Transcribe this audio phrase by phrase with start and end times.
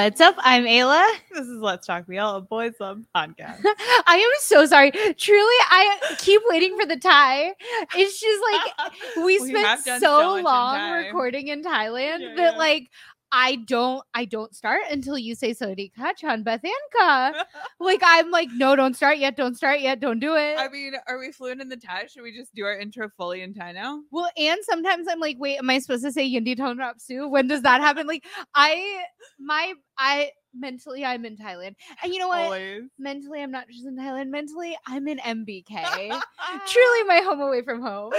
[0.00, 0.34] What's up?
[0.38, 1.06] I'm Ayla.
[1.30, 3.60] This is Let's Talk BL, a boys love podcast.
[4.06, 4.90] I am so sorry.
[4.92, 7.52] Truly, I keep waiting for the tie.
[7.94, 12.58] It's just like we We spent so, so long recording in Thailand Yeah, that yeah.
[12.58, 12.88] like
[13.32, 17.44] I don't I don't start until you say Sodi Kachan Bethanka.
[17.82, 20.58] Like I'm like, no, don't start yet, don't start yet, don't do it.
[20.58, 22.06] I mean, are we fluent in the Thai?
[22.06, 24.02] Should we just do our intro fully in Thai now?
[24.10, 27.26] well, and sometimes I'm like, wait, am I supposed to say Yindi Tonrap Su?
[27.28, 28.06] When does that happen?
[28.06, 28.24] Like
[28.54, 29.02] I
[29.38, 31.74] my I mentally I'm in Thailand.
[32.02, 32.40] And you know what?
[32.40, 32.82] Always.
[32.98, 35.70] mentally i'm not just in thailand mentally i'm in mbk
[36.66, 38.10] truly my home away from home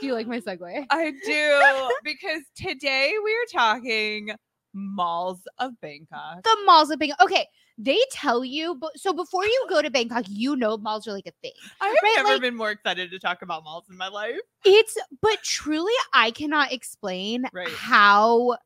[0.00, 4.30] do you like my segue I do because today we are talking
[4.78, 6.42] malls of Bangkok.
[6.44, 7.46] the malls of bangkok okay
[7.76, 11.26] they tell you but so before you go to bangkok you know malls are like
[11.26, 13.96] a thing I have right, never like- been more excited to talk about malls in
[13.96, 14.36] my life.
[14.64, 17.68] it's but truly i cannot explain Right.
[17.68, 18.56] how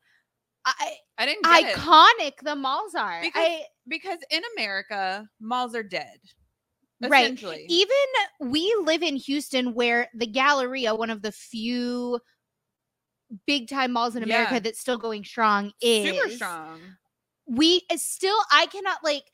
[0.65, 1.77] I, I didn't get it.
[1.77, 6.19] iconic the malls are Because I, because in America, malls are dead.
[7.01, 7.37] Right.
[7.69, 7.97] Even
[8.39, 12.21] we live in houston where the galleria one of the few
[13.47, 14.61] big time malls in america Yeah.
[14.61, 16.81] that's still going strong is Super strong.
[17.47, 19.25] we it's still i cannot like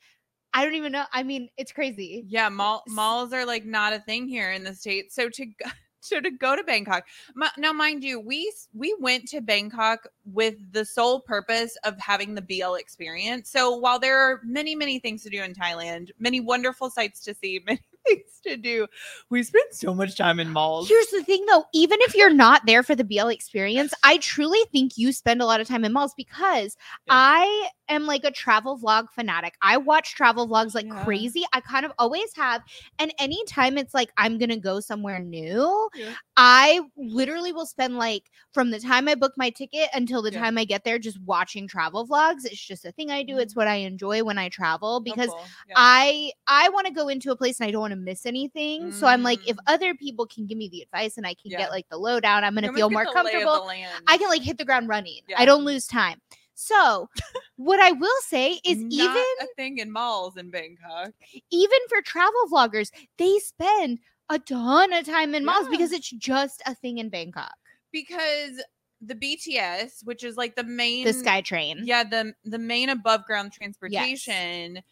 [0.53, 3.99] i don't even know i mean it's crazy Yeah, mall malls are like not a
[3.99, 5.15] thing here in the states.
[5.15, 5.69] So to go,
[6.01, 7.05] so to go to Bangkok,
[7.35, 12.33] mi- now mind you, we we went to Bangkok with the sole purpose of having
[12.35, 13.49] the BL experience.
[13.49, 17.33] So while there are many many things to do in Thailand, many wonderful sights to
[17.33, 18.87] see, many things to do,
[19.29, 20.87] we spent so much time in malls.
[20.87, 24.59] here's the thing though even if you're not there for the bl experience i truly
[24.71, 27.13] think you spend a lot of time in malls because Yeah.
[27.13, 31.03] i am like a travel vlog fanatic i watch travel vlogs like Yeah.
[31.03, 32.61] crazy i kind of always have
[32.97, 36.13] and anytime it's like i'm gonna go somewhere new Yeah.
[36.37, 40.57] i literally will spend like from the time i book my ticket until the time
[40.57, 43.59] i get there just watching travel vlogs it's just a thing i do it's mm-hmm.
[43.59, 45.45] what i enjoy when i travel Oh, because cool.
[45.75, 48.91] I I want to go into a place and I don't want to miss anything.
[48.91, 49.59] So I'm like, if Mm.
[49.67, 51.57] other people can give me the advice and I can Yeah.
[51.59, 53.69] get like the lowdown, I'm gonna almost feel more the lay of the comfortable.
[54.07, 55.21] I can like hit the ground running.
[55.27, 55.35] Yeah.
[55.39, 56.21] I don't lose time.
[56.55, 57.09] So
[57.55, 61.13] what I will say is Not even a thing in malls in Bangkok.
[61.51, 63.99] even for travel vloggers, they spend
[64.29, 65.71] a ton of time in malls Yeah.
[65.71, 67.53] because it's just a thing in Bangkok.
[67.91, 68.61] because
[69.01, 71.79] the BTS, which is like the main The SkyTrain.
[71.85, 74.83] yeah the the main above ground transportation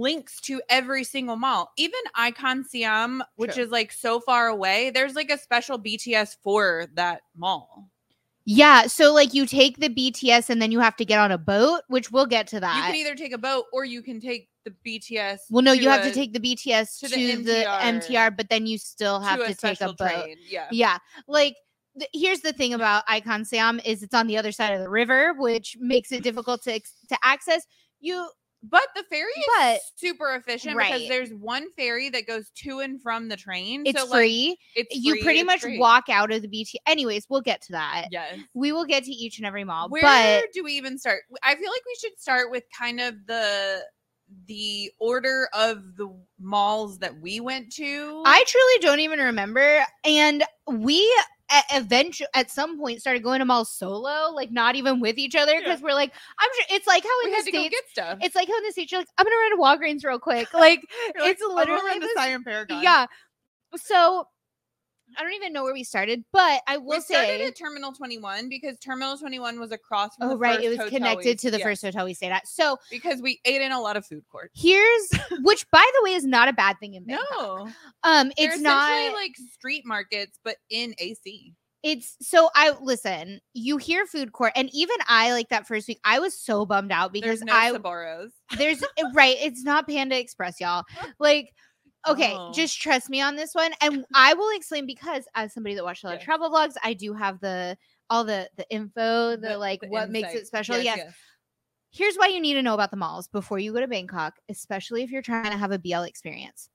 [0.00, 3.64] links to every single mall even icon siam which True.
[3.64, 7.90] is like so far away there's like a special bts for that mall
[8.46, 8.86] Yeah.
[8.86, 11.82] So like you take the BTS and then you have to get on a boat,
[11.88, 12.76] which we'll get to that.
[12.76, 15.88] you can either take a boat or you can take the bts well, no, you
[15.88, 19.20] have to take the BTS to, to the the, MTR, MTR, but then you still
[19.20, 19.96] have to, take a boat.
[19.98, 20.36] train.
[20.48, 20.98] yeah Yeah.
[21.28, 21.56] Like
[21.98, 22.76] th- here's the thing mm.
[22.76, 26.22] about Icon Siam is it's on the other side of the river, which makes it
[26.22, 27.66] difficult to to access.
[28.00, 28.28] You
[28.62, 33.00] but the ferry is But- super efficient because there's one ferry that goes to and
[33.02, 34.58] from the train it's so, like, free.
[34.76, 35.78] it's you pretty much great.
[35.80, 36.78] walk out of the BT.
[36.86, 38.08] Anyways, we'll get to that.
[38.10, 39.88] yes We will get to each and every mall.
[39.88, 41.22] Where but do we even start?
[41.42, 43.82] I feel like we should start with kind of the
[44.46, 48.22] the order of the malls that we went to.
[48.24, 49.84] I truly don't even remember.
[50.04, 51.00] And we
[51.72, 55.52] eventually at some point started going to malls solo, like not even with each other,
[55.54, 55.60] Yeah.
[55.60, 57.74] because we're like, I'm sure it's like how in we the had to go states.
[57.74, 58.18] get stuff.
[58.22, 60.48] It's like how in the states you're like, I'm gonna run to Walgreens real quick.
[60.54, 60.80] Like
[61.18, 62.82] like, it's "I'm over literally in the this- Siam Paragon.
[62.82, 63.06] Yeah.
[63.76, 64.26] So
[65.18, 67.46] I don't even know where we started, but I will we started say.
[67.46, 70.90] at Terminal 21 because Terminal 21 was across from Oh the right, first it was
[70.90, 72.46] connected we- to the yeah, first hotel we stayed at.
[72.46, 74.50] So because we ate in a lot of food courts.
[74.54, 75.08] here's,
[75.42, 77.26] which by the way is not a bad thing in Bangkok.
[77.38, 77.68] No,
[78.04, 81.54] Um, They're it's not like street markets, but in AC.
[81.82, 83.40] it's so I listen.
[83.54, 86.00] You hear food court, and even I like that first week.
[86.04, 88.30] I was so bummed out because There's no I Saboros.
[88.58, 88.82] there's
[89.14, 89.36] right.
[89.40, 90.84] It's not Panda Express, y'all.
[91.18, 91.52] Like.
[92.08, 92.50] Okay, Oh.
[92.54, 96.02] just trust me on this one, and I will explain because as somebody that watched
[96.04, 97.76] a lot of travel vlogs, I do have the
[98.08, 100.46] all the the info, the, The- like the what makes it insight.
[100.46, 100.78] special.
[100.78, 101.14] Yes,
[101.90, 105.02] here's why you need to know about the malls before you go to Bangkok, especially
[105.02, 106.70] if you're trying to have a BL experience.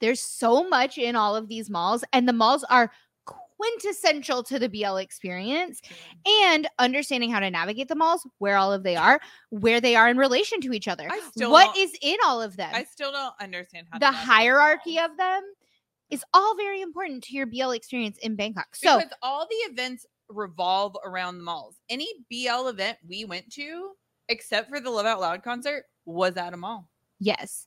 [0.00, 2.92] There's so much in all of these malls, and the malls are
[3.56, 5.80] quintessential to the BL experience.
[6.44, 9.20] And understanding how to navigate the malls, where all of they are,
[9.50, 11.08] where they are in relation to each other.
[11.10, 12.70] I still What in all of them?
[12.72, 15.42] I still don't understand how the hierarchy of them
[16.10, 18.76] is all very important to your BL experience in Bangkok.
[18.76, 21.76] So because all the events revolve around the malls.
[21.88, 23.90] Any BL event we went to,
[24.28, 26.88] except for the Love Out Loud concert, was at a mall.
[27.20, 27.66] Yes.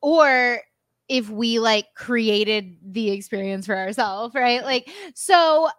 [0.00, 0.60] Or
[1.08, 4.62] if we like created the experience for ourselves, right?
[4.64, 5.70] Like, so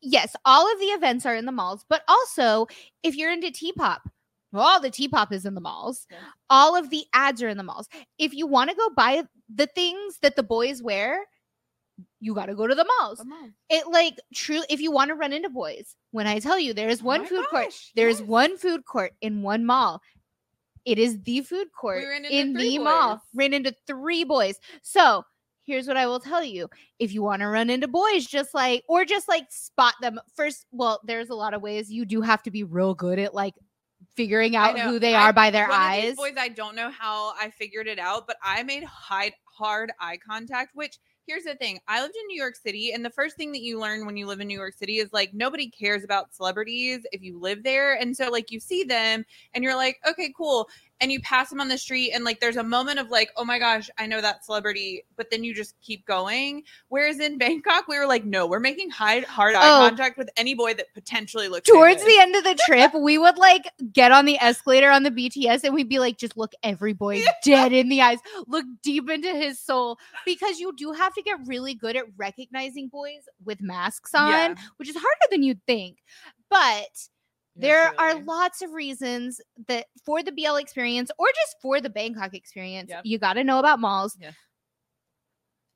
[0.00, 2.66] yes, all of the events are in the malls, but also
[3.02, 4.02] if you're into T pop,
[4.54, 6.06] all the T-pop is in the malls.
[6.10, 6.20] Yes.
[6.50, 7.88] All of the ads are in the malls.
[8.18, 9.24] If you want to go buy
[9.54, 11.24] the things that the boys wear,
[12.20, 13.20] you got to go to the malls.
[13.20, 13.54] On.
[13.70, 15.96] It like true if you want to run into boys.
[16.10, 18.28] When I tell you there's Oh one my food court, there's yes.
[18.28, 20.02] one food court in one mall.
[20.84, 23.22] It is the food court ran into in the mall.
[23.34, 24.56] Ran into three boys.
[24.82, 25.24] So
[25.64, 26.68] here's what I will tell you.
[26.98, 30.66] If you want to run into boys, just like or just like spot them first.
[30.72, 33.54] Well, there's a lot of ways you do have to be real good at like
[34.16, 36.16] figuring out who they I- are by their eyes.
[36.16, 40.18] boys, I don't know how I figured it out, but I made hide, hard eye
[40.18, 40.72] contact.
[40.74, 43.62] Which here's the thing: I lived in New York City, and the first thing that
[43.62, 47.06] you learn when you live in New York City is like nobody cares about celebrities
[47.12, 49.24] if you live there, and so like you see them,
[49.54, 50.68] and you're like, okay, cool,
[51.02, 53.44] and you pass them on the street, and like there's a moment of like, oh
[53.44, 56.62] my gosh, I know that celebrity, but then you just keep going.
[56.88, 59.88] Whereas in Bangkok, we were like, no, we're making hide, hard eye Oh.
[59.88, 63.36] contact with any boy that potentially looks Towards the end of the trip, we would
[63.36, 66.92] like get on the escalator on the BTS and we'd be like, just look every
[66.92, 69.98] boy dead in the eyes, look deep into his soul.
[70.24, 74.54] Because you do have to get really good at recognizing boys with masks on, Yeah.
[74.76, 75.98] which is harder than you'd think.
[76.48, 77.08] But
[77.56, 82.34] there are lots of reasons that for the BL experience or just for the Bangkok
[82.34, 83.02] experience, Yep.
[83.04, 84.16] you got to know about malls.
[84.20, 84.34] Yes.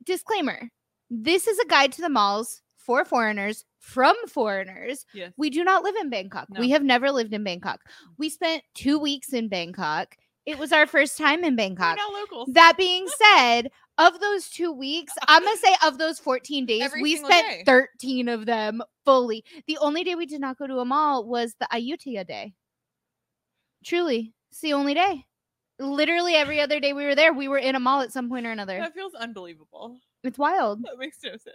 [0.05, 0.71] Disclaimer
[1.11, 5.07] this is a guide to the malls for foreigners from foreigners.
[5.15, 5.33] Yes.
[5.37, 6.49] We do not live in Bangkok.
[6.59, 7.79] We have never lived in Bangkok.
[7.81, 8.15] Mm.
[8.19, 10.17] We spent two weeks in Bangkok.
[10.47, 11.97] It was our first time in We're Bangkok.
[12.13, 12.49] locals.
[12.53, 13.07] That being
[13.37, 17.47] said, of those two weeks, I'm gonna say of those 14 days, Every we spent
[17.49, 17.63] day.
[17.65, 19.45] 13 of them fully.
[19.67, 22.55] The only day we did not go to a mall was the Ayutthaya day.
[23.85, 25.25] Truly, it's the only day.
[25.79, 28.47] Literally every other day we were there, we were in a mall at some point
[28.47, 28.79] or another.
[28.79, 29.99] That feels unbelievable.
[30.25, 30.83] It's wild.
[30.83, 31.55] That makes no sense.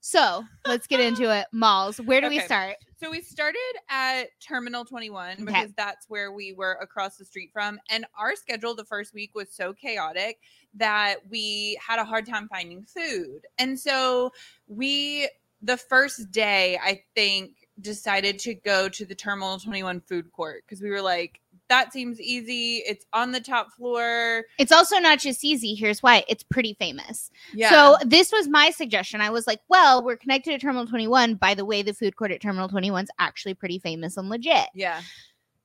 [0.00, 1.46] So let's get into it.
[1.52, 1.98] Malls.
[1.98, 2.76] Where do we start?
[3.00, 3.58] So we started
[3.88, 7.78] at Terminal 21 because that's where we were across the street from.
[7.90, 10.38] And our schedule the first week was so chaotic
[10.74, 13.46] that we had a hard time finding food.
[13.58, 14.32] And so
[14.66, 15.28] we,
[15.62, 20.82] the first day, I think, decided to go to the Terminal 21 food court because
[20.82, 22.82] we were like, that seems easy.
[22.86, 24.44] It's on the top floor.
[24.58, 25.74] It's also not just easy.
[25.74, 27.30] Here's why it's pretty famous.
[27.52, 27.70] Yeah.
[27.70, 29.20] So this was my suggestion.
[29.20, 31.34] I was like, well, we're connected to Terminal 21.
[31.34, 34.68] By the way, the food court at Terminal 21 is actually pretty famous and legit.
[34.74, 35.02] yeah.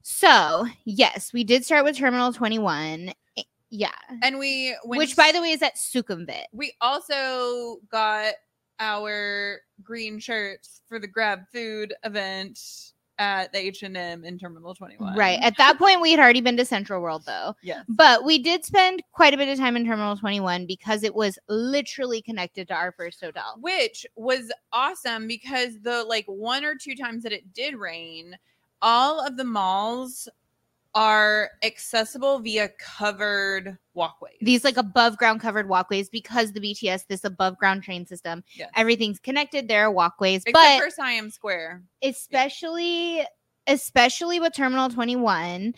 [0.06, 3.14] So, yes, we did start with Terminal 21.
[3.38, 3.88] Eh, Yeah.
[4.22, 6.44] And we, went Which, by the way, is at Sukhumvit.
[6.52, 8.34] we also got
[8.82, 12.60] our green shirts for the grab food event
[13.20, 15.16] at the H&M in Terminal 21.
[15.16, 15.40] Right.
[15.42, 17.56] At that point, we had already been to Central World, though.
[17.62, 17.86] Yes.
[17.88, 21.38] But we did spend quite a bit of time in Terminal 21 because it was
[21.48, 23.58] literally connected to our first hotel.
[23.60, 28.38] Which was awesome because the like one or two times that it did rain,
[28.82, 30.28] all of the malls
[30.96, 34.36] are accessible via covered walkways.
[34.42, 38.70] These like above ground covered walkways because the BTS, this above ground train system, Yes.
[38.76, 39.68] everything's connected.
[39.68, 41.84] There are walkways, Except but for Siam Square.
[42.04, 43.26] especially
[43.66, 45.74] especially with terminal 21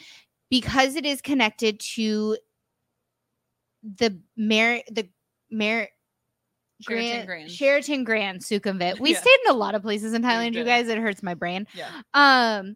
[0.50, 2.38] because it is connected to
[3.84, 5.08] the Mer the
[5.52, 5.88] Mer
[6.82, 7.52] Sheraton Grand, Grand.
[7.52, 9.00] Sheraton Grand Sukhumvit.
[9.00, 9.22] We Yeah.
[9.22, 10.88] stayed in a lot of places in Thailand, you guys.
[10.90, 11.68] It hurts my brain.
[11.74, 12.02] Yeah.
[12.14, 12.76] Um,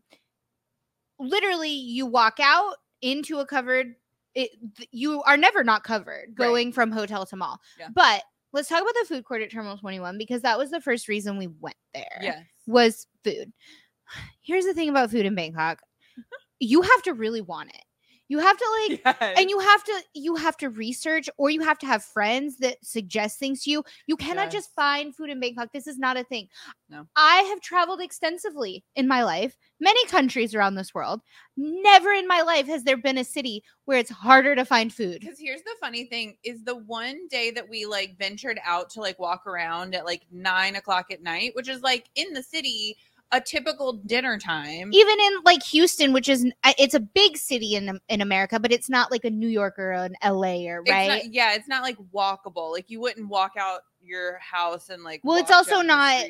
[1.20, 3.96] literally, you walk out into a covered.
[4.36, 4.52] It
[4.92, 7.60] you are never not covered going from hotel to mall.
[7.80, 7.88] Yeah.
[7.94, 8.24] But
[8.54, 11.08] let's talk about the food court at Terminal Twenty One because that was the first
[11.08, 12.44] reason we went there Yes.
[12.68, 13.52] was food.
[14.42, 15.82] Here's the thing about food in Bangkok.
[16.62, 17.84] You have to really want it.
[18.30, 19.36] You have to like Yes.
[19.38, 22.78] and you have to you have to research or you have to have friends that
[22.84, 23.84] suggest things to you.
[24.08, 25.72] You cannot just find food in Bangkok.
[25.74, 26.48] This is not a thing.
[26.90, 27.08] No.
[27.16, 31.22] I have traveled extensively in my life, many countries around this world.
[31.58, 35.20] Never in my life has there been a city where it's harder to find food.
[35.22, 39.02] Because here's the funny thing is the one day that we like ventured out to
[39.02, 42.96] like walk around at like nine o'clock at night, which is like in the city,
[43.32, 44.92] a typical dinner time.
[44.92, 46.46] Even in like Houston, which is
[46.78, 49.92] it's a big city in in America, but it's not like a New York or
[49.92, 51.08] an LA or It's right.
[51.26, 52.72] not- yeah, it's not like walkable.
[52.72, 55.22] Like you wouldn't walk out your house and like.
[55.24, 56.26] Well, it's also not-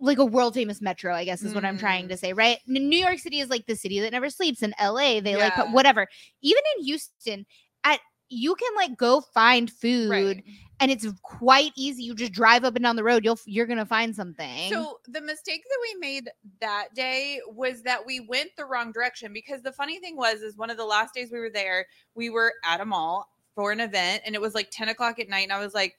[0.00, 2.08] like a world famous metro, I guess is what I'm trying Mm.
[2.08, 2.58] to say, right?
[2.66, 4.60] New York City is like the city that never sleeps.
[4.60, 6.08] In LA, they like whatever.
[6.40, 7.46] Even in Houston,
[7.84, 8.00] at
[8.32, 10.44] you can like go find food Right.
[10.80, 12.02] and it's quite easy.
[12.02, 14.70] You just drive up and down the road, you'll you're gonna find something.
[14.72, 19.32] So the mistake that we made that day was that we went the wrong direction
[19.32, 22.30] because the funny thing was is one of the last days we were there, we
[22.30, 25.42] were at a mall for an event and it was like 10 o'clock at night
[25.42, 25.98] and I was like,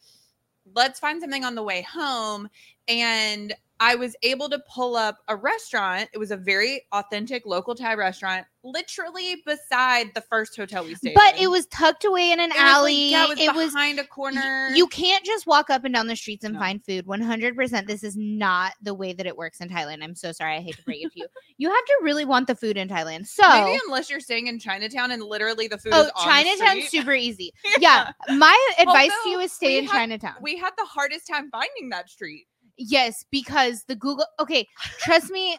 [0.74, 2.50] let's find something on the way home.
[2.88, 6.10] And I was able to pull up a restaurant.
[6.13, 11.15] It was a very authentic local Thai restaurant, literally beside the first hotel we stayed.
[11.15, 11.44] But in.
[11.44, 13.12] it was tucked away in an It was, like, alley.
[13.12, 14.70] yeah, it was it was behind a corner.
[14.74, 16.60] You can't just walk up and down the streets and No.
[16.60, 17.06] find food.
[17.06, 17.88] 100%.
[17.88, 20.03] This is not the way that it works in Thailand.
[20.03, 20.56] I'm so sorry.
[20.56, 21.27] I hate to break it to you.
[21.58, 23.27] You have to really want the food in Thailand.
[23.27, 27.53] So, maybe unless you're staying in Chinatown and literally the food oh, Chinatown's super easy.
[27.80, 28.12] Yeah.
[28.36, 30.36] My advice to you is stay in had- Chinatown.
[30.42, 32.48] We had the hardest time finding that street.
[32.77, 34.68] Yes, because the Google, okay,
[35.00, 35.58] trust me.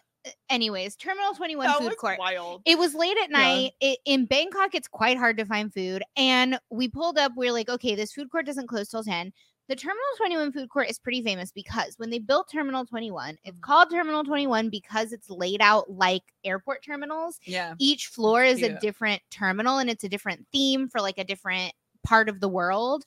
[0.48, 2.18] Anyways, Terminal 21 that food was court.
[2.18, 2.62] wild.
[2.64, 3.38] It was late at Yeah.
[3.38, 3.72] night.
[3.80, 6.02] It, in Bangkok, it's quite hard to find food.
[6.16, 9.34] And we pulled up, we are like, okay, this food court doesn't close till 10.
[9.68, 13.56] The Terminal 21 food court is pretty famous because when they built Terminal 21, it's
[13.58, 13.60] Mhm.
[13.62, 17.38] called Terminal 21 because it's laid out like airport terminals.
[17.44, 17.74] Yeah.
[17.78, 21.74] Each floor is a different terminal and it's a different theme for like a different
[22.02, 23.04] part of the world.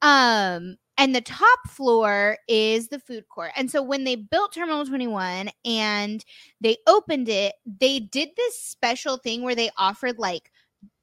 [0.00, 3.52] Um, and the top floor is the food court.
[3.56, 6.24] And so when they built Terminal 21 and
[6.60, 10.50] they opened it, they did this special thing where they offered like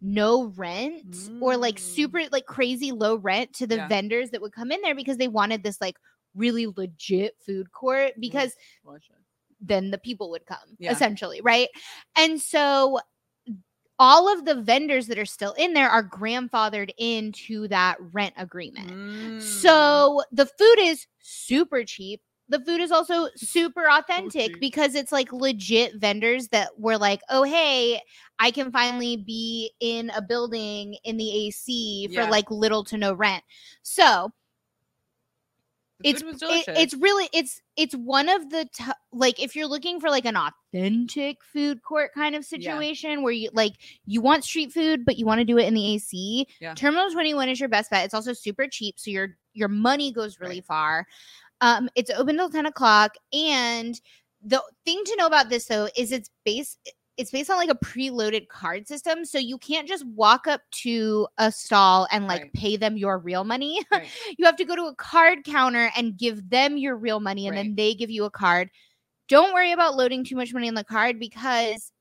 [0.02, 1.80] no rent or like Mm.
[1.80, 3.88] super like crazy low rent to the Yeah.
[3.88, 5.98] vendors that would come in there because they wanted this like
[6.36, 8.56] really legit food court because
[9.62, 10.92] then the people would come Yeah.
[10.92, 11.70] essentially right
[12.16, 13.00] and so
[14.00, 18.90] all of the vendors that are still in there are grandfathered into that rent agreement
[18.90, 19.42] Mm.
[19.42, 24.60] so the food is super cheap the food is also super authentic cheap.
[24.60, 28.02] because it's like legit vendors that were like oh hey
[28.40, 32.30] i can finally be in a building in the ac for Yeah.
[32.30, 33.44] like little to no rent
[33.84, 34.32] so
[36.02, 40.00] The it's it- it's really it's it's one of the t- like if you're looking
[40.00, 42.58] for like an authentic food court kind of Yeah.
[42.58, 43.74] situation where you like
[44.06, 46.48] you want street food but you want to do it in the AC.
[46.62, 46.74] Yeah.
[46.74, 48.06] Terminal 21 is your best bet.
[48.06, 50.66] It's also super cheap, so your your money goes really Right.
[50.66, 51.08] far.
[51.62, 54.00] Um, it's open till 10 o'clock, and
[54.42, 56.80] the thing to know about this though is it's based
[57.20, 61.28] it's based on like a preloaded card system, so you can't just walk up to
[61.38, 62.54] a stall and like Right.
[62.54, 63.82] pay them your real money.
[63.92, 64.08] Right.
[64.38, 67.58] you have to go to a card counter and give them your real money and
[67.58, 68.70] then they give you a card.
[69.28, 71.92] Don't worry about loading too much money on the card because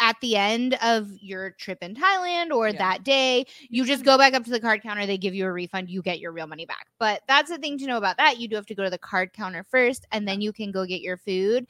[0.00, 2.78] at the end of your trip in Thailand or Yeah.
[2.78, 5.52] that day, you just go back up to the card counter, they give you a
[5.52, 6.86] refund, you get your real money back.
[6.98, 8.40] But that's the thing to know about that.
[8.40, 10.86] You do have to go to the card counter first and then you can go
[10.86, 11.66] get your food.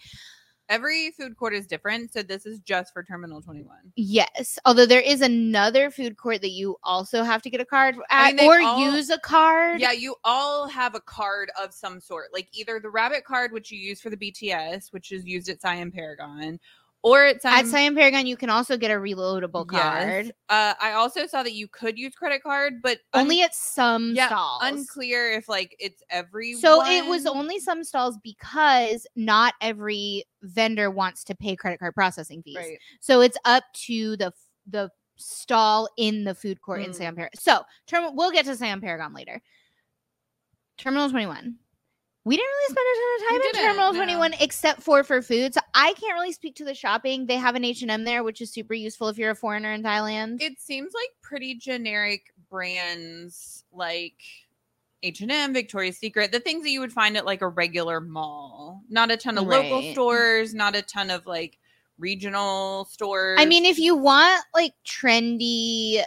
[0.71, 3.77] Every food court is different, so this is just for Terminal 21.
[3.97, 4.57] Yes.
[4.65, 8.29] Although there is another food court that you also have to get a card at
[8.29, 9.81] I mean, or all- use a card.
[9.81, 13.73] Yeah, you all have a card of some sort, like either the rabbit card, which
[13.73, 16.61] you use for the BTS, which is used at Siam Paragon,
[17.03, 19.81] or at Siam, At Paragon, you can also get a reloadable Yes.
[19.83, 20.33] card.
[20.51, 24.15] Uh, I also saw that you could use credit card, but un- only at some
[24.15, 24.61] yeah, stalls.
[24.65, 26.55] unclear if like it's every.
[26.55, 31.95] So it was only some stalls because not every vendor wants to pay credit card
[31.95, 32.57] processing fees.
[32.57, 32.79] right.
[33.01, 34.33] So it's up to the
[34.67, 36.95] the stall in the food court in Mm.
[36.95, 37.39] Siam Paragon.
[37.41, 39.41] So term- we'll get to Siam Paragon later.
[40.79, 41.57] Terminal 21.
[42.25, 43.99] We didn't really spend a ton of time in Terminal no.
[43.99, 45.55] 21 except for for food.
[45.55, 47.27] So I can't really speak to the shopping.
[47.27, 50.43] They have an H&M there, which is super useful if you're a foreigner in Thailand.
[50.43, 54.21] It seems like pretty generic brands like
[55.03, 58.83] H&M, Victoria's Secret, the things that you would find at like a regular mall.
[58.91, 61.59] Not a ton of local stores, not a ton of like
[61.99, 63.39] regional stores.
[63.41, 66.03] I mean, if you want like trendy,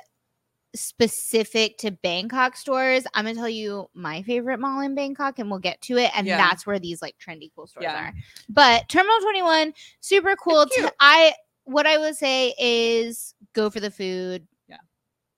[0.75, 5.60] specific to Bangkok stores, I'm gonna tell you my favorite mall in Bangkok, and we'll
[5.60, 6.12] get to it.
[6.15, 6.38] And Yeah.
[6.38, 8.08] that's where these like trendy cool stores Yeah.
[8.08, 8.13] are.
[8.50, 10.65] But Terminal 21, super cool.
[10.65, 10.88] T-.
[11.00, 11.34] I
[11.65, 14.46] what I would say is go for the food.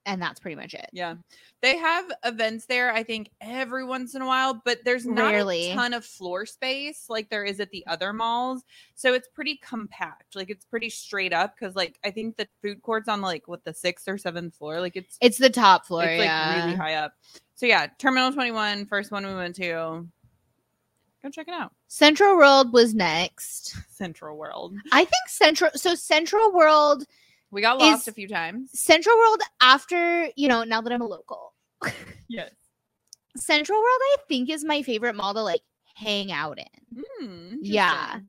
[0.08, 0.88] And that's pretty much it.
[0.94, 1.16] Yeah.
[1.62, 5.72] They have events there, I think, every once in a while, but there's not Rarely.
[5.72, 8.64] a ton of floor space like there is at the other malls.
[8.94, 10.36] So it's pretty compact.
[10.36, 13.64] Like it's pretty straight up because like I think the food court's on like what
[13.64, 14.80] the sixth or seventh floor.
[14.80, 16.04] Like it's It's the top floor.
[16.04, 16.66] it's like yeah.
[16.66, 17.14] really high up.
[17.56, 20.06] So yeah, Terminal 21, first one we went to.
[21.24, 21.72] Go check it out.
[21.88, 23.76] Central World was next.
[23.90, 24.76] Central World.
[24.92, 27.06] I think Central so Central World
[27.56, 28.70] We got lost a few times.
[28.74, 31.54] Central World after, you know, now that I'm a local.
[32.28, 32.52] Yes.
[33.38, 35.62] Central World, I think, is my favorite mall to like
[35.96, 36.98] hang out in.
[37.20, 38.20] Hmm, Yeah.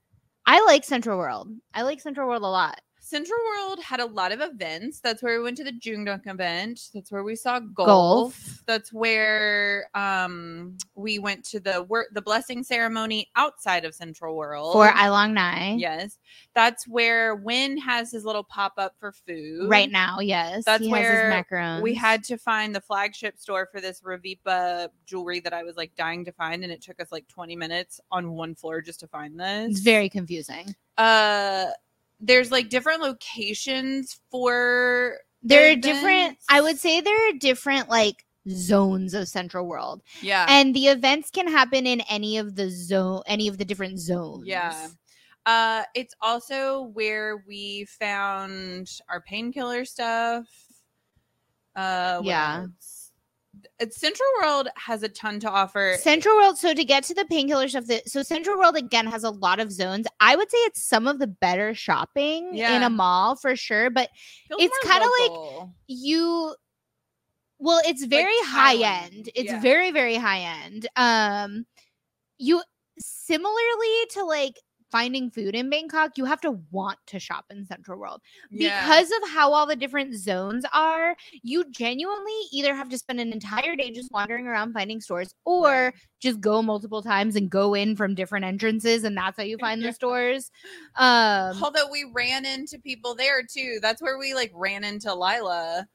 [0.46, 1.48] I like Central World.
[1.74, 2.80] I like Central World a lot.
[3.06, 4.98] Central World had a lot of events.
[4.98, 6.90] That's where we went to the JoongDunk event.
[6.92, 7.86] That's where we saw Gulf.
[7.86, 8.62] Gulf.
[8.66, 14.72] That's where um we went to the work the blessing ceremony outside of Central World.
[14.72, 15.76] For Ilong Nai.
[15.78, 16.18] yes.
[16.52, 19.70] That's where Win has his little pop up for food.
[19.70, 20.64] Right now, yes.
[20.64, 21.82] That's he where macarons.
[21.82, 25.94] We had to find the flagship store for this Revipa jewelry that I was like
[25.94, 29.06] dying to find, and it took us like 20 minutes on one floor just to
[29.06, 29.70] find this.
[29.70, 30.74] It's very confusing.
[30.98, 31.66] uh
[32.20, 38.24] there's like different locations for There are different, I would say there are different like
[38.48, 40.02] zones of Central World.
[40.22, 43.98] yeah And the events can happen in any of the zone any of the different
[43.98, 44.46] zones.
[44.46, 44.88] Yeah.
[45.46, 50.46] uh it's also where we found our painkiller stuff
[51.74, 52.62] uh Yeah.
[52.62, 52.95] else?
[53.90, 55.96] Central World has a ton to offer.
[56.00, 56.58] Central World.
[56.58, 59.60] So to get to the painkiller stuff, that so Central World again has a lot
[59.60, 60.06] of zones.
[60.20, 63.90] I would say it's some of the better shopping in a mall for sure.
[63.90, 64.10] But
[64.48, 66.54] Feels it's kinda like- you,
[67.58, 69.30] well, it's very high end.
[69.34, 69.60] It's yeah.
[69.60, 70.88] very very high end.
[70.96, 71.66] Um,
[72.38, 72.62] you
[72.98, 74.58] similarly to like
[74.96, 78.20] finding food in Bangkok, you have to want to shop in Central World.
[78.50, 78.80] Yeah.
[78.80, 83.30] because of how all the different zones are, you genuinely either have to spend an
[83.32, 85.94] entire day just wandering around finding stores or Right.
[86.22, 89.82] just go multiple times and go in from different entrances and that's how you find
[89.82, 90.50] the stores.
[90.96, 93.78] Um Although we ran into people there too.
[93.82, 95.86] That's where we like ran into Lila.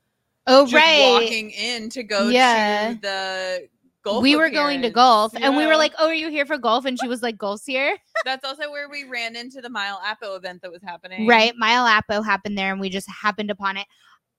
[0.47, 1.21] oh right.
[1.23, 2.93] walking in to go Yeah.
[2.93, 3.67] to the
[4.03, 4.23] Gulf.
[4.23, 4.95] we were going to appearance.
[4.95, 7.37] Gulf and we were like, "Oh, are you here for Gulf?" and she was like,
[7.37, 11.27] "Gulf's here." That's also where we ran into the Mile Apo event that was happening.
[11.27, 11.53] Right.
[11.57, 13.87] Mile Apo happened there and we just happened upon it.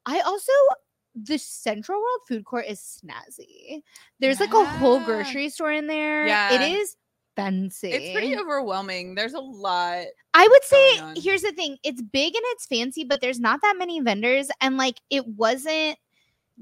[0.06, 0.52] I also
[1.14, 3.82] the Central World food court is snazzy.
[4.18, 6.26] There's like a whole grocery store in there.
[6.26, 6.54] Yeah.
[6.54, 6.96] It is
[7.36, 7.90] fancy.
[7.90, 9.14] It's pretty overwhelming.
[9.14, 10.06] There's a lot.
[10.34, 11.76] I would say here's the thing.
[11.82, 15.98] It's big and it's fancy, but there's not that many vendors and like it wasn't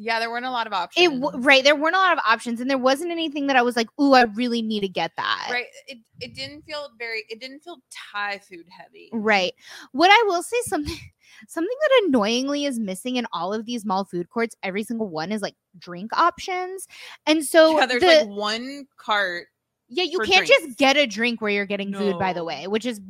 [0.03, 1.07] Yeah, there weren't a lot of options.
[1.07, 3.61] it w- right, there weren't a lot of options and there wasn't anything that I
[3.61, 5.67] was like, "Ooh, I really need to get that." Right.
[5.87, 7.25] It it didn't feel very.
[7.29, 9.11] It didn't feel Thai food heavy.
[9.13, 9.53] Right.
[9.93, 10.97] What I will say something
[11.49, 15.33] something that annoyingly is missing in all of these mall food courts, every single one
[15.33, 16.87] is like drink options.
[17.27, 19.49] And so yeah, there's the, like one cart.
[19.91, 20.67] yeah, you can't drinks.
[20.67, 23.03] just get a drink where you're getting food by the way, which is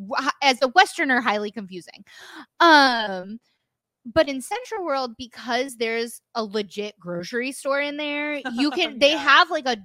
[0.43, 2.05] as a westerner highly confusing.
[2.59, 3.39] Um
[4.13, 9.17] but in Central World because there's a legit grocery store in there, you can they
[9.17, 9.77] have like a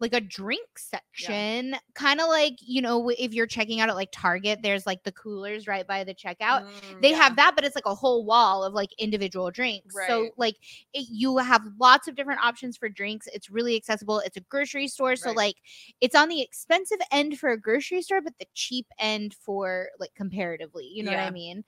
[0.00, 4.08] like a drink section, kind of like, you know, if you're checking out at like
[4.10, 6.64] Target, there's like the coolers right by the checkout.
[6.64, 7.18] Mm, they yeah.
[7.18, 9.94] have that but it's like a whole wall of like individual drinks.
[10.08, 10.56] So like
[10.92, 13.28] it, you have lots of different options for drinks.
[13.32, 14.18] It's really accessible.
[14.18, 15.36] It's a grocery store so Right.
[15.36, 15.56] like
[16.00, 20.10] it's on the expensive end for a grocery store but the cheap end for like
[20.16, 21.64] comparatively you know what i mean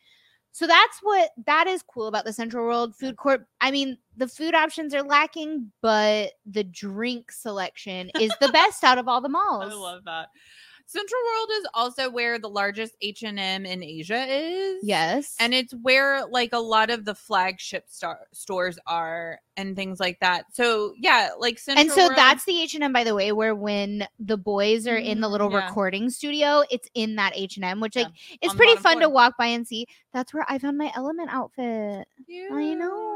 [0.54, 3.44] so that's what that is cool about the central world food court.
[3.60, 8.96] I mean the food options are lacking but the drink selection is the best out
[8.96, 9.72] of all the malls.
[9.72, 10.28] I love that.
[10.86, 14.78] Central World is also where the largest H and M in Asia is.
[14.82, 20.00] yes and it's where like a lot of the flagship star- stores are and things
[20.00, 20.46] like that.
[20.52, 24.06] So yeah, like Central and so World- that's the H&M by the way where when
[24.18, 25.66] the boys are in the Mhm, little yeah.
[25.66, 29.36] recording studio it's in that H&M which like Yeah, it's on pretty fun to walk
[29.38, 32.06] by and see that's where I found my element outfit
[32.52, 33.13] I know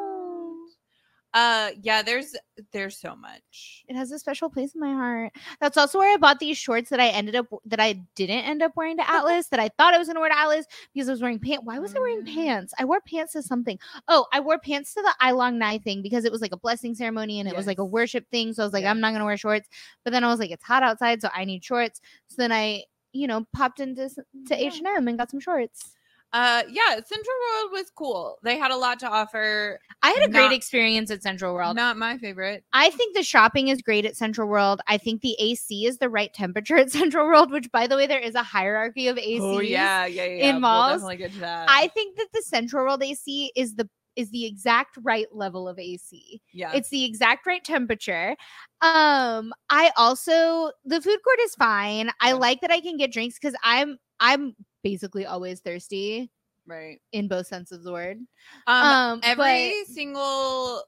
[1.39, 2.35] Uh yeah, there's
[2.73, 3.85] there's so much.
[3.89, 5.33] it has a special place in my heart.
[5.61, 8.61] That's also where I bought these shorts that I ended up that I didn't end
[8.63, 11.09] up wearing to Atlas that I thought I was going to wear to Atlas because
[11.09, 12.35] I was wearing pants why was I wearing Mm.
[12.35, 12.75] pants?
[12.79, 13.79] I wore pants to something.
[14.09, 16.95] Oh I wore pants to the Ilong Nai thing because it was like a blessing
[16.97, 18.91] ceremony and it was like a worship thing so I was like Yeah.
[18.91, 19.69] I'm not going to wear shorts.
[20.05, 22.01] But then I was like it's hot outside so I need shorts.
[22.27, 24.11] So then I you know popped into
[24.49, 25.95] to H&M and got some shorts
[26.33, 28.39] Uh yeah, Central World was cool.
[28.43, 29.81] They had a lot to offer.
[30.03, 32.65] I had a great experience at Central World Not my favorite.
[32.73, 34.81] I think the shopping is great at Central World.
[34.87, 38.07] I think the AC is the right temperature at Central World, which by the way,
[38.07, 39.41] there is a hierarchy of ACs.
[39.41, 40.49] Oh yeah, yeah, yeah.
[40.49, 41.67] in We'll malls, definitely get to that.
[41.71, 43.89] I think that the Central World AC is the
[44.19, 46.43] is the exact right level of AC.
[46.53, 46.73] yeah.
[46.75, 48.37] It's the exact right temperature.
[48.83, 52.11] Um, I also the food court is fine.
[52.21, 56.31] I like that I can get drinks because I'm I'm basically always thirsty
[56.67, 57.01] right.
[57.13, 58.19] in both senses of the word.
[58.67, 60.83] Um, Um, every single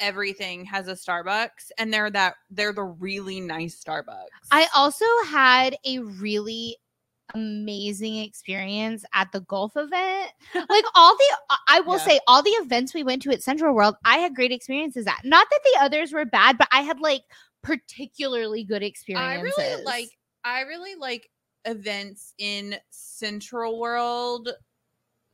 [0.00, 4.26] everything has a Starbucks, and they're that they're the really nice Starbucks.
[4.50, 6.76] I also had a really
[7.34, 10.32] amazing experience at the Gulf event.
[10.54, 12.04] Like all the uh, I will Yeah.
[12.06, 15.20] say all the events we went to at Central World, I had great experiences at.
[15.24, 17.22] Not that the others were bad, but I had like
[17.62, 19.54] particularly good experiences.
[19.56, 20.10] I really like
[20.44, 21.30] I really like
[21.64, 24.48] events in Central World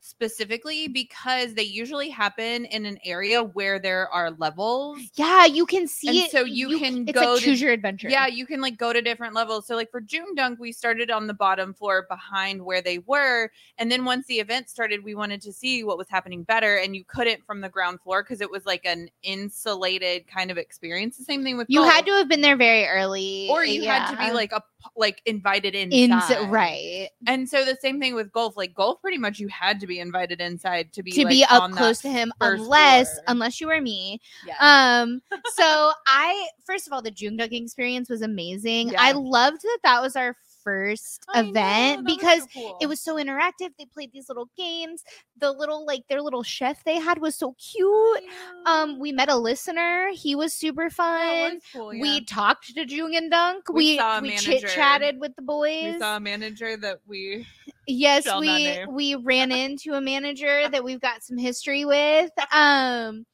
[0.01, 4.99] specifically because they usually happen in an area where there are levels.
[5.15, 6.31] Yeah, you can see And it.
[6.31, 8.09] so you can it's go like to- choose your adventure.
[8.09, 9.67] Yeah, you can like go to different levels.
[9.67, 13.51] So like for Joong Dunk, we started on the bottom floor behind where they were,
[13.77, 16.95] and then once the event started, we wanted to see what was happening better, and
[16.95, 21.17] you couldn't from the ground floor because it was like an insulated kind of experience.
[21.17, 21.91] The same thing with you Gulf.
[21.93, 24.61] had to have been there very early, or you had to be like a
[24.95, 28.55] like invited in inside, right And so the same thing with Gulf.
[28.57, 31.45] Like Gulf, pretty much you had to be invited inside to be to like, be
[31.49, 33.23] up close to him, unless floor.
[33.27, 34.21] unless you were me.
[34.45, 34.55] Yeah.
[34.59, 35.21] Um,
[35.55, 38.93] so I first of all, the Joong Dunk experience was amazing.
[38.97, 42.77] I loved that that was our first I know, event that was so because cool.
[42.81, 43.69] it was so interactive.
[43.77, 45.03] They played these little games.
[45.37, 48.23] The little like their little chef they had was so cute.
[48.65, 50.09] Um, we met a listener.
[50.13, 51.55] He was super fun.
[51.55, 53.69] was cool, We talked to Joong and Dunk.
[53.69, 55.93] We We we chit chatted with the boys.
[55.93, 57.45] we saw a manager that we
[57.87, 62.31] yes, we we ran into a manager that we've got some history with.
[62.51, 63.25] Um,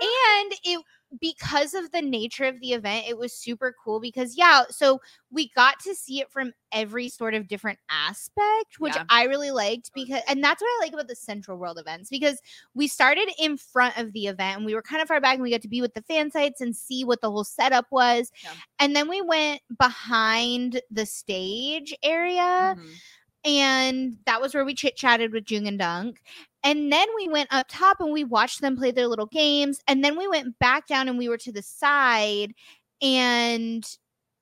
[0.00, 0.80] and it
[1.20, 5.50] because of the nature of the event, it was super cool because yeah, so we
[5.56, 9.04] got to see it from every sort of different aspect, which Yeah.
[9.08, 12.40] I really liked because and that's what I like about the Central World events because
[12.74, 15.42] we started in front of the event and we were kind of far back and
[15.42, 18.30] we got to be with the fan sites and see what the whole setup was.
[18.44, 18.52] Yeah.
[18.78, 23.00] And then we went behind the stage area Mhm.
[23.48, 26.20] And that was where we chit chatted with Joong and Dunk.
[26.62, 29.80] And then we went up top and we watched them play their little games.
[29.88, 32.52] And then we went back down and we were to the side
[33.00, 33.86] and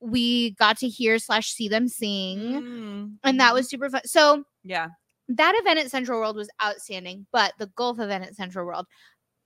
[0.00, 2.38] we got to hear slash see them sing.
[2.40, 4.00] Mm, And that was super fun.
[4.06, 4.88] So yeah.
[5.28, 8.86] that event at Central World was outstanding, but the Gulf event at Central World,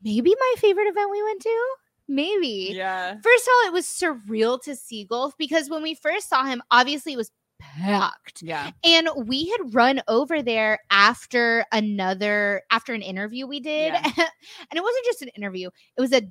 [0.03, 1.67] maybe my favorite event we went to.
[2.09, 2.73] Maybe.
[2.75, 3.17] Yeah.
[3.23, 6.63] First of all, it was surreal to see Gulf because when we first saw him,
[6.71, 8.43] obviously it was packed.
[8.43, 8.71] Yeah.
[8.85, 13.93] And we had run over there after another after an interview we did.
[13.93, 14.03] Yeah.
[14.17, 15.71] and it wasn't just an interview.
[15.97, 16.23] It was a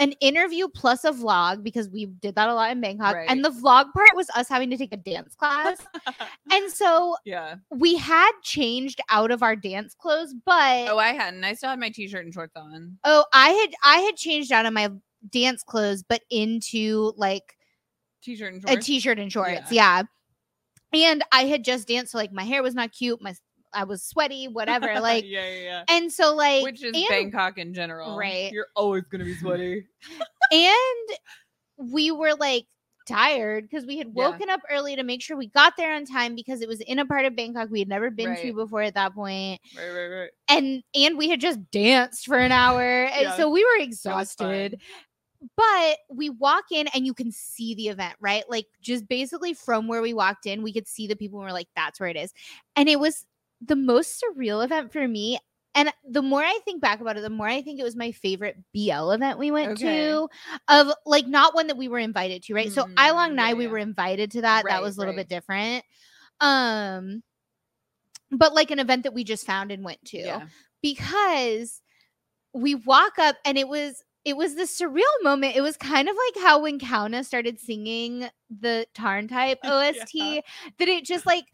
[0.00, 3.14] an interview plus a vlog because we did that a lot in Bangkok.
[3.14, 3.28] Right.
[3.28, 5.78] And the vlog part was us having to take a dance class.
[6.52, 7.56] and so yeah.
[7.70, 11.42] we had changed out of our dance clothes, but Oh, I hadn't.
[11.44, 12.98] I still had my t-shirt and shorts on.
[13.04, 14.90] oh, I had I had changed out of my
[15.30, 17.56] dance clothes, but into like
[18.22, 18.86] T-shirt and a shorts.
[18.86, 20.02] t-shirt and shorts yeah.
[20.92, 23.34] And i had just danced so like my hair was not cute my
[23.74, 25.84] i was sweaty whatever like yeah, yeah, yeah.
[25.88, 28.16] and so like Which is and, Bangkok in general.
[28.16, 28.50] Right.
[28.52, 29.84] You're always gonna be sweaty.
[30.52, 32.64] and we were like
[33.06, 34.28] tired because we had Yeah.
[34.30, 36.98] woken up early to make sure we got there on time because it was in
[36.98, 40.08] a part of bangkok we had never been to before at that point right, right,
[40.08, 40.30] right.
[40.48, 43.36] and and we had just danced for an hour and Yeah.
[43.36, 44.80] so we were exhausted.
[45.56, 48.44] But we walk in and you can see the event right?
[48.48, 51.52] Like just basically from where we walked in we could see the people and we're
[51.52, 52.32] like that's where it is.
[52.76, 53.24] And it was
[53.60, 55.38] the most surreal event for me.
[55.74, 58.10] And the more i think back about it the more i think it was my
[58.10, 60.10] favorite bl event we went Okay.
[60.10, 60.28] to
[60.66, 62.72] of like not one that we were invited to right?
[62.72, 64.64] So Mm, i long yeah, night we were invited to that.
[64.66, 65.28] That was a little right.
[65.28, 65.84] bit different.
[66.40, 67.22] Um
[68.30, 70.46] but like an event that we just found and went to Yeah.
[70.82, 71.80] because
[72.52, 75.56] we walk up and it was it was this surreal moment.
[75.56, 80.40] It was kind of like how when Kauna started singing the TharnType OST, Yeah.
[80.78, 81.44] that it just like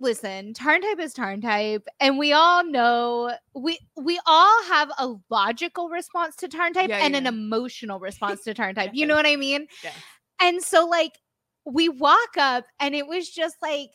[0.00, 6.36] listen, TharnType is TharnType, and we all know we we all have a logical response
[6.36, 8.90] to TharnType Yeah, and an emotional response to TharnType.
[8.92, 9.66] You know what I mean?
[10.40, 11.12] And so like
[11.64, 13.90] we walk up and it was just like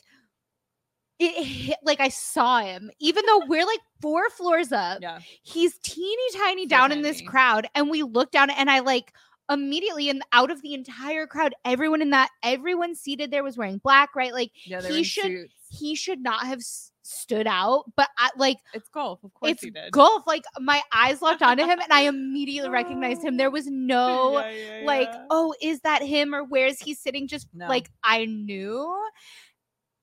[1.19, 4.99] it hit, like I saw him, even though we're like four floors up.
[5.01, 5.19] Yeah.
[5.43, 9.13] He's teeny tiny So down in this crowd, and we look down and I like
[9.49, 13.79] immediately and out of the entire crowd, everyone in that everyone seated there was wearing
[13.79, 14.33] black, right?
[14.33, 14.81] Like Yeah.
[14.81, 15.53] He should- suits.
[15.69, 19.23] he should not have s- stood out, but I like It's Gulf.
[19.23, 19.91] Of course it's he did.
[19.91, 20.23] Gulf.
[20.27, 23.37] Like my eyes locked onto him, and I immediately recognized him.
[23.37, 24.51] There was no Yeah,
[24.81, 27.27] yeah, like, oh, is that him or where is he sitting?
[27.27, 27.67] Just No.
[27.67, 28.95] like I knew.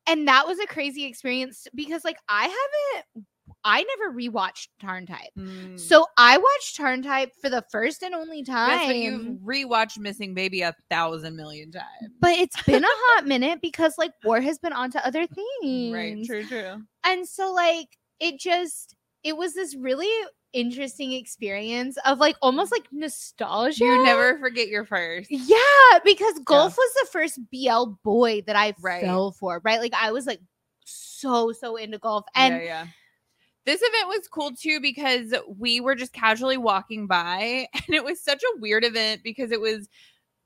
[0.06, 3.26] And that was a crazy experience because like I haven't
[3.64, 5.34] I never rewatched TharnType.
[5.36, 5.78] Mm.
[5.78, 8.90] So I watched TharnType for the first and only time.
[8.90, 11.86] Yes, you've rewatched Missing Baby a thousand million times.
[12.20, 15.92] but it's been a hot minute because like war has been onto other things.
[15.94, 16.24] Right.
[16.24, 16.44] True.
[16.44, 16.82] True.
[17.04, 17.88] And so like
[18.20, 20.10] it just it was this really
[20.56, 23.84] interesting experience of like almost like nostalgia.
[23.84, 25.30] You never forget your first.
[25.30, 29.02] Yeah, because Gulf was the first BL boy that I Right.
[29.02, 29.80] fell for, right?
[29.80, 30.40] Like I was like
[30.84, 32.86] so so into Gulf and yeah, yeah.
[33.66, 38.22] This event was cool too because we were just casually walking by, and it was
[38.22, 39.88] such a weird event because it was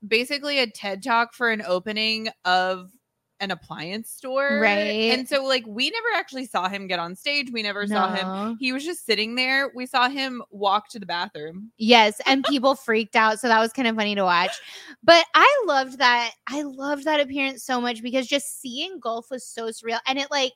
[0.05, 2.89] basically a TED talk for an opening of
[3.41, 4.59] an appliance store.
[4.61, 5.11] Right.
[5.11, 7.49] And so like we never actually saw him get on stage.
[7.51, 8.57] We never saw him.
[8.59, 9.71] He was just sitting there.
[9.75, 11.71] We saw him walk to the bathroom.
[11.77, 14.51] Yes, and people freaked out, so that was kind of funny to watch.
[15.03, 16.31] But I loved that.
[16.47, 20.29] I loved that appearance so much because just seeing Gulf was so surreal, and it
[20.29, 20.53] like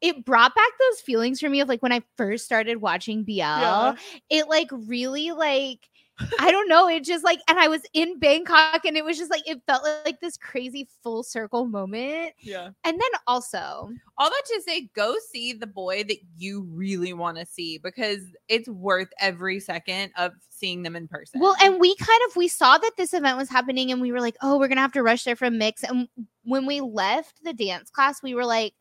[0.00, 3.92] it brought back those feelings for me of like when I first started watching BL.
[4.30, 5.88] It like really like
[6.38, 6.88] I don't know.
[6.88, 9.84] It just like, and I was in Bangkok, and it was just like it felt
[10.04, 12.32] like this crazy full circle moment.
[12.40, 12.70] Yeah.
[12.84, 17.38] And then also, All that to say, go see the boy that you really want
[17.38, 21.40] to see because it's worth every second of seeing them in person.
[21.40, 24.20] Well, and we kind of we saw that this event was happening and we were
[24.20, 26.08] like, "Oh, we're going to have to rush there from mix." And
[26.44, 28.74] when we left the dance class, we were like,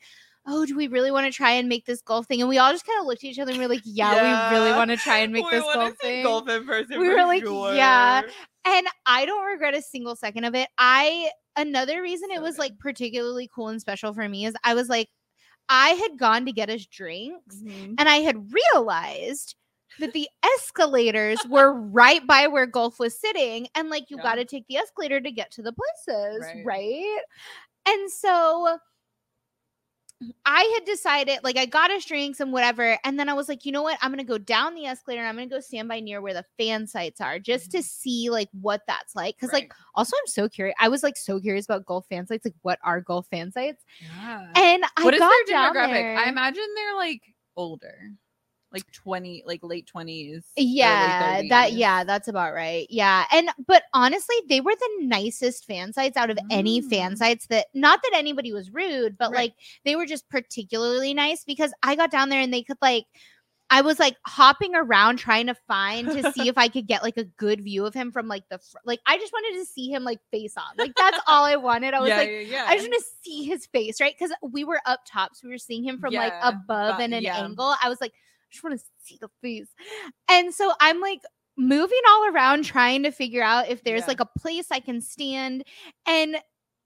[0.45, 2.71] "Oh, do we really want to try and make this Gulf thing?" And we all
[2.71, 4.91] just kind of looked at each other and we were like, "Yeah, we really want
[4.91, 6.99] to try and make We this Gulf thing." Gulf in person.
[6.99, 7.73] We were like, sure.
[7.75, 8.21] yeah.
[8.65, 10.69] And I don't regret a single second of it.
[10.77, 12.61] I another reason it was good.
[12.61, 15.09] like particularly cool and special for me is I was like
[15.69, 17.95] I had gone to get us drinks Mhm.
[17.97, 19.55] and I had realized
[19.99, 23.67] that the escalators were right by where Gulf was sitting.
[23.75, 24.23] And like, you Yeah.
[24.23, 26.65] got to take the escalator to get to the places, Right.
[26.65, 27.21] right?
[27.87, 28.79] And so
[30.45, 32.97] I had decided, like, I got us drinks and whatever.
[33.03, 33.97] And then I was like, you know what?
[34.01, 36.21] I'm going to go down the escalator and I'm going to go stand by near
[36.21, 37.83] where the fan sites are just to mm-hmm.
[37.83, 39.37] see, like, what that's like.
[39.39, 40.75] Cause, like, also, I'm so curious.
[40.79, 42.45] I was like so curious about Gulf fan sites.
[42.45, 43.83] Like, what are Gulf fan sites?
[44.01, 44.47] Yeah.
[44.55, 45.93] And I what is got their down demographic?
[45.93, 46.17] there.
[46.17, 47.21] I imagine they're like
[47.55, 48.11] older,
[48.73, 50.43] like twenty, like late twenties.
[50.57, 52.87] Yeah, that yeah, that's about right.
[52.89, 53.25] Yeah.
[53.31, 57.17] And but honestly, they were the nicest fan sites out of any fan Mm.
[57.17, 59.37] sites that not that anybody was rude, but Right.
[59.37, 59.53] like
[59.85, 63.05] they were just particularly nice because I got down there and they could like
[63.69, 67.17] I was like hopping around trying to find to see if I could get like
[67.17, 69.89] a good view of him from like the fr- like I just wanted to see
[69.89, 70.63] him like face on.
[70.77, 71.95] Like that's all I wanted.
[71.95, 72.65] I was yeah, like yeah, yeah.
[72.67, 74.13] I just want to see his face, right?
[74.17, 77.25] Because we were up top, so we were seeing him from like above and an
[77.25, 77.73] angle.
[77.81, 78.13] I was like,
[78.53, 79.67] just want to see the face.
[80.29, 81.19] And so I'm like
[81.57, 84.07] moving all around trying to figure out if there's Yeah.
[84.07, 85.63] like a place I can stand.
[86.05, 86.37] And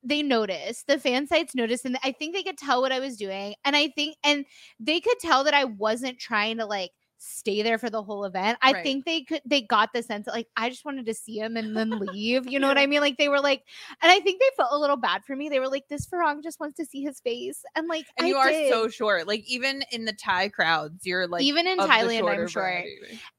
[0.04, 3.18] they noticed, the fan sites noticed, and I think they could tell what I was
[3.18, 3.56] doing.
[3.66, 4.46] And I think, and
[4.80, 8.58] they could tell that I wasn't trying to like stay there for the whole event.
[8.62, 8.84] I Right.
[8.84, 11.58] think they could they got the sense that like I just wanted to see him
[11.58, 12.48] and then leave.
[12.48, 13.02] You know what I mean?
[13.02, 13.64] Like they were like,
[14.02, 15.50] and I think they felt a little bad for me.
[15.50, 17.64] They were like, this Farang just wants to see his face.
[17.76, 18.72] And like and I you are did.
[18.72, 19.28] so short.
[19.28, 22.84] Like even in the Thai crowds, you're like even in Thailand, I'm sure.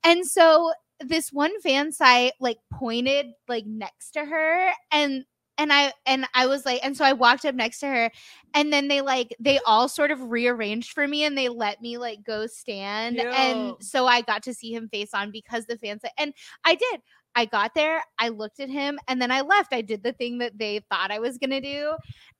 [0.04, 5.24] And so this one fan site like pointed like next to her and
[5.58, 8.10] and I and I was like and so I walked up next to her
[8.54, 9.62] and then they like they mm.
[9.66, 14.06] all sort of rearranged for me and they let me like go stand and so
[14.06, 16.32] I got to see him face on because the fans and
[16.64, 17.02] I did
[17.38, 19.72] I got there, I looked at him, and then I left.
[19.72, 21.92] I did the thing that they thought I was gonna do.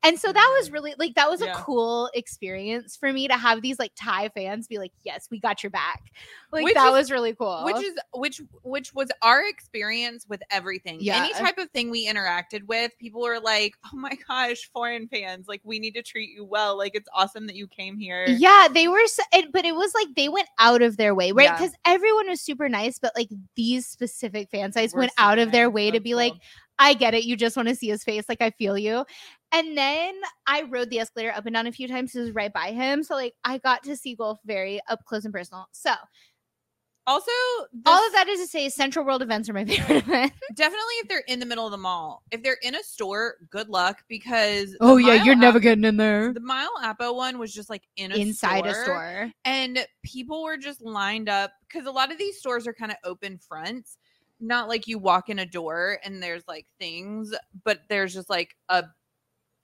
[0.03, 0.73] And so that was Mhm.
[0.73, 1.53] really like that was Yeah.
[1.53, 5.39] a cool experience for me to have these like Thai fans be like, Yes, we
[5.41, 6.03] got your back.
[6.53, 7.65] Like Which that is- was really cool.
[7.65, 11.23] which is which which was our experience with everything Yeah.
[11.25, 15.47] any type of thing we interacted with people were like oh my gosh foreign fans
[15.49, 18.69] like we need to treat you well like it's awesome that you came here Yeah,
[18.73, 21.45] they were, so, it, but it was like they went out of their way, right?
[21.45, 21.57] Yeah.
[21.59, 25.53] Because everyone was super nice, but like these specific fans, sites We're went out of
[25.53, 26.35] their way to That's be like.
[26.81, 27.25] I get it.
[27.25, 28.23] You just want to see his face.
[28.29, 29.05] Like, I feel you.
[29.51, 30.15] And then
[30.47, 32.15] I rode the escalator up and down a few times.
[32.15, 33.03] It was right by him.
[33.03, 35.67] So, like, I got to see Gulf very up close and personal.
[35.73, 35.91] So,
[37.07, 37.31] also
[37.87, 40.33] all of that is to say, Central World events are my favorite event.
[40.55, 43.69] definitely if they're in the middle of the mall if they're in a store good
[43.69, 46.33] luck because the Oh, Mile never getting in there.
[46.33, 48.85] the mile apo one was just like in a Inside a store.
[48.85, 49.33] store.
[49.47, 52.99] and people were just lined up because a lot of these stores are kind of
[53.05, 53.97] open fronts
[54.41, 58.55] not like you walk in a door and there's like things but there's just like
[58.69, 58.85] a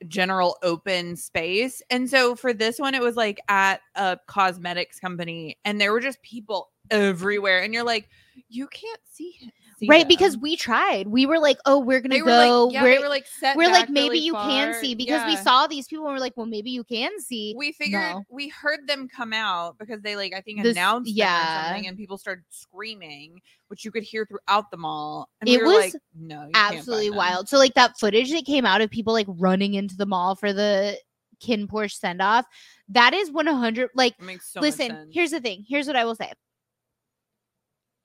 [0.08, 5.56] general open space and so for this one it was like at a cosmetics company
[5.64, 8.08] and there were just people everywhere and you're like
[8.48, 9.50] you can't see,
[9.85, 10.01] see Right.
[10.01, 10.09] them.
[10.09, 11.09] Because we tried.
[11.09, 12.64] We were like, oh, we're going to they were go.
[12.66, 15.25] like yeah we're they were like set we're like maybe really you can see because
[15.27, 18.25] we saw these people and we're like well maybe you can see we figured No.
[18.31, 21.62] we heard them come out because they like I think This- announced them yeah.
[21.62, 25.29] or something and people started screaming, which you could hear throughout the mall.
[25.40, 28.64] And we It were was like, no, absolutely wild so like that footage that came
[28.66, 30.97] out of people like running into the mall for the
[31.42, 32.47] KinnPorsche send off
[32.88, 36.31] that is 100 like so listen here's the thing here's what i will say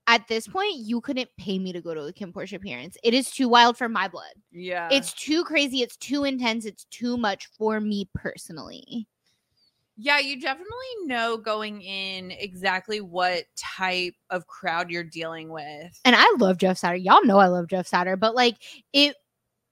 [0.09, 2.97] at this point you couldn't pay me to go to a KinnPorsche appearance.
[3.03, 4.33] It is too wild for my blood.
[4.51, 5.81] Yeah, it's too crazy.
[5.83, 6.65] It's too intense.
[6.65, 9.07] It's too much for me personally.
[10.01, 10.73] Yeah, you definitely
[11.05, 15.99] know going in exactly what type of crowd you're dealing with.
[16.05, 17.03] and I love Jeff Satur.
[17.03, 18.55] Y'all know I love Jeff Satur, but like
[18.93, 19.15] it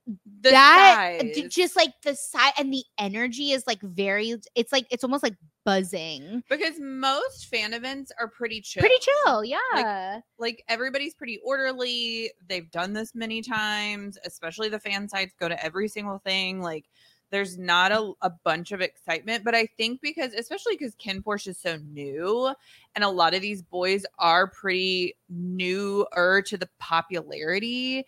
[0.07, 1.53] The that uh, size.
[1.53, 5.35] just like the side and the energy is like very it's like it's almost like
[5.65, 8.79] buzzing because most fan events are pretty chill.
[8.79, 12.31] pretty chill yeah like everybody's pretty orderly.
[12.47, 16.61] They've done this many times, especially the fan sites go to every single thing.
[16.61, 16.85] Like
[17.29, 21.57] there's not a, a bunch of excitement, but I think because especially because KinnPorsche is
[21.57, 22.53] so new
[22.95, 28.05] and a lot of these boys are pretty newer to the popularity.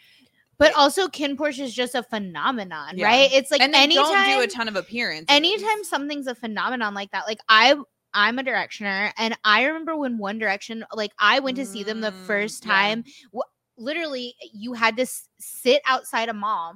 [0.59, 3.07] But also KinnPorsche is just a phenomenon Yeah.
[3.07, 5.25] right it's like and they anytime don't do a ton of appearance.
[5.29, 7.75] anytime something's a phenomenon like that like i
[8.13, 12.01] i'm a directioner and i remember when one direction like i went to see them
[12.01, 12.71] the Mm, first yeah.
[12.73, 16.73] time wh- literally you had to s- sit outside a mall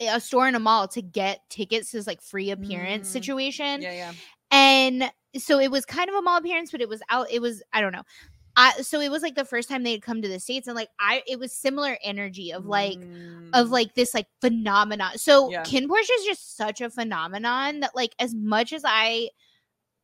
[0.00, 3.12] a store in a mall to get tickets to this like free appearance Mm.
[3.12, 4.12] situation Yeah, yeah.
[4.50, 7.62] and so it was kind of a mall appearance but it was out it was
[7.72, 8.04] i don't know
[8.60, 10.74] I, so it was like the first time they had come to the states and
[10.74, 12.98] like i it was similar energy of like
[13.54, 13.70] of Mm.
[13.70, 15.16] like this like phenomenon.
[15.16, 15.62] So Yeah.
[15.62, 19.30] KinnPorsche is just such a phenomenon that like as much as I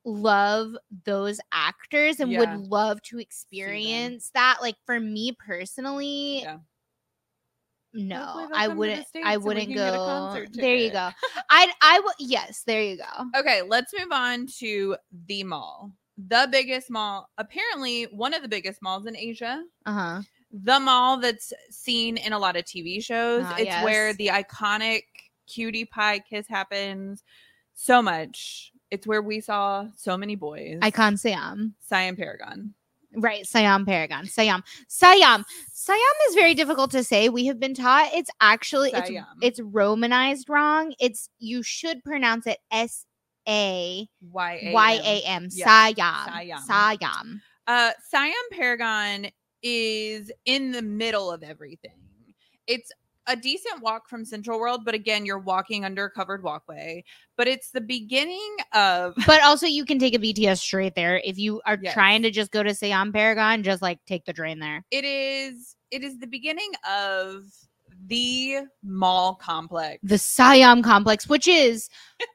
[0.05, 2.39] love those actors and Yeah.
[2.41, 6.59] would love to experience that, like for me personally, Yeah.
[7.93, 9.07] no, I come to the wouldn't.
[9.25, 10.47] I wouldn't can get a go.
[10.53, 11.11] There you go.
[11.51, 12.15] I I would.
[12.19, 13.39] Yes, there you go.
[13.41, 15.93] Okay, let's move on to the mall.
[16.17, 19.65] The biggest mall, apparently one of the biggest malls in Asia.
[19.85, 20.23] Uh huh.
[20.53, 23.43] The mall that's seen in a lot of TV shows.
[23.45, 25.03] Ah, it's where the iconic
[25.47, 27.25] cutie pie kiss happens
[27.75, 28.73] so much.
[28.91, 30.79] It's where we saw so many boys.
[30.83, 31.75] Icon Siam.
[31.81, 32.75] Siam Paragon.
[33.17, 34.27] Right, Siam Paragon.
[34.27, 34.63] Siam.
[34.89, 35.45] Siam.
[35.73, 35.99] Siam
[36.29, 37.29] is very difficult to say.
[37.29, 40.95] We have been taught it's actually it's it's romanized wrong.
[41.01, 43.07] It's you should pronounce it S
[43.49, 45.03] A Y A Y M.
[45.05, 45.49] A M.
[45.53, 46.33] Yeah, Siam.
[46.33, 46.59] Siam.
[46.99, 47.43] Siam.
[47.67, 49.27] Uh, Siam Paragon
[49.63, 51.93] is in the middle of everything.
[52.67, 52.91] It's
[53.27, 57.03] a decent walk from Central World, but again, you're walking under a covered walkway.
[57.39, 61.17] But it's the beginning of But also you can take a BTS straight there.
[61.25, 61.95] If you are Yes.
[61.95, 64.85] trying to just go to Siam Paragon, just like take the train there.
[64.91, 67.45] it is it is the beginning of
[68.07, 69.99] the mall complex.
[70.03, 71.89] The Siam complex, which is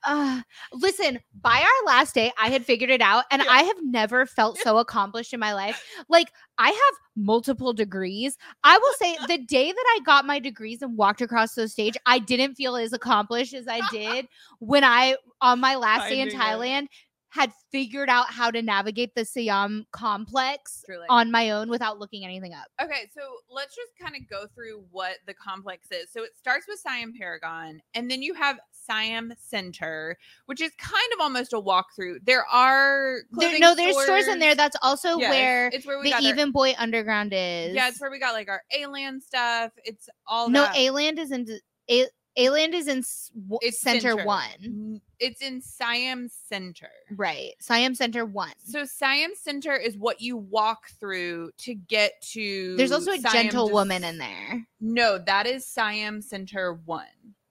[0.05, 0.41] uh
[0.73, 3.51] listen, by our last day, I had figured it out, and Yeah.
[3.51, 5.82] I have never felt so accomplished in my life.
[6.10, 8.38] Like I have multiple degrees.
[8.63, 11.95] I will say the day that I got my degrees and walked across the stage,
[12.05, 14.27] I didn't feel as accomplished as I did
[14.60, 16.84] when I on my last day in Thailand.
[16.84, 16.89] it.
[17.32, 21.06] Had figured out how to navigate the Siam complex Truly.
[21.10, 22.65] on my own without looking anything up.
[22.82, 26.10] Okay, so let's just kind of go through what the complex is.
[26.12, 30.96] So it starts with Siam Paragon, and then you have Siam Center, which is kind
[31.13, 32.26] of almost a walkthrough.
[32.26, 34.56] There are There, no, there's stores in there.
[34.56, 37.76] That's also Yes, where it's where we the got our- Even Boy Underground is.
[37.76, 39.72] yeah, it's where we got like our A Land stuff.
[39.86, 40.68] It's all no.
[40.76, 41.46] A-Land is in
[41.92, 42.08] A-
[42.39, 44.25] A-Land is in s- w- It's Center, Center.
[44.25, 45.02] One.
[45.19, 46.89] It's in Siam Center.
[47.15, 47.52] Right.
[47.60, 48.54] Siam Center One.
[48.63, 52.75] So Siam Center is what you walk through to get to.
[52.78, 54.65] There's also a Siam gentle Dis- woman in there.
[54.80, 57.06] No, that is Siam Center 1.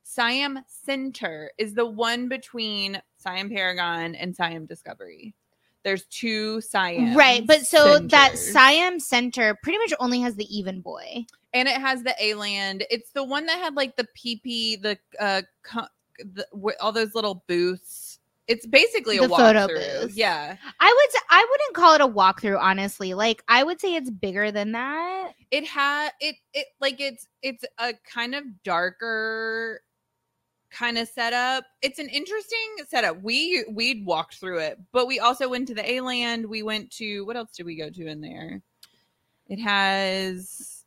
[0.05, 5.35] Siam Center is the one between Siam Paragon and Siam Discovery.
[5.88, 7.16] There's two Siam.
[7.16, 7.46] right.
[7.46, 8.37] But so that.
[8.37, 11.24] Siam Center pretty much only has the Even Boy.
[11.55, 12.85] and it has the A land.
[12.90, 15.87] It's the one that had like the PP, the uh, co-
[16.18, 16.46] the,
[16.81, 18.18] all those little booths.
[18.48, 20.03] It's basically a The photo walkthrough.
[20.03, 20.14] booth.
[20.16, 23.14] Yeah, I would I wouldn't call it a walkthrough, honestly.
[23.14, 25.33] Like I would say it's bigger than that.
[25.51, 26.37] it had it.
[26.55, 29.81] It like it's it's a kind of darker
[30.70, 31.64] kind of setup.
[31.83, 33.22] It's an interesting setup.
[33.22, 36.46] We we'd walked through it, but we also went to the A land.
[36.46, 38.62] We went to what else did we go to in there?
[39.48, 40.85] It has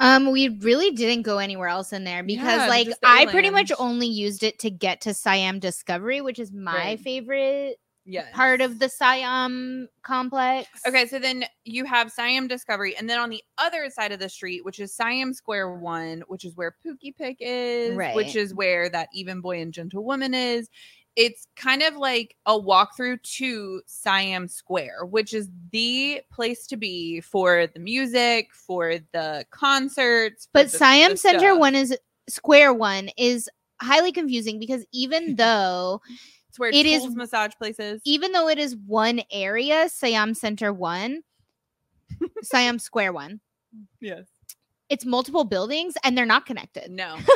[0.00, 3.50] Um, we really didn't go anywhere else in there because, Yeah, like, the I pretty
[3.50, 7.00] much only used it to get to Siam Discovery, which is my Right.
[7.00, 10.68] favorite yeah part of the Siam complex.
[10.86, 14.28] Okay, so then you have Siam Discovery, and then on the other side of the
[14.28, 18.14] street, which is Siam Square One, which is where Pookie Pick is, Right.
[18.14, 20.68] which is where that Even Boy and Gentle Woman is.
[21.16, 27.20] It's kind of like a walkthrough to Siam Square, which is the place to be
[27.20, 30.46] for the music, for the concerts.
[30.46, 31.58] for But the- Siam the Center stuff.
[31.60, 31.96] one is
[32.28, 33.48] Square one is
[33.80, 36.00] highly confusing because even though
[36.54, 38.00] it's where it is- massage places.
[38.04, 41.22] even though it is one area, Siam Center one,
[42.42, 43.40] Siam Square one,
[44.00, 44.26] yes.
[44.88, 46.90] it's multiple buildings and they're not connected.
[46.90, 47.18] No.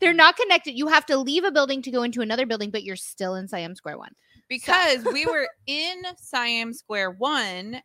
[0.00, 0.72] They're not connected.
[0.76, 3.46] You have to leave a building to go into another building, but you're still in
[3.46, 4.12] Siam Square one.
[4.48, 7.80] because we were in Siam Square One,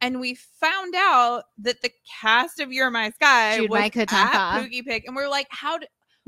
[0.00, 4.08] and we found out that the cast of You're My Sky Jude was My at.
[4.08, 5.76] Pookie Pick, and we are like, "How?
[5.76, 5.86] Do,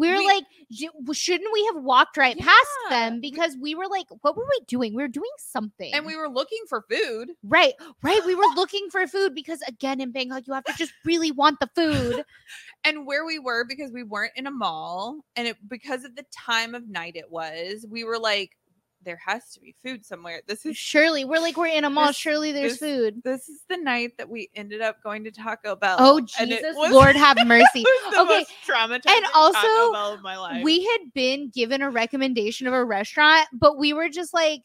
[0.09, 3.20] were We- like, "J- shouldn't we have walked right past them?
[3.20, 4.94] Because we were like, what were we doing?
[4.94, 5.92] We were doing something.
[5.92, 7.32] and we were looking for food.
[7.42, 8.20] right, right.
[8.24, 11.59] We were looking for food because again, in Bangkok, you have to just really want
[11.61, 12.24] the food.
[12.84, 16.24] and where we were because we weren't in a mall and it because of the
[16.32, 18.57] time of night it was we were like
[19.03, 22.09] there has to be food somewhere this is Surely, we're like, we're in a mall.
[22.09, 23.22] This- Surely there's this- food.
[23.24, 26.92] this is the night that we ended up going to taco bell Oh Jesus, was-
[26.92, 27.82] Lord have mercy.
[28.11, 31.90] the Okay, most traumatizing also, taco bell of my life we had been given a
[31.90, 34.62] recommendation of a restaurant, but we were just like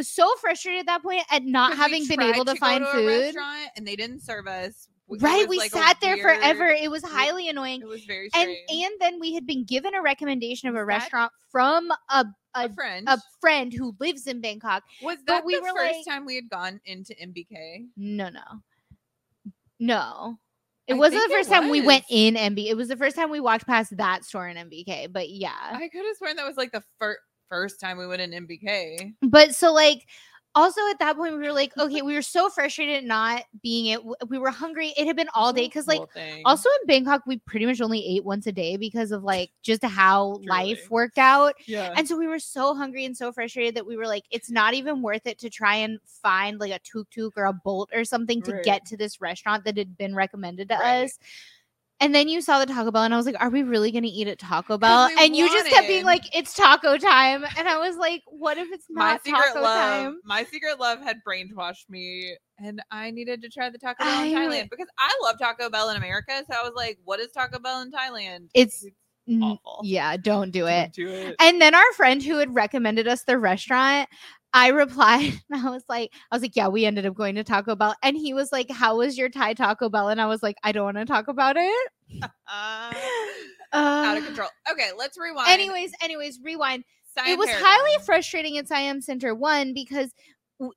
[0.00, 3.06] so frustrated at that point at not having been able to, go find a food.
[3.06, 6.66] restaurant and they didn't serve us Right, we like sat there weird- forever.
[6.68, 7.80] It was highly annoying.
[7.80, 10.84] it was very And strange and then we had been given a recommendation of a
[10.84, 12.24] restaurant from a
[12.54, 14.82] a, a friend a friend who lives in Bangkok.
[15.02, 18.28] was but that we the were first like- time we had gone into mbk No,
[18.28, 18.40] no,
[19.78, 20.38] no.
[20.86, 22.66] It I wasn't the first time we went in MB.
[22.66, 25.12] It was the first time we walked past that store in MBK.
[25.12, 28.22] But yeah, i could have sworn that was like the fir- first time we went
[28.22, 30.06] in mbk but so like
[30.54, 33.86] also at that point we were like okay we were so frustrated at not being
[33.86, 35.66] it we were hungry it had been all day.
[35.66, 36.02] Because like
[36.44, 39.84] also in bangkok we pretty much only ate once a day because of like just
[39.84, 41.54] how life worked out.
[41.66, 41.96] Yeah.
[41.96, 44.74] And so we were so hungry and so frustrated that we were like it's not
[44.74, 48.04] even worth it to try and find like a tuk tuk or a bolt or
[48.04, 48.62] something to Right.
[48.62, 51.04] get to this restaurant that had been recommended to Right.
[51.04, 51.18] us
[52.00, 54.04] and then you saw the Taco Bell, and I was like, "Are we really going
[54.04, 57.68] to eat at Taco Bell?" And you just kept being like, "It's taco time," and
[57.68, 61.00] I was like, "What if it's my not secret taco love time?" my secret love
[61.00, 64.88] had brainwashed me and i needed to try the taco bell I in thailand because
[64.98, 67.90] i love taco bell in america so i was like what is taco bell in
[67.90, 68.48] thailand?
[68.54, 68.84] It's
[69.42, 69.80] awful.
[69.84, 71.36] Yeah, don't do Don't do it.
[71.40, 74.08] And then our friend who had recommended us the restaurant,
[74.52, 77.44] I replied, and I was like, I was like, yeah, we ended up going to
[77.44, 77.94] Taco Bell.
[78.02, 80.08] And he was like, How was your Thai Taco Bell?
[80.08, 81.92] And I was like, I don't want to talk about it.
[83.72, 86.82] Uh, out of control okay let's rewind Anyways, anyways, rewind.
[87.24, 87.68] It was Paragon.
[87.68, 90.12] highly frustrating at Siam Center one because
[90.60, 90.68] Uh,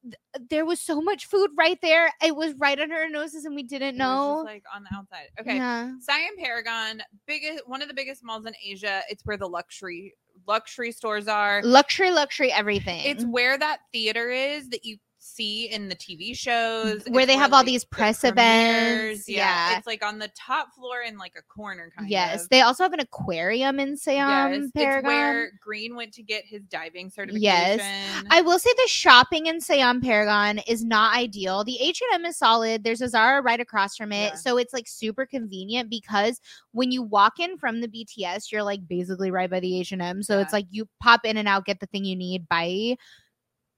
[0.50, 2.10] there was so much food right there.
[2.24, 4.42] It was right under our noses, and we didn't It was know.
[4.46, 5.92] like on the outside okay Yeah.
[6.00, 9.02] Siam Paragon, biggest one of the biggest malls in Asia.
[9.10, 10.16] It's where the luxury
[10.48, 11.62] luxury stores are.
[11.64, 13.02] Luxury, luxury, everything.
[13.06, 14.98] It's where that theater is that you
[15.36, 18.96] see in the TV shows, Where It's they have all like, these the press events,
[19.00, 19.30] premieres.
[19.30, 19.78] yeah.
[19.78, 22.50] it's like on the top floor in like a corner, kind yes, of.
[22.50, 24.98] they also have an aquarium in Siam yes, Paragon.
[25.00, 27.44] it's where Green went to get his diving certification.
[27.44, 28.24] Yes.
[28.30, 31.64] I will say the shopping in Siam Paragon is not ideal.
[31.64, 32.84] The H&M is solid.
[32.84, 34.32] There's a Zara right across from it.
[34.34, 34.36] Yeah.
[34.36, 36.40] So it's like super convenient because
[36.72, 40.24] when you walk in from the BTS, you're like basically right by the H&M.
[40.24, 40.42] So Yeah.
[40.42, 42.98] it's like you pop in and out, get the thing you need, bye.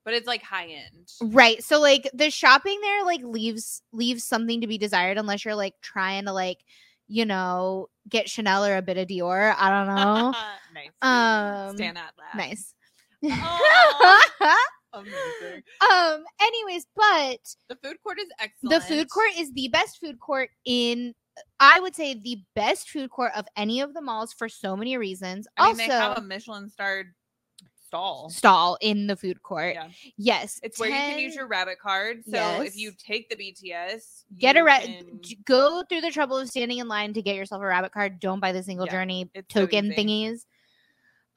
[0.05, 1.09] But it's like high end.
[1.33, 1.61] Right.
[1.63, 5.73] So like the shopping there like leaves leaves something to be desired unless you're like
[5.81, 6.59] trying to like,
[7.07, 9.53] you know, get Chanel or a bit of Dior.
[9.57, 10.33] I don't know.
[10.73, 10.91] nice.
[11.01, 12.37] Um, Stand at that.
[12.37, 12.73] nice.
[14.93, 15.63] Amazing.
[15.91, 18.71] um anyways, but The food court is excellent.
[18.71, 21.13] The food court is the best food court in
[21.59, 24.95] I would say the best food court of any of the malls for so many
[24.95, 25.47] reasons.
[25.57, 27.07] I mean, also, they have a Michelin starred
[27.95, 28.29] stall.
[28.29, 29.73] stall in the food court.
[29.75, 29.87] Yeah.
[30.17, 32.23] Yes, It's where you can use your rabbit card.
[32.29, 36.49] So if you take the BTS, get a ra- can- go through the trouble of
[36.49, 38.19] standing in line to get yourself a rabbit card.
[38.19, 39.95] Don't buy the single Yeah, journey so token easy.
[39.95, 40.45] thingies.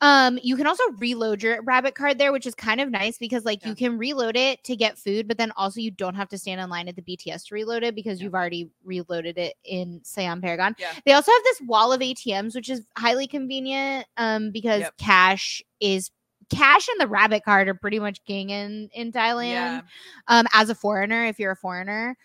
[0.00, 3.44] Um, you can also reload your rabbit card there, which is kind of nice because
[3.44, 3.70] like Yeah.
[3.70, 6.60] you can reload it to get food, but then also you don't have to stand
[6.60, 8.26] in line at the BTS to reload it because Yeah.
[8.26, 10.76] you've already reloaded it in Siam Paragon.
[10.78, 10.92] Yeah.
[11.04, 14.98] They also have this wall of ATMs, which is highly convenient um because Yep.
[14.98, 16.12] cash is
[16.50, 19.50] cash and the rabbit card are pretty much king in in Thailand.
[19.52, 19.80] Yeah.
[20.28, 22.16] Um as a foreigner, if you're a foreigner.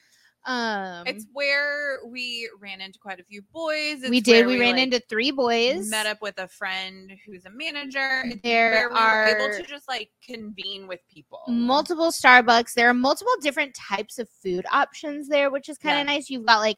[0.45, 4.01] Um It's where we ran into quite a few boys.
[4.09, 4.45] we did.
[4.45, 5.89] where We, ran like, into three boys.
[5.89, 8.23] met up with a friend who's a manager.
[8.25, 11.39] It's There where we were are able to just like convene with people.
[11.47, 12.73] multiple Starbucks.
[12.73, 16.01] There are multiple different types of food options there, which is kind Yeah.
[16.01, 16.29] of nice.
[16.29, 16.77] You've got like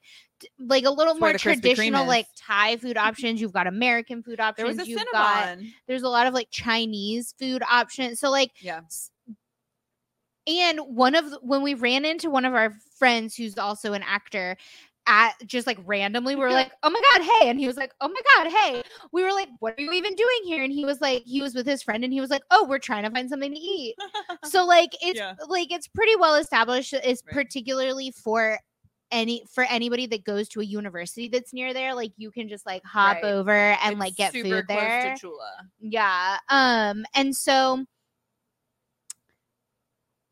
[0.59, 3.41] like a little where more the Krispy Kreme traditional like Thai food options.
[3.41, 4.77] You've got American food options.
[4.77, 5.57] There You've got
[5.87, 8.19] there's a lot of like Chinese food options.
[8.19, 8.81] So like Yeah.
[10.47, 14.03] and one of the, when we ran into one of our friends who's also an
[14.03, 14.57] actor
[15.07, 17.93] at just like randomly we were like oh my god hey and he was like
[18.01, 18.81] oh my god hey
[19.11, 21.53] we were like what are you even doing here and he was like he was
[21.53, 23.95] with his friend and he was like oh we're trying to find something to eat
[24.45, 25.35] so like it's Yeah.
[25.47, 27.33] like it's pretty well established it's Right.
[27.33, 28.59] particularly for
[29.15, 32.65] any for anybody that goes to a university that's near there like you can just
[32.65, 33.25] like hop Right.
[33.25, 35.15] over and It's like get food there
[35.79, 36.37] yeah.
[36.49, 37.85] Um, and so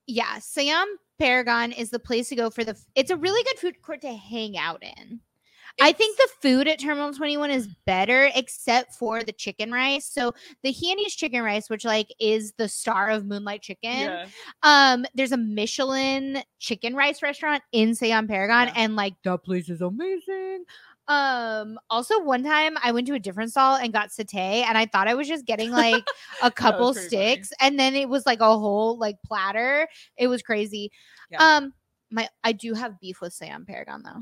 [0.06, 3.82] yeah, Siam Paragon is the place to go for the it's a really good food
[3.82, 5.22] court to hang out in.
[5.82, 10.06] I think the food at Terminal 21 is better, except for the chicken rice.
[10.06, 13.92] So the Hainanese chicken rice, which like is the star of Moonlight Chicken.
[14.00, 14.28] Yeah.
[14.62, 18.74] Um, there's a Michelin chicken rice restaurant in Siam Paragon, Yeah.
[18.78, 20.64] and like that place is amazing.
[21.10, 24.86] Um, also one time I went to a different stall and got satay, and I
[24.86, 26.04] thought I was just getting like
[26.42, 27.26] a couple pretty funny.
[27.34, 29.88] sticks, and then it was like a whole like platter.
[30.18, 30.92] It was crazy.
[31.32, 31.44] Yeah.
[31.58, 31.74] Um,
[32.12, 34.22] my I do have beef with Siam Paragon though.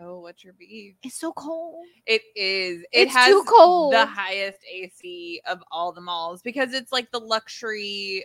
[0.00, 0.94] Oh, what's your beef?
[1.02, 1.84] It's so cold.
[2.06, 2.82] It is.
[2.92, 3.92] It It's has too cold.
[3.94, 8.24] the highest AC of all the malls because it's like the luxury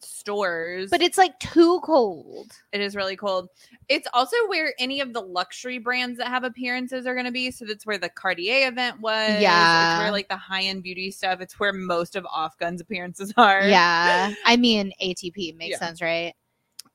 [0.00, 0.90] stores.
[0.90, 2.52] But it's like too cold.
[2.72, 3.48] it is really cold.
[3.88, 7.50] It's also where any of the luxury brands that have appearances are going to be.
[7.50, 9.40] So that's where the Cartier event was.
[9.40, 9.90] Yeah.
[9.92, 11.40] It's where like the high end beauty stuff.
[11.40, 13.66] It's where most of Off Gun's appearances are.
[13.66, 14.32] Yeah.
[14.44, 15.78] I mean ATP makes Yeah.
[15.78, 16.34] sense, right?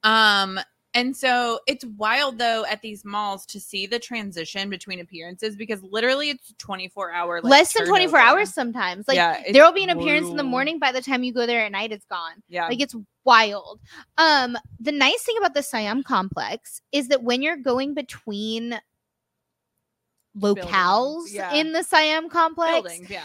[0.04, 0.60] Um,
[0.94, 5.82] and so it's wild though at these malls to see the transition between appearances because
[5.84, 8.30] literally it's 24 hour like, Less than 24 turnover.
[8.30, 9.08] hours sometimes.
[9.08, 11.46] Like yeah, there will be an appearance in the morning by the time you go
[11.46, 12.44] there at night it's gone.
[12.50, 12.68] Yeah.
[12.68, 13.80] Like it's wild.
[14.18, 18.80] Um the nice thing about the Siam complex is that when you're going between
[20.38, 21.54] locales yeah.
[21.54, 23.10] in the Siam complex, buildings.
[23.10, 23.24] Yeah.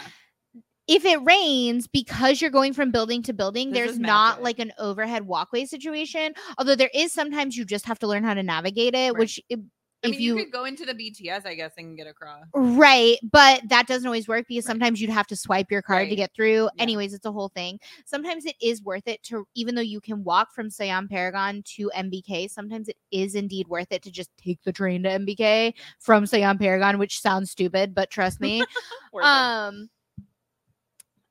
[0.87, 4.71] If it rains because you're going from building to building, This there's not like an
[4.79, 6.33] overhead walkway situation.
[6.57, 9.19] Although there is sometimes you just have to learn how to navigate it, Right.
[9.19, 9.59] which if,
[10.03, 12.45] I if mean, you, could go into the BTS, I guess, and get across.
[12.53, 14.71] Right, but that doesn't always work because Right.
[14.71, 16.69] sometimes you'd have to swipe your card to get through.
[16.75, 16.83] Yeah.
[16.83, 17.79] Anyways, it's a whole thing.
[18.05, 21.91] Sometimes it is worth it to, even though you can walk from Siam Paragon to
[21.95, 26.25] MBK, sometimes it is indeed worth it to just take the train to MBK from
[26.27, 28.61] Siam Paragon, which sounds stupid, but trust me.
[29.13, 29.23] It.
[29.23, 29.89] um,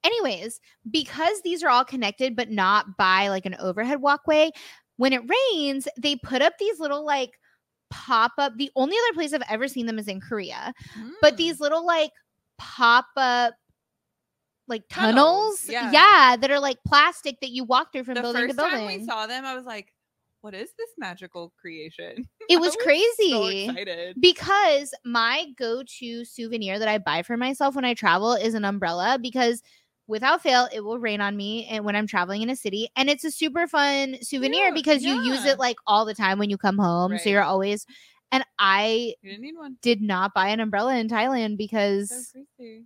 [0.06, 4.50] anyways, because these are all connected, but not by like an overhead walkway,
[4.96, 7.30] when it rains, they put up these little like
[7.90, 8.52] pop up.
[8.56, 10.72] The only other place I've ever seen them is in Korea
[11.20, 11.36] but Mm.
[11.36, 12.10] these little like
[12.58, 13.54] pop up
[14.68, 15.90] like Tunnels, tunnels, yeah.
[15.92, 16.36] yeah.
[16.36, 19.04] that are like plastic that you walk through from the building to first time we
[19.04, 19.92] saw them, I was like,
[20.40, 24.16] "What is this magical creation?" It was So crazy excited.
[24.20, 29.18] because my go-to souvenir that I buy for myself when I travel is an umbrella
[29.20, 29.62] because
[30.08, 33.08] without fail it will rain on me and when I'm traveling in a city and
[33.10, 36.50] it's a super fun souvenir Yeah, because you use it like all the time when
[36.50, 37.20] you come home Right.
[37.20, 37.86] so you're always
[38.32, 39.76] and I didn't need one.
[39.82, 42.80] did not buy an umbrella in Thailand because So.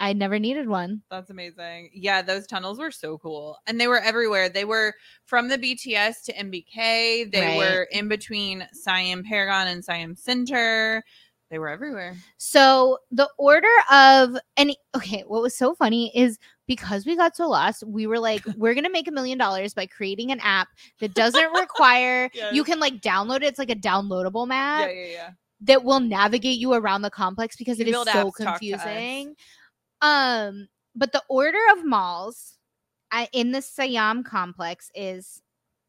[0.00, 1.02] I never needed one.
[1.10, 1.90] That's amazing.
[1.92, 3.58] Yeah, those tunnels were so cool.
[3.66, 4.48] And they were everywhere.
[4.48, 4.94] They were
[5.26, 7.24] from the BTS to MBK.
[7.32, 7.56] They Right.
[7.56, 11.02] were in between Siam Paragon and Siam Center.
[11.50, 12.14] They were everywhere.
[12.36, 17.48] So the order of and okay, what was so funny is because we got so
[17.48, 20.68] lost, we were like, we're gonna make a million dollars by creating an app
[21.00, 23.44] that doesn't require you can like download it.
[23.44, 25.30] It's like a downloadable map yeah, yeah, yeah.
[25.62, 28.44] that will navigate you around the complex because You it is so apps, talk to
[28.44, 28.82] us.
[28.82, 29.34] confusing.
[30.02, 32.58] Um, but the order of malls
[33.10, 35.40] uh, in the Siam complex is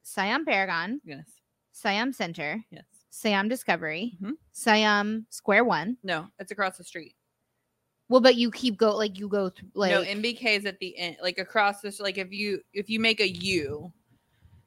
[0.03, 1.26] Siam Paragon, Yes.
[1.74, 2.86] Siam Center, Yes.
[3.10, 4.34] Siam Discovery, Mhm.
[4.51, 5.97] Siam Square One.
[6.03, 7.16] No, it's across the street.
[8.07, 10.97] Well, but you keep go like you go through like no, MBK is at the
[10.97, 11.99] end, like across this.
[11.99, 13.91] Like if you if you make a U,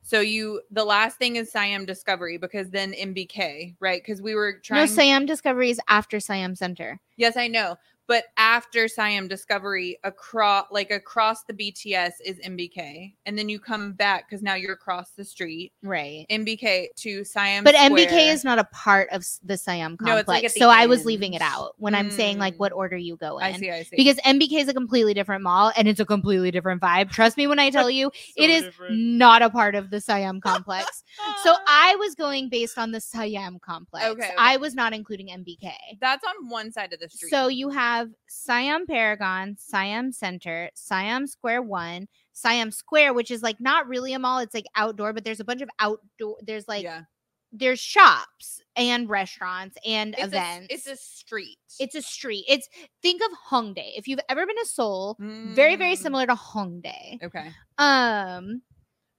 [0.03, 4.01] so you the last thing is Siam Discovery because then MBK, right?
[4.03, 4.83] Because we were trying.
[4.83, 7.01] no Siam Discovery is after Siam Center.
[7.17, 7.77] Yes, I know.
[8.13, 13.93] But after Siam Discovery, across like across the BTS is MBK, and then you come
[13.95, 15.73] back because now you're across the street.
[15.83, 16.27] Right.
[16.31, 17.65] MBK to Siam.
[17.65, 17.91] But Square.
[17.91, 20.21] MBK is not a part of the Siam No, complex.
[20.21, 22.59] it's like at the so I was leaving it out when I'm saying like Mm.
[22.59, 23.45] what order you go in.
[23.45, 23.71] I see.
[23.71, 23.97] I see.
[23.97, 27.11] Because MBK is a completely different mall and it's a completely different vibe.
[27.11, 31.03] Trust me when I tell you, it is not a part of the Siam complex.
[31.43, 34.05] so I was going based on the Siam complex.
[34.05, 34.35] Okay, okay.
[34.37, 35.73] I was not including MBK.
[35.99, 37.31] that's on one side of the street.
[37.31, 43.61] So you have Siam Paragon, Siam Center, Siam Square One, Siam Square, which is like
[43.61, 44.39] not really a mall.
[44.39, 46.37] It's like outdoor, but there's a bunch of outdoor.
[46.43, 47.03] There's like yeah,
[47.53, 50.67] there's shops and restaurants and it's events.
[50.71, 51.59] A, it's a street.
[51.79, 52.45] it's a street.
[52.49, 52.69] It's
[53.03, 53.93] think of Hongdae.
[53.97, 57.23] If you've ever been to Seoul, very very Mm, similar to Hongdae.
[57.23, 57.51] Okay.
[57.79, 58.63] Um,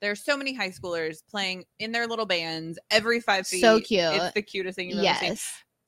[0.02, 3.62] There's so many high schoolers playing in their little bands every five feet.
[3.62, 4.02] So cute.
[4.16, 5.30] It's the cutest thing you've ever seen.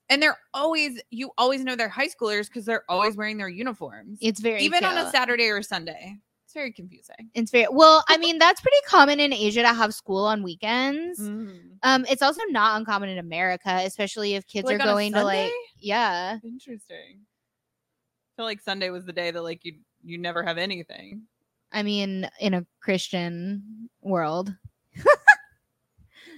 [0.09, 4.19] And they're always you always know they're high schoolers because they're always wearing their uniforms.
[4.21, 5.09] it's very even on a.
[5.11, 6.17] Saturday or Sunday.
[6.45, 7.31] It's very confusing.
[7.33, 8.03] It's very well.
[8.07, 11.19] I mean, that's pretty common in Asia to have school on weekends.
[11.19, 11.77] Mm.
[11.81, 15.51] Um, it's also not uncommon in America, especially if kids Like are going to like
[15.79, 16.37] yeah.
[16.43, 17.19] Interesting.
[17.19, 21.23] I feel like Sunday was the day that like you you never have anything.
[21.71, 24.53] I mean, in a Christian world.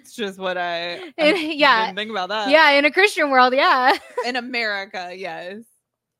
[0.07, 1.87] It's just what I, I And- yeah.
[1.87, 2.49] didn't think about that.
[2.49, 3.91] yeah, in a Christian world, yeah.
[4.25, 5.57] in America, yes.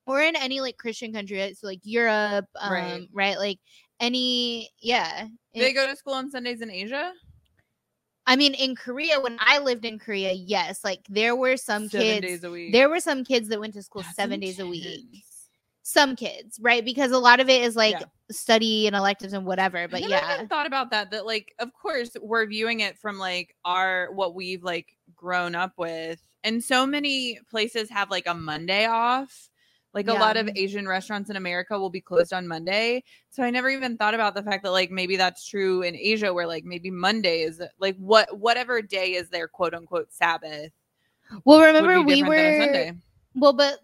[0.06, 1.56] or in any like Christian country, right?
[1.56, 3.08] so like Europe, um, Right.
[3.14, 3.38] right.
[3.38, 3.58] Like
[3.98, 5.24] any, yeah.
[5.54, 7.12] Do they go to school on Sundays in Asia?
[8.26, 12.06] I mean, in Korea, when I lived in Korea, yes, like there were some Seven
[12.06, 12.26] kids.
[12.26, 12.72] days a week.
[12.74, 15.24] There were some kids that went to school That's seven days a week.
[15.82, 16.84] Some kids, right?
[16.84, 18.04] Because a lot of it is like Yeah.
[18.30, 19.88] Study and electives and whatever.
[19.88, 20.06] But yeah.
[20.06, 21.10] I never yeah, even thought about that.
[21.10, 25.72] That like, of course, we're viewing it from like our what we've like grown up
[25.76, 29.48] with, and so many places have like a Monday off.
[29.94, 33.02] Like a lot of Asian restaurants in America will be closed on Monday.
[33.30, 36.32] So I never even thought about the fact that like maybe that's true in Asia
[36.32, 40.70] where like maybe Monday is like what whatever day is their quote unquote Sabbath.
[41.44, 42.96] well, remember be we different than a were
[43.34, 43.78] well, but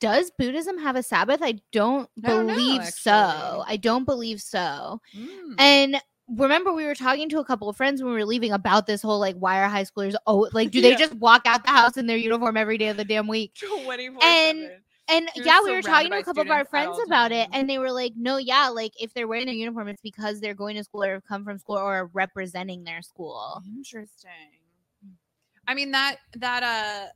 [0.00, 1.40] does Buddhism have a Sabbath?
[1.42, 3.64] I don't I don't know, believe so.
[3.66, 5.00] I don't believe so.
[5.16, 5.54] Mm.
[5.58, 8.86] And remember, we were talking to a couple of friends when we were leaving about
[8.86, 10.14] this whole like, why are high schoolers?
[10.26, 12.96] Oh, like, do they just walk out the house in their uniform every day of
[12.96, 13.54] the damn week?
[13.62, 14.22] 24/7.
[14.22, 14.70] And-
[15.06, 17.68] And You're yeah, we were talking to a couple of our friends about it, and
[17.68, 20.76] they were like, "No, yeah, like if they're wearing their uniform, it's because they're going
[20.76, 24.30] to school or have come from school or are representing their school." Interesting.
[25.68, 27.08] I mean that that uh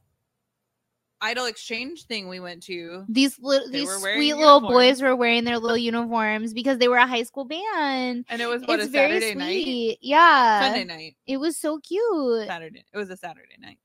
[1.21, 3.05] idol exchange thing we went to.
[3.09, 7.07] These little, these sweet little boys were wearing their little uniforms because they were a
[7.07, 8.25] high school band.
[8.29, 9.99] And it was what it's a very Saturday night.
[10.01, 10.61] yeah.
[10.63, 11.17] Sunday night.
[11.27, 12.47] It was so cute.
[12.47, 12.85] Saturday.
[12.93, 13.79] It was a Saturday night.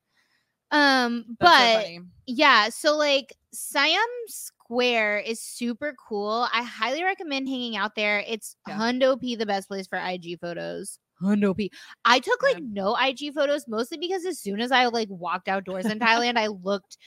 [0.72, 2.00] Um, That's but funny.
[2.26, 6.48] yeah, so like Siam Square is super cool.
[6.52, 8.24] I highly recommend hanging out there.
[8.28, 8.78] It's Yeah.
[8.78, 10.98] Hundo P the best place for IG photos.
[11.22, 11.72] Hundo P.
[12.06, 12.66] I took like Yeah.
[12.68, 16.48] no IG photos mostly because as soon as I like walked outdoors in Thailand, I
[16.48, 16.98] looked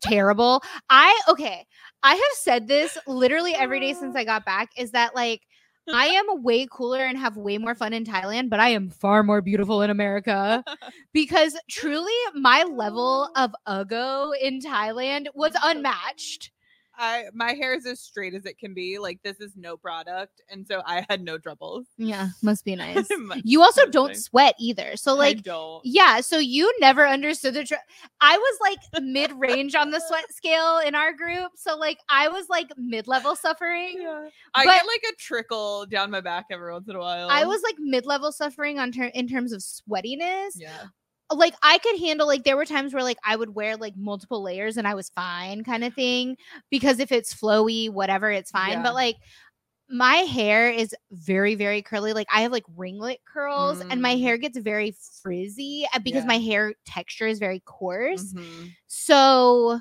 [0.00, 0.62] terrible.
[0.90, 1.66] I okay,
[2.02, 5.42] I have said this literally every day since I got back is that like
[5.92, 9.22] I am way cooler and have way more fun in Thailand, but I am far
[9.22, 10.64] more beautiful in America
[11.12, 16.50] because truly my level of uggo in Thailand was unmatched.
[16.98, 18.98] I my hair is as straight as it can be.
[18.98, 21.86] Like this is no product, and so I had no troubles.
[21.96, 23.06] Yeah, must be nice.
[23.18, 24.14] Must- You also don't be.
[24.16, 24.96] sweat either.
[24.96, 25.80] So like don't.
[25.84, 27.74] yeah, so you never understood the tr-
[28.20, 31.52] I was like mid-range on the sweat scale in our group.
[31.56, 33.94] So like I was like mid-level suffering.
[34.00, 34.28] Yeah.
[34.54, 37.28] I get like a trickle down my back every once in a while.
[37.30, 40.50] I was like mid-level suffering on ter- in terms of sweatiness.
[40.56, 40.84] yeah.
[41.30, 44.42] Like I could handle like there were times where like I would wear like multiple
[44.42, 46.36] layers and I was fine kind of thing
[46.70, 48.82] because if it's flowy whatever it's fine Yeah.
[48.82, 49.16] but like
[49.90, 54.22] my hair is very very curly like I have like ringlet curls and my Mm.
[54.22, 56.28] hair gets very frizzy uh, because Yeah.
[56.28, 58.72] my hair texture is very coarse Mhm.
[58.86, 59.80] so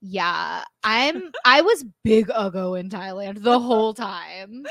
[0.00, 4.64] yeah I'm I was big uggo in Thailand the whole time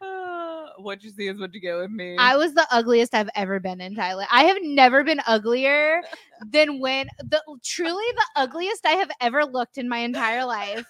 [0.00, 2.16] Uh, what you see is what you get with me.
[2.18, 4.26] I was the ugliest I've ever been in Thailand.
[4.30, 6.02] I have never been uglier
[6.50, 10.86] than when the truly the ugliest I have ever looked in my entire life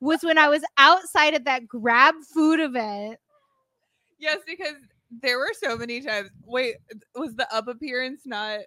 [0.00, 3.18] was when I was outside at that grab food event.
[4.18, 4.76] yes, because
[5.22, 6.30] there were so many times.
[6.44, 6.76] Wait,
[7.14, 8.60] was the up appearance not?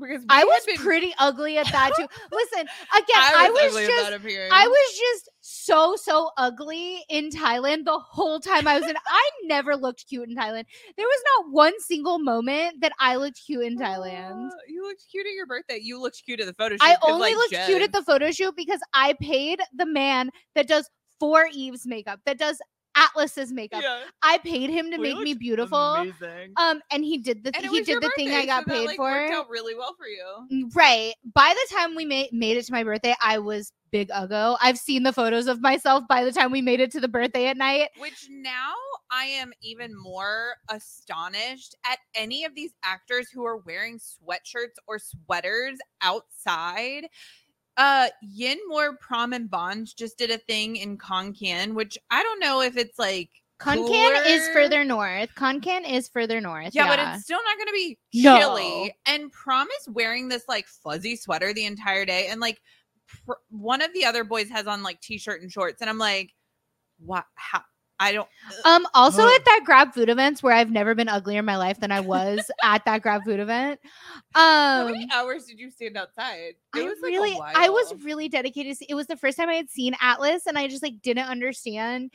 [0.00, 2.06] Because I was been- pretty ugly at that too.
[2.32, 4.52] Listen, again, I I was, was, just at that appearance.
[4.54, 8.96] I was just so so ugly in Thailand the whole time I was in.
[9.06, 10.64] I never looked cute in Thailand.
[10.96, 14.48] There was not one single moment that I looked cute in Thailand.
[14.48, 15.78] Uh, you looked cute at your birthday.
[15.80, 16.82] You looked cute at the photo shoot.
[16.82, 20.68] I only like, looked cute at the photo shoot because I paid the man that
[20.68, 20.88] does
[21.20, 22.60] for Eve's makeup, that does
[22.96, 23.82] Atlas's makeup.
[23.82, 25.94] Yeah, I paid him to we make me beautiful.
[25.94, 26.52] Amazing.
[26.56, 28.86] Um, and he did the th- he did the thing I got so that, paid
[28.86, 29.10] like, for.
[29.10, 30.24] Worked out really well for you.
[30.52, 31.14] Mm, Right.
[31.34, 34.56] By the time we made made it to my birthday, I was big uggo.
[34.60, 37.46] I've seen the photos of myself by the time we made it to the birthday
[37.46, 37.90] at night.
[37.98, 38.74] Which now
[39.12, 44.98] I am even more astonished at any of these actors who are wearing sweatshirts or
[44.98, 47.06] sweaters outside.
[47.76, 52.22] Uh Yin Moore Prom and Bond just did a thing in Khon Kaen, which I
[52.22, 55.30] don't know if it's like Khon Kaen is further north.
[55.36, 56.70] Khon Kaen is further north.
[56.74, 58.38] Yeah, Yeah, but it's still not going to be No.
[58.38, 58.94] chilly.
[59.06, 62.60] And Prom is wearing this like fuzzy sweater the entire day, and like
[63.06, 66.32] pr- one of the other boys has on like t-shirt and shorts, and I'm like,
[66.98, 67.24] what?
[67.36, 67.62] How?
[68.00, 68.28] I don't.
[68.64, 69.32] Um, also Ugh.
[69.34, 72.00] at that grab food events where I've never been uglier in my life than I
[72.00, 73.78] was at that grab food event.
[74.34, 76.38] How Um many hours did you stand outside?
[76.38, 77.40] It I was like really.
[77.40, 78.76] I was really dedicated.
[78.78, 81.28] to- It was the first time I had seen Atlas and I just like didn't
[81.28, 82.10] understand.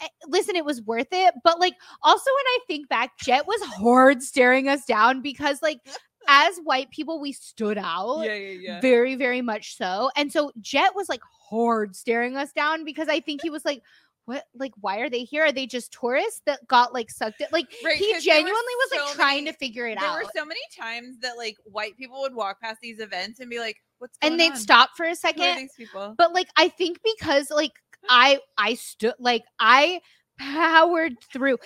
[0.00, 3.60] Eh, Listen, it was worth it, but like also when I think back, Jet was
[3.62, 5.78] hard staring us down because like
[6.28, 8.80] as white people we stood out Yeah, yeah, yeah.
[8.80, 10.10] very very much so.
[10.14, 13.82] And so Jet was like hard staring us down because I think he was like
[14.24, 15.44] what like why are they here?
[15.44, 17.48] Are they just tourists that got like sucked in?
[17.52, 20.08] Like Right, he 'cause there were genuinely was like so trying to figure it there
[20.08, 20.14] out.
[20.14, 23.50] There were so many times that like white people would walk past these events and
[23.50, 24.40] be like, "What's going on?
[24.40, 24.58] and they'd on?
[24.58, 25.56] stop for a second.
[25.56, 27.72] these people?" But like I think because like
[28.08, 30.00] I I stood like I
[30.38, 31.58] powered through.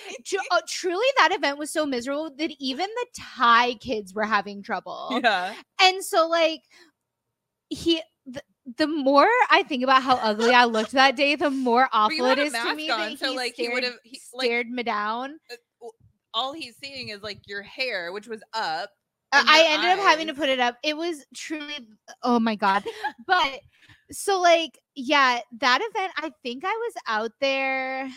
[0.50, 5.20] Uh, truly, that event was so miserable that even the Thai kids were having trouble.
[5.22, 6.62] yeah, And so like
[7.68, 8.00] he.
[8.78, 12.38] The, more I think about how ugly I looked that day, the more awful it
[12.38, 15.38] is to me on, that so, he like, he would've- he- like- stared me down.
[16.34, 18.90] all he's seeing is like your hair, which was up.
[19.32, 20.78] Uh, I ended up having to put it up.
[20.82, 21.74] It was truly,
[22.22, 22.84] oh my god!
[23.26, 23.60] but
[24.12, 26.12] so like, yeah, that event.
[26.16, 28.08] I think I was out there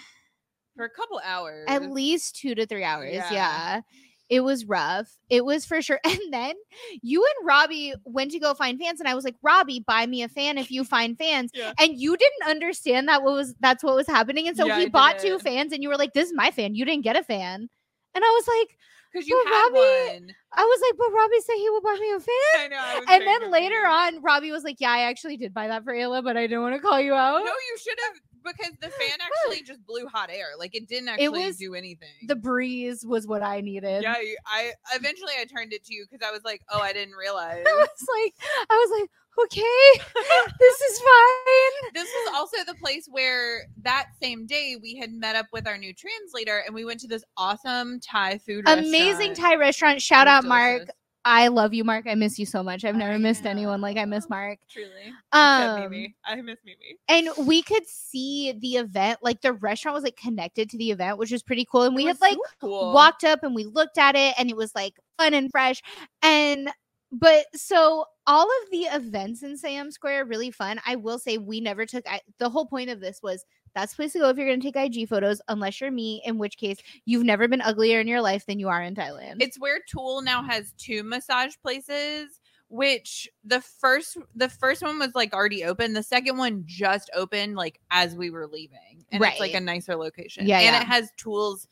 [0.75, 1.65] for a couple hours.
[1.67, 3.13] at least two to three hours.
[3.13, 3.31] Yeah.
[3.33, 3.81] Yeah.
[4.29, 5.09] It was rough.
[5.29, 5.99] It was for sure.
[6.05, 6.53] And then
[7.01, 10.21] you and Robbie went to go find fans, and I was like, Robbie, buy me
[10.23, 11.51] a fan if you find fans.
[11.53, 11.73] Yeah.
[11.79, 14.47] And you didn't understand that what was that's what was happening.
[14.47, 15.41] And so Yeah, he I bought two didn't.
[15.43, 16.75] fans, and you were like, This is my fan.
[16.75, 17.69] You didn't get a fan.
[18.15, 18.77] And I was like,
[19.11, 20.35] because you But had Robbie- one.
[20.53, 22.29] I was like, but Robbie said he would buy me a fan.
[22.57, 22.77] I know.
[23.07, 24.15] I And then later confused.
[24.17, 26.61] on, Robbie was like, "Yeah, I actually did buy that for Ayla, but I didn't
[26.61, 30.07] want to call you out." No, you should have because the fan actually just blew
[30.07, 30.47] hot air.
[30.57, 32.09] Like it didn't actually was do anything.
[32.27, 34.01] The breeze was what I needed.
[34.03, 37.15] yeah, I eventually I turned it to you because I was like, oh, I didn't
[37.19, 37.63] realize.
[37.67, 38.33] I was like,
[38.69, 39.09] I was like,
[39.43, 40.01] okay,
[40.59, 41.91] this is fine.
[41.93, 45.77] this was also the place where that same day we had met up with our
[45.77, 49.37] new translator and we went to this awesome Thai food Amazing restaurant.
[49.37, 50.01] Thai restaurant.
[50.01, 50.73] Shout out, Mark.
[50.73, 50.95] delicious.
[51.25, 52.05] I love you, Mark.
[52.07, 52.85] I miss you so much.
[52.85, 54.29] I've never I missed anyone like I miss.
[54.29, 54.57] Mark.
[54.69, 55.13] Truly.
[55.31, 56.15] Um, Mimi.
[56.25, 56.97] I miss Mimi.
[57.07, 59.19] and we could see the event.
[59.21, 61.83] Like the restaurant was like connected to the event, which was pretty cool.
[61.83, 62.93] And we had was like cool.
[62.93, 65.81] walked up and we looked at it and it was like fun and fresh
[66.21, 66.71] and
[67.11, 70.79] but so all of the events in Siam Square are really fun.
[70.85, 73.45] I will say we never took I, the whole point of this was
[73.75, 76.21] that's the place to go if you're going to take IG photos unless you're me
[76.25, 79.37] in which case you've never been uglier in your life than you are in Thailand.
[79.39, 85.15] It's where Tool now has two massage places, which the first the first one was
[85.15, 85.93] like already open.
[85.93, 89.05] The second one just opened like as we were leaving.
[89.11, 90.45] And it's like a nicer location.
[90.47, 90.81] Yeah, And yeah.
[90.81, 91.67] it has Tools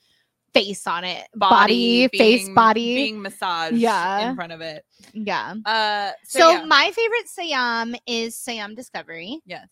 [0.54, 1.28] face on it.
[1.36, 2.96] body, Body, face body.
[2.96, 4.30] being massaged Yeah.
[4.30, 4.84] in front of it.
[5.14, 5.54] yeah.
[5.66, 6.66] Uh so, So, yeah.
[6.66, 9.68] my favorite Siam is Siam Discovery yes.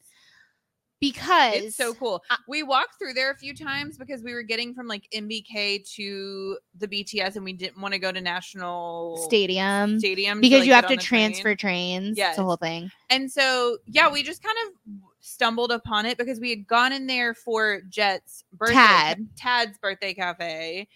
[0.99, 2.23] because It's so cool.
[2.29, 5.83] I- we walked through there a few times because we were getting from like MBK
[5.95, 10.59] to the BTS and we didn't want to go to National stadium Stadium to, because
[10.59, 11.31] like, you have to the train.
[11.31, 12.17] transfer trains.
[12.17, 12.31] Yes.
[12.31, 12.91] It's a whole thing.
[13.09, 14.93] And so, yeah, we just kind of
[15.25, 19.27] stumbled upon it because we had gone in there for Jet's birthday, Tad.
[19.35, 20.87] Tad's birthday cafe,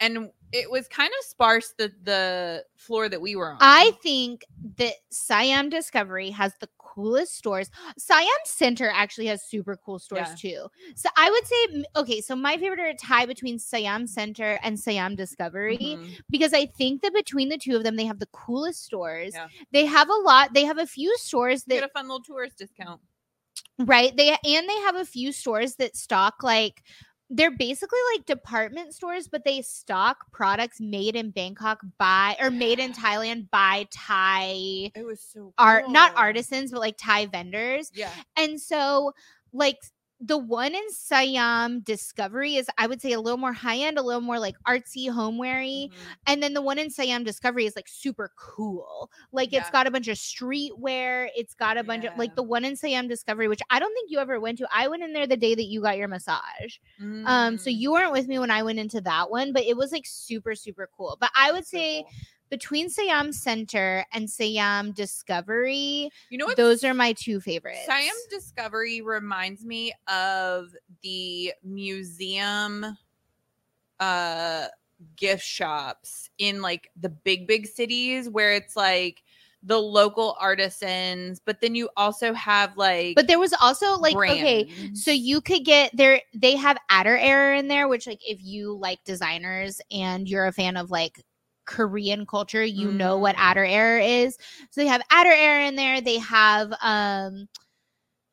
[0.00, 3.58] and it was kind of sparse the the floor that we were on.
[3.60, 4.44] I think
[4.78, 7.70] that Siam Discovery has the coolest stores.
[7.98, 10.34] Siam Center actually has super cool stores Yeah.
[10.34, 10.68] too.
[10.96, 14.80] So I would say, okay, so my favorite are a tie between Siam Center and
[14.80, 16.20] Siam Discovery Mhm.
[16.30, 19.34] because I think that between the two of them, they have the coolest stores.
[19.34, 19.48] Yeah.
[19.70, 20.54] They have a lot.
[20.54, 23.00] They have a few stores You get a fun little tourist discount.
[23.78, 26.82] Right they and they have a few stores that stock like
[27.30, 32.78] they're basically like department stores but they stock products made in bangkok by or made
[32.78, 37.90] in thailand by thai It was so art not artisans but like thai vendors.
[37.94, 39.12] Yeah, and so
[39.52, 39.78] like
[40.20, 44.02] the one in Siam Discovery is, I would say, a little more high end, a
[44.02, 45.90] little more like artsy, homeweary.
[45.92, 46.16] Mhm.
[46.26, 49.10] And then the one in Siam Discovery is like super cool.
[49.32, 51.28] Like it's got a bunch of streetwear.
[51.36, 54.10] It's got a bunch of like the one in Siam Discovery, which I don't think
[54.10, 54.68] you ever went to.
[54.72, 56.78] I went in there the day that you got your massage.
[57.24, 59.76] Um, so Mm, you weren't with me when I went into that one, but it
[59.76, 61.16] was like super, super cool.
[61.20, 62.14] But I would say cool.
[62.50, 66.56] Between Siam Center and Siam Discovery, you know what?
[66.56, 67.86] those are my two favorites.
[67.86, 72.96] Siam Discovery reminds me of the museum
[74.00, 74.66] uh
[75.16, 79.22] gift shops in like the big big cities where it's like
[79.64, 84.68] the local artisans but then you also have like But there was also like okay,
[84.94, 86.20] so you could get there.
[86.32, 90.52] They have Ader Error in there, which like if you like designers and you're a
[90.52, 91.24] fan of like
[91.68, 93.50] Korean culture, you know what Mm.
[93.50, 94.36] Ader Error is.
[94.70, 96.00] So they have Ader Error in there.
[96.00, 97.48] They have um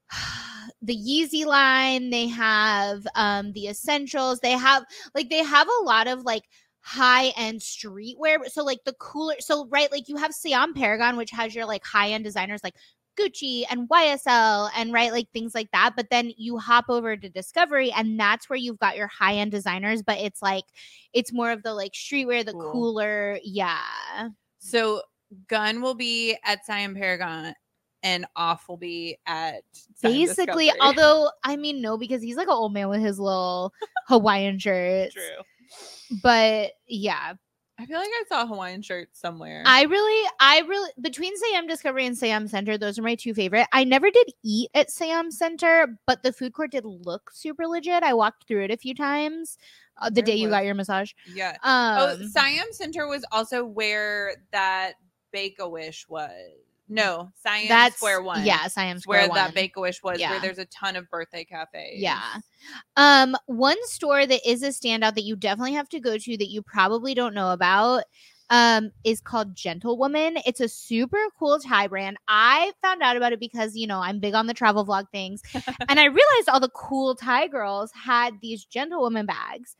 [0.82, 2.10] the Yeezy line.
[2.10, 4.40] They have um the essentials.
[4.40, 6.44] They have like they have a lot of like
[6.80, 8.50] high end streetwear.
[8.50, 9.36] So like the cooler.
[9.40, 12.76] So right, like you have Siam Paragon, which has your like high end designers like
[13.16, 15.94] Gucci and YSL and right like things like that.
[15.96, 19.52] But then you hop over to Discovery and that's where you've got your high end
[19.52, 20.02] designers.
[20.02, 20.66] But it's like
[21.14, 22.72] it's more of the like streetwear, the Cool.
[22.72, 23.40] cooler.
[23.44, 23.80] Yeah.
[24.60, 25.02] so
[25.48, 27.54] gun will be at Siam Paragon
[28.04, 29.64] and off will be at
[30.02, 33.74] Basically, although I mean no, because he's like an old man with his little
[34.08, 35.14] Hawaiian shirts.
[35.16, 36.20] true.
[36.22, 37.34] But yeah,
[37.78, 39.64] I feel like I saw a Hawaiian shirt somewhere.
[39.66, 43.68] I really, I really between Sam Discovery and Sam Center, those are my two favorite.
[43.74, 48.02] I never did eat at Sam Center, but the food court did look super legit.
[48.02, 49.58] I walked through it a few times
[49.98, 51.12] uh, the Where day you got your massage.
[51.34, 51.58] yeah.
[51.64, 54.94] Um, oh, Siam Center was also where that
[55.32, 56.32] Bake a Wish was.
[56.88, 58.46] No, Siam that's Square One.
[58.46, 59.36] Yeah, Siam Square where One.
[59.38, 60.32] that Bake a Wish was, Yeah.
[60.32, 61.94] where there's a ton of birthday cafes.
[62.02, 62.22] Yeah.
[62.96, 66.50] Um, one store that is a standout that you definitely have to go to that
[66.50, 68.04] you probably don't know about
[68.52, 70.38] um is called Gentlewoman.
[70.46, 72.18] It's a super cool Thai brand.
[72.28, 75.42] I found out about it because, you know, I'm big on the travel vlog things
[75.90, 79.76] and I realized all the cool Thai girls had these Gentlewoman bags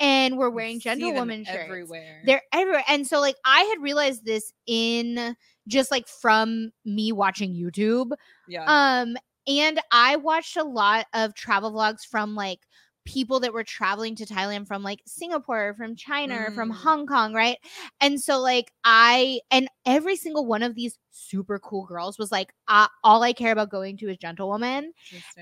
[0.00, 1.58] and were wearing Gentlewoman shirts.
[1.64, 2.22] everywhere.
[2.24, 2.84] They're everywhere.
[2.88, 5.36] And so like I had realized this in
[5.66, 8.12] just like from me watching YouTube.
[8.48, 8.64] yeah.
[8.66, 9.16] Um,
[9.48, 12.58] and I watched a lot of travel vlogs from like
[13.04, 16.74] people that were traveling to Thailand from like Singapore, from China, from Mm.
[16.74, 17.56] Hong Kong, right?
[18.00, 22.52] And so like I and every single one of these super cool girls was like,
[22.66, 24.92] uh, all I care about going to is Gentlewoman.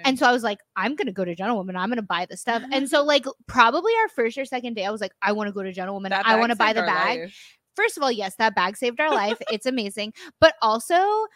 [0.05, 1.75] And so I was like, I'm gonna go to Gentlewoman.
[1.75, 2.63] I'm gonna buy the stuff.
[2.71, 5.53] And so like probably our first or second day, I was like, I want to
[5.55, 6.11] go to Gentlewoman.
[6.11, 7.57] That I want to buy the bag life.
[7.75, 9.39] First of all, yes, that bag saved our life.
[9.51, 10.13] it's amazing.
[10.41, 11.27] But also,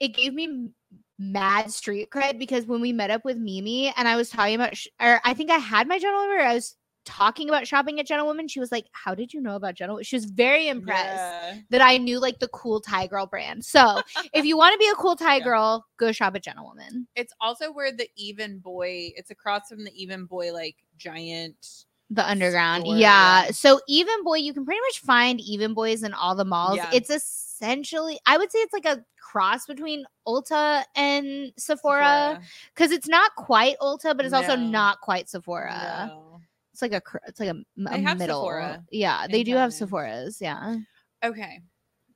[0.00, 0.70] it gave me
[1.18, 4.76] mad street cred because when we met up with Mimi and I was talking about,
[4.76, 8.06] sh- or I think I had my gentlewoman, or I was talking about shopping at
[8.06, 10.04] Gentlewoman, she was like, How did you know about Gentlewoman?
[10.04, 11.16] She was very impressed.
[11.16, 11.58] Yeah.
[11.70, 13.64] That I knew like the cool Thai girl brand.
[13.64, 14.00] So
[14.32, 15.44] if you want to be a cool Thai Yeah.
[15.44, 17.06] girl, go shop at Gentlewoman.
[17.14, 19.12] It's also where the Even Boy.
[19.16, 21.84] It's across from the Even Boy like giant.
[22.14, 22.84] The underground.
[22.84, 23.50] Store, yeah.
[23.50, 26.76] So Even Boy, you can pretty much find Even Boys in all the malls.
[26.76, 26.90] Yeah.
[26.92, 32.40] It's essentially, I would say it's like a cross between Ulta and Sephora
[32.72, 36.06] because it's not quite Ulta, but it's also not quite Sephora.
[36.08, 36.40] No.
[36.72, 38.40] It's like a it's like a, have middle.
[38.40, 40.40] Sephora Yeah, they do have Sephora's.
[40.40, 40.76] Yeah,
[41.24, 41.60] Okay.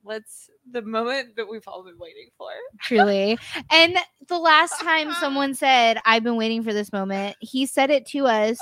[0.05, 2.49] Let's the moment that we've all been waiting for.
[2.81, 3.37] truly.
[3.71, 3.97] and
[4.27, 8.27] the last time someone said, "I've been waiting for this moment," he said it to
[8.27, 8.59] us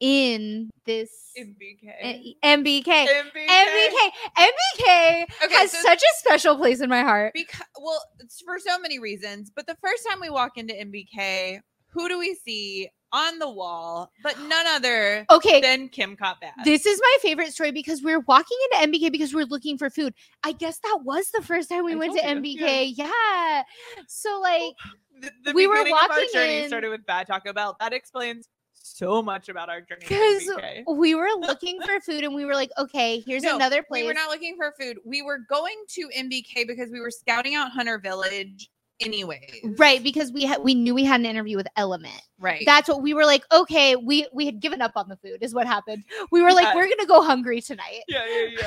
[0.00, 1.94] in this MBK.
[2.00, 2.84] eh, MBK.
[2.86, 3.46] MBK.
[3.48, 4.10] MBK.
[4.38, 7.32] MBK Okay, has so- such a special place in my heart.
[7.34, 9.50] Because well, it's for so many reasons.
[9.54, 14.10] But the first time we walk into MBK, who do we see on the wall?
[14.22, 16.52] But none other Okay, than Kim Cot Bass.
[16.64, 20.12] this is my favorite story because we're walking into MBK because we're looking for food.
[20.42, 22.92] I guess that was the first time we I went to you, MBK.
[22.96, 23.62] Yeah.
[24.08, 24.74] So like
[25.20, 27.76] the, the we were of our walking journey in- started with bad Taco Bell.
[27.80, 28.46] That explains
[28.86, 30.06] so much about our journey.
[30.08, 30.48] because
[30.88, 34.02] we were looking for food and we were like, okay, here's No, another place.
[34.02, 34.98] We were not looking for food.
[35.04, 38.70] We were going to MBK because we were scouting out Hunter Village
[39.00, 39.60] anyways.
[39.78, 42.20] right because we had we knew we had an interview with Element.
[42.38, 42.62] Right.
[42.66, 43.44] That's what we were like.
[43.52, 45.38] Okay, we we had given up on the food.
[45.42, 46.04] Is what happened.
[46.30, 46.74] We were like, Yeah.
[46.74, 48.02] we're gonna go hungry tonight.
[48.08, 48.58] yeah, yeah,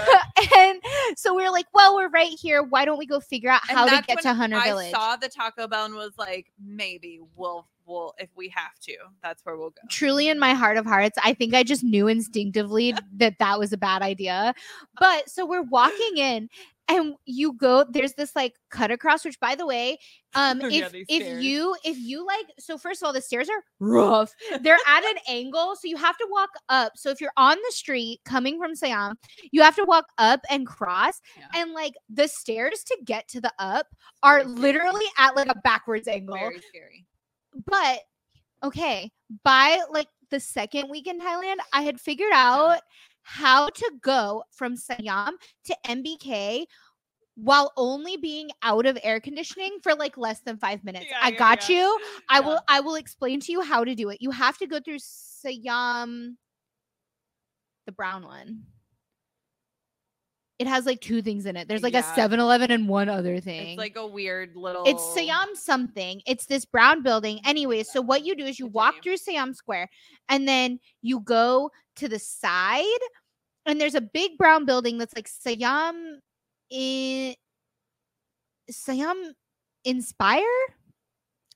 [0.41, 0.47] yeah.
[0.57, 0.81] and
[1.15, 2.63] so we were like, well, we're right here.
[2.63, 4.91] Why don't we go figure out how to get to Hunter I Village?
[4.91, 9.43] saw the Taco Bell and was like, maybe we'll we'll if we have to, that's
[9.45, 9.81] where we'll go.
[9.89, 13.73] truly in my heart of hearts i think i just knew instinctively that that was
[13.73, 14.53] a bad idea
[14.99, 16.47] but so we're walking in
[16.89, 19.97] and you go there's this like cut across which by the way
[20.35, 23.63] um Yeah, if if you if you like so first of all the stairs are
[23.79, 24.33] rough.
[24.61, 26.93] They're at an angle so you have to walk up.
[26.95, 29.17] So if you're on the street coming from siam
[29.51, 31.61] you have to walk up and cross Yeah.
[31.61, 33.87] and like the stairs to get to the up
[34.23, 36.35] are literally at like a backwards angle.
[36.35, 37.05] Very scary.
[37.65, 37.99] but
[38.63, 39.11] okay,
[39.43, 42.81] by like the second week in Thailand, I had figured out
[43.23, 46.65] how to go from Siam to MBK
[47.35, 51.05] while only being out of air conditioning for like less than five minutes.
[51.09, 51.77] Yeah, I yeah, got yeah.
[51.77, 51.99] you.
[52.29, 54.17] I will I will explain to you how to do it.
[54.21, 56.37] You have to go through Siam
[57.85, 58.63] the brown one.
[60.59, 61.69] It has like two things in it.
[61.69, 62.15] There's like a Yeah.
[62.15, 63.69] 7-Eleven and one other thing.
[63.69, 64.83] It's like a weird little.
[64.85, 66.21] It's Siam something.
[66.27, 67.39] It's this brown building.
[67.45, 69.89] Anyway, so what you do is you walk through Siam Square
[70.27, 72.83] and then you go to the side
[73.65, 76.19] and there's a big brown building that's like Siam
[76.69, 77.35] in
[78.69, 79.33] Siam
[79.85, 80.43] Inspire?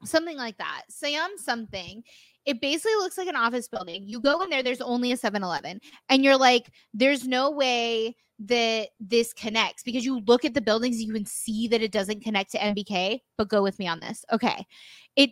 [0.05, 0.83] Something like that.
[0.89, 2.03] Siam something.
[2.45, 4.07] It basically looks like an office building.
[4.07, 5.79] You go in there, there's only a 7 Eleven.
[6.09, 11.01] And you're like, there's no way that this connects because you look at the buildings,
[11.01, 13.19] you can see that it doesn't connect to MBK.
[13.37, 14.25] But go with me on this.
[14.31, 14.65] Okay.
[15.15, 15.31] It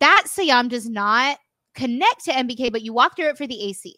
[0.00, 1.38] that Siam does not
[1.74, 3.96] connect to MBK, but you walk through it for the AC.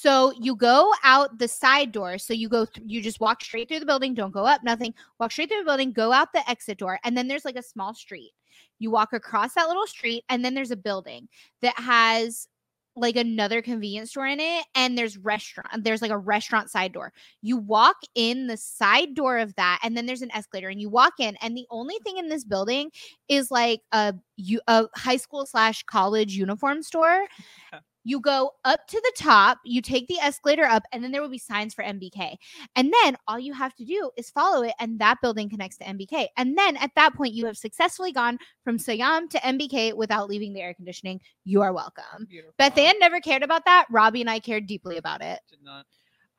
[0.00, 2.18] So you go out the side door.
[2.18, 4.14] So you go, th- you just walk straight through the building.
[4.14, 4.94] Don't go up, nothing.
[5.18, 5.90] Walk straight through the building.
[5.90, 8.30] Go out the exit door, and then there's like a small street.
[8.78, 11.28] You walk across that little street, and then there's a building
[11.62, 12.46] that has
[12.94, 17.12] like another convenience store in it and there's restaurant there's like a restaurant side door
[17.42, 20.90] you walk in the side door of that and then there's an escalator and you
[20.90, 22.90] walk in and the only thing in this building
[23.28, 27.26] is like a you a uh, high school slash college uniform store
[28.08, 31.28] you go up to the top, you take the escalator up, and then there will
[31.28, 32.36] be signs for MBK.
[32.74, 35.84] And then all you have to do is follow it, and that building connects to
[35.84, 36.28] MBK.
[36.38, 40.54] And then at that point, you have successfully gone from Siam to MBK without leaving
[40.54, 41.20] the air conditioning.
[41.44, 42.26] You are welcome.
[42.26, 42.54] Beautiful.
[42.56, 43.86] Beth Ann never cared about that.
[43.90, 45.40] Robbie and I cared deeply about it.
[45.50, 45.84] Did not.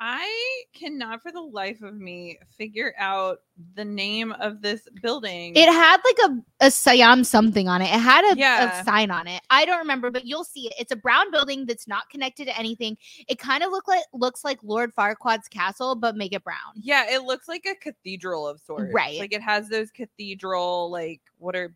[0.02, 3.40] I cannot for the life of me figure out
[3.76, 5.54] the name of this building.
[5.58, 7.86] It had like a, a Siam something on it.
[7.94, 8.80] It had a, Yeah.
[8.80, 9.42] a sign on it.
[9.50, 10.74] I don't remember, but you'll see it.
[10.80, 12.98] It's a brown building that's not connected to anything.
[13.28, 16.58] It kind of look like looks like Lord Farquaad's castle, but make it brown.
[16.76, 18.94] yeah, it looks like a cathedral of sorts.
[18.94, 19.20] Right.
[19.20, 21.76] Like it has those cathedral, like what are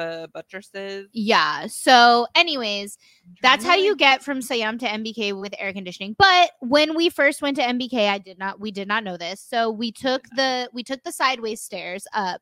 [0.00, 1.08] b- buttresses?
[1.12, 1.66] Yeah.
[1.68, 2.98] So, anyways,
[3.42, 6.14] that's how you get from Siam to MBK with air conditioning.
[6.18, 9.40] But when we first went to MBK, I did not we did not know this.
[9.40, 12.40] So we took the we took the sideways stairs up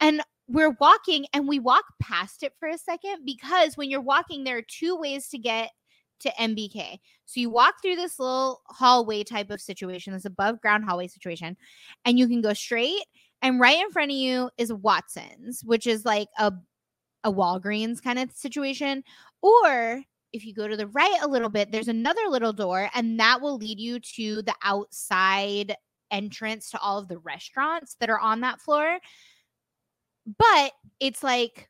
[0.00, 4.42] and we're walking and we walk past it for a second because when you're walking
[4.42, 5.70] there are two ways to get
[6.20, 6.98] to MBK.
[7.24, 11.56] So you walk through this little hallway type of situation, this above ground hallway situation,
[12.04, 13.04] and you can go straight
[13.42, 16.52] and right in front of you is Watson's, which is like a
[17.24, 19.04] a Walgreens kind of situation.
[19.42, 20.02] Or
[20.32, 23.40] if you go to the right a little bit, there's another little door, and that
[23.40, 25.76] will lead you to the outside
[26.10, 28.98] entrance to all of the restaurants that are on that floor.
[30.38, 31.68] But it's like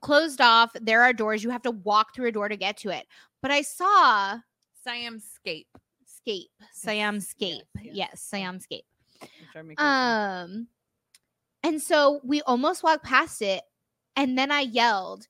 [0.00, 0.70] closed off.
[0.80, 1.44] There are doors.
[1.44, 3.06] You have to walk through a door to get to it.
[3.42, 4.38] But I saw
[4.86, 5.66] Siamscape.
[6.06, 8.84] Scape, Siam Yes, yes, Yes, Siam Scape.
[9.20, 10.68] which I make it- Um,
[11.62, 13.64] and so we almost walked past it,
[14.16, 15.26] and then I yelled,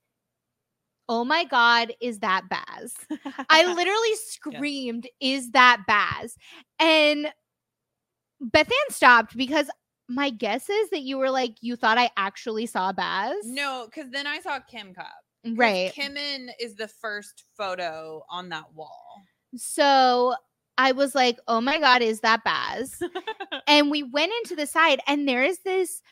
[1.09, 2.95] "Oh my god, is that Baz?"
[3.49, 6.37] I literally screamed, "Is that Baz?"
[6.79, 7.33] And
[8.41, 9.69] Beth Ann stopped because
[10.09, 14.11] my guess is that you were like, you thought I actually saw Baz, no, because
[14.11, 15.07] then I saw Kim Cup.
[15.57, 15.93] right?
[15.95, 19.23] Kimin is the first photo on that wall.
[19.57, 20.35] So
[20.79, 23.01] I was like, "Oh my god, is that Baz?"
[23.67, 26.03] and we went into the side, and there is this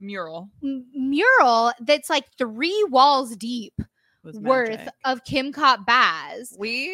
[0.00, 3.74] Mural m- mural that's like three walls deep
[4.34, 6.54] worth of Kim Cop Baz.
[6.58, 6.88] We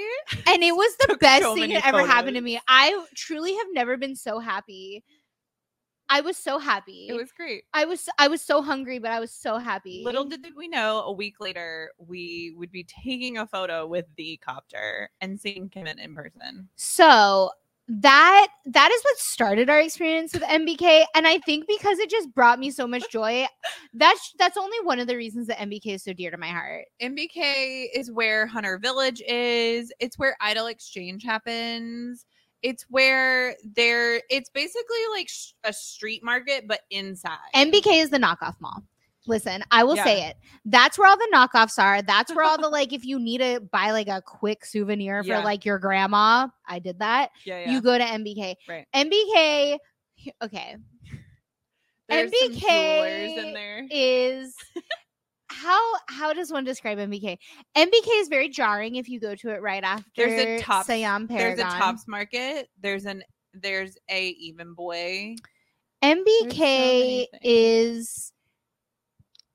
[0.47, 2.61] And it was the best so thing that ever happened to me.
[2.69, 5.03] I truly have never been so happy.
[6.09, 7.07] I was so happy.
[7.09, 7.65] it was great.
[7.73, 10.03] I was I was so hungry, but I was so happy.
[10.05, 14.37] Little did we know, a week later we would be taking a photo with the
[14.37, 16.69] copter and seeing Kim in person.
[16.77, 17.51] so
[17.87, 22.35] that that is what started our experience with MBK and I think because it just
[22.35, 23.47] brought me so much joy
[23.93, 26.87] that's that's only one of the reasons that MBK is so dear to my heart.
[27.01, 29.93] MBK is where Hunter Village is.
[30.01, 32.27] It's where Idol Exchange happens.
[32.63, 34.23] It's where there.
[34.31, 37.39] It's basically like sh- a street market, but inside.
[37.55, 38.83] MBK is the knockoff mall.
[39.27, 40.37] Listen, I will say it.
[40.67, 42.03] That's where all the knockoffs are.
[42.03, 45.29] That's where all the like if you need to buy like a quick souvenir for
[45.31, 45.45] Yeah.
[45.45, 47.31] like your grandma, I did that.
[47.47, 47.71] yeah, yeah.
[47.73, 48.55] You go to MBK.
[48.69, 48.87] Right.
[48.95, 49.79] MBK
[50.43, 50.77] okay,
[52.09, 53.87] There's MBK jewelers in there.
[53.91, 54.55] is
[55.51, 57.39] how how does one describe MBK?
[57.77, 61.27] MBK is very jarring if you go to it right after There's a Tops- Siam
[61.27, 62.69] There's a Tops Market.
[62.81, 63.23] There's an
[63.55, 65.39] there's a Eveandboy.
[66.03, 67.29] MBK things.
[67.43, 68.33] is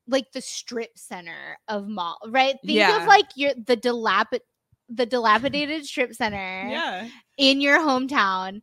[0.09, 2.55] like the strip center of mall, right?
[2.65, 3.01] Think Yeah.
[3.01, 4.37] of like your the dilap
[4.91, 7.07] the dilapidated strip center Yeah.
[7.37, 8.61] in your hometown.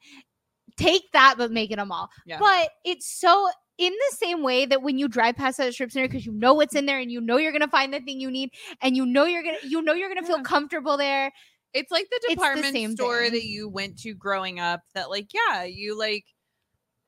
[0.76, 2.10] Take that, but make it a mall.
[2.26, 2.38] Yeah.
[2.38, 6.08] But it's so in the same way that when you drive past that strip center
[6.08, 8.30] because you know what's in there and you know you're gonna find the thing you
[8.30, 10.42] need and you know you're gonna you know you're gonna feel Yeah.
[10.44, 11.30] comfortable there.
[11.74, 13.32] It's like the the department same store thing.
[13.32, 16.24] that you went to growing up that like yeah, you like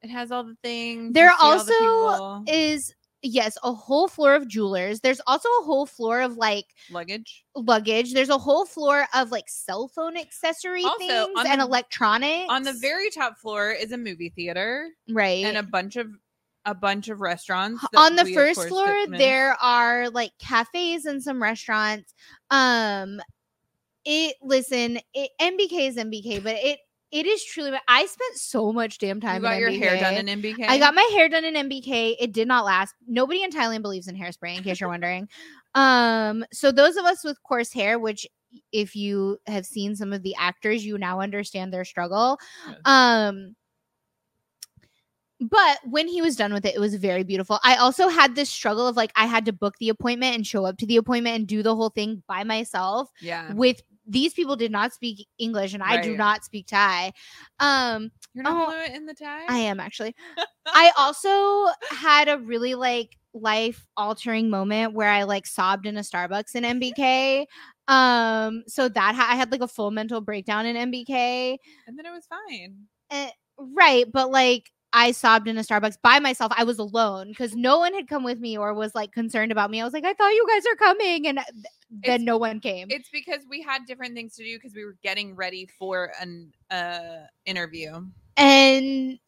[0.02, 1.12] it has all the things.
[1.12, 2.44] There all the also.
[2.46, 5.00] Is yes, a whole floor of jewelers.
[5.00, 7.44] There's also a whole floor of like luggage.
[7.54, 8.14] luggage.
[8.14, 12.46] There's a whole floor of like cell phone accessory Also, things on and the- electronics.
[12.50, 16.08] On the very top floor is a movie theater right and a bunch of
[16.64, 17.82] a bunch of restaurants.
[17.96, 22.12] on the first floor there are like cafes and some restaurants.
[22.50, 23.20] Um
[24.04, 26.78] it listen, it MBK is MBK, but it
[27.10, 30.40] it is truly I spent so much damn time you got your hair done in
[30.42, 30.64] MBK.
[30.68, 32.16] I got my hair done in MBK.
[32.20, 32.94] It did not last.
[33.06, 35.28] Nobody in Thailand believes in hairspray, in case you're wondering.
[35.74, 38.26] Um, so those of us with coarse hair, which
[38.72, 42.38] if you have seen some of the actors, you now understand their struggle.
[42.66, 42.76] Yes.
[42.84, 43.54] Um
[45.40, 47.60] but when he was done with it, it was very beautiful.
[47.62, 50.64] I also had this struggle of like I had to book the appointment and show
[50.64, 53.52] up to the appointment and do the whole thing by myself Yeah.
[53.52, 57.12] with these people did not speak English and I do not speak Thai.
[57.60, 59.44] Um You're not Oh, fluent in the Thai?
[59.48, 60.14] I am actually.
[60.66, 66.00] I also had a really like life altering moment where I like sobbed in a
[66.00, 67.46] Starbucks in MBK.
[67.86, 71.58] Um so that ha- I had like a full mental breakdown in MBK.
[71.86, 72.86] and then it was fine.
[73.10, 76.52] Eh, right, but like I sobbed in a Starbucks by myself.
[76.56, 79.70] I was alone because no one had come with me or was like concerned about
[79.70, 79.80] me.
[79.80, 81.48] I was like, I thought you guys are coming, and th-
[81.90, 82.88] then It's- no one came.
[82.90, 86.52] It's because we had different things to do because we were getting ready for an
[86.70, 88.02] uh interview.
[88.38, 89.18] and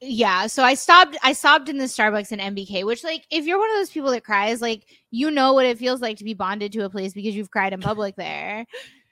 [0.00, 3.58] yeah so i stopped i sobbed in the starbucks in mbk which like if you're
[3.58, 6.34] one of those people that cries like you know what it feels like to be
[6.34, 8.66] bonded to a place because you've cried in public there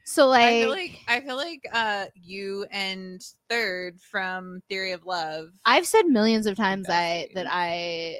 [0.04, 5.04] so like, I feel like I feel like uh you and third from Theory of
[5.06, 5.48] Love.
[5.64, 8.18] i've said millions of times i that i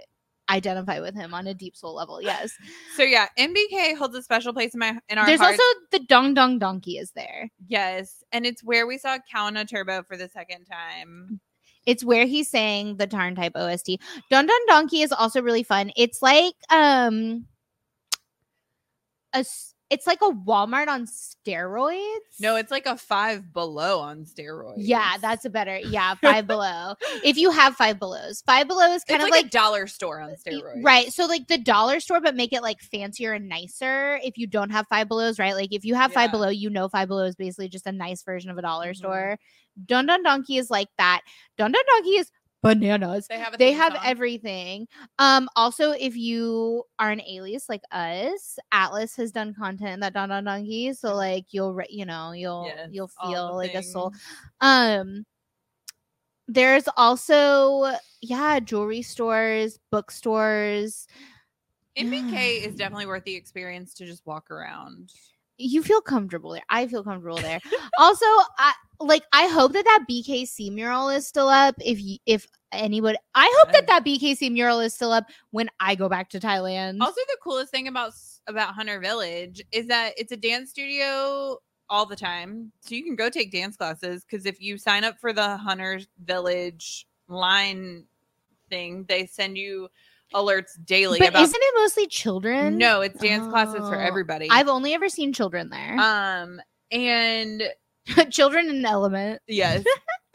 [0.50, 2.52] identify with him on a deep soul level yes
[2.96, 5.58] So yeah, MBK holds a special place in my in our there's hearts.
[5.58, 10.02] also the Don Don Donki is there yes, and it's where we saw Kauna Turbo
[10.02, 11.40] for the second time.
[11.86, 13.98] It's where he's saying the TharnType OST.
[14.30, 15.90] Don Don Donki is also really fun.
[15.96, 17.46] It's like um
[19.32, 19.44] a
[19.92, 22.40] it's like a Walmart on steroids.
[22.40, 24.74] No, it's like a five below on steroids.
[24.78, 26.94] yeah, that's a better yeah, five below.
[27.22, 28.42] If you have five belows.
[28.46, 30.82] Five below is kind like, of like a dollar store on steroids.
[30.82, 31.12] Right.
[31.12, 34.70] So like the dollar store, but make it like fancier and nicer if you don't
[34.70, 35.54] have five belows, right?
[35.54, 36.32] Like if you have five Yeah.
[36.32, 38.96] below, you know five below is basically just a nice version of a dollar Mhm.
[38.96, 39.38] store.
[39.86, 41.20] Don Don Donki is like that.
[41.58, 42.30] Don Don Donki is
[42.62, 43.26] bananas.
[43.28, 44.86] They have a They have everything.
[45.18, 50.14] Um, also, if you are an alias like us, Atlas has done content in that
[50.14, 53.82] Don Don Donki, so like you'll re- you know you'll Yes, you'll feel like a
[53.82, 54.12] soul.
[54.60, 55.24] Um,
[56.48, 61.06] there's also yeah, jewelry stores, bookstores.
[61.96, 65.12] MBK is definitely worth the experience to just walk around.
[65.62, 66.62] You feel comfortable there.
[66.68, 67.60] I feel comfortable there.
[67.98, 68.26] also,
[68.58, 69.22] I like.
[69.32, 71.74] I hope that that BKC mural is still up.
[71.78, 75.94] If you, if anyone, I hope that that BKC mural is still up when I
[75.94, 77.00] go back to Thailand.
[77.00, 78.12] Also, the coolest thing about
[78.46, 81.58] about Hunter Village is that it's a dance studio
[81.88, 84.24] all the time, so you can go take dance classes.
[84.24, 88.04] Because if you sign up for the Hunter Village line
[88.68, 89.88] thing, they send you
[90.34, 91.42] alerts daily but about.
[91.42, 92.78] isn't it mostly children?
[92.78, 94.48] no, it's dance classes for Oh, everybody.
[94.50, 95.96] I've only ever seen children there.
[95.98, 96.60] um
[96.90, 97.62] and
[98.30, 99.40] children in Element.
[99.46, 99.84] yes,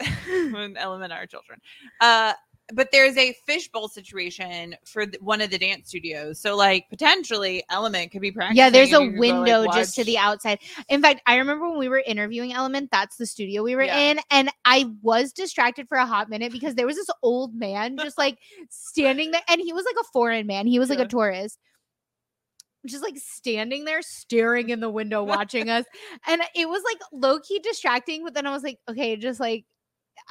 [0.30, 1.60] element are children.
[2.00, 2.32] Uh,
[2.74, 7.64] but there's a fishbowl situation for th- one of the dance studios, so like potentially
[7.70, 8.56] Element could be practicing.
[8.58, 10.58] Yeah, there's a go, like, window just to the outside.
[10.88, 13.98] In fact, I remember when we were interviewing Element, that's the studio we were Yeah.
[13.98, 17.96] in, and I was distracted for a hot minute because there was this old man
[17.98, 18.38] just like
[18.68, 20.66] standing there, and he was like a foreign man.
[20.66, 21.06] He was like Yeah.
[21.06, 21.58] a tourist.
[22.86, 25.84] Just like standing there staring in the window watching us.
[26.26, 29.64] And it was like low key distracting, but then I was like, okay, just like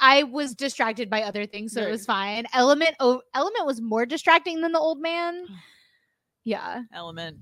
[0.00, 2.46] I was distracted by other things, so it was fine.
[2.54, 5.46] Element oh Element was more distracting than the old man.
[6.44, 6.82] Yeah.
[6.92, 7.38] Element.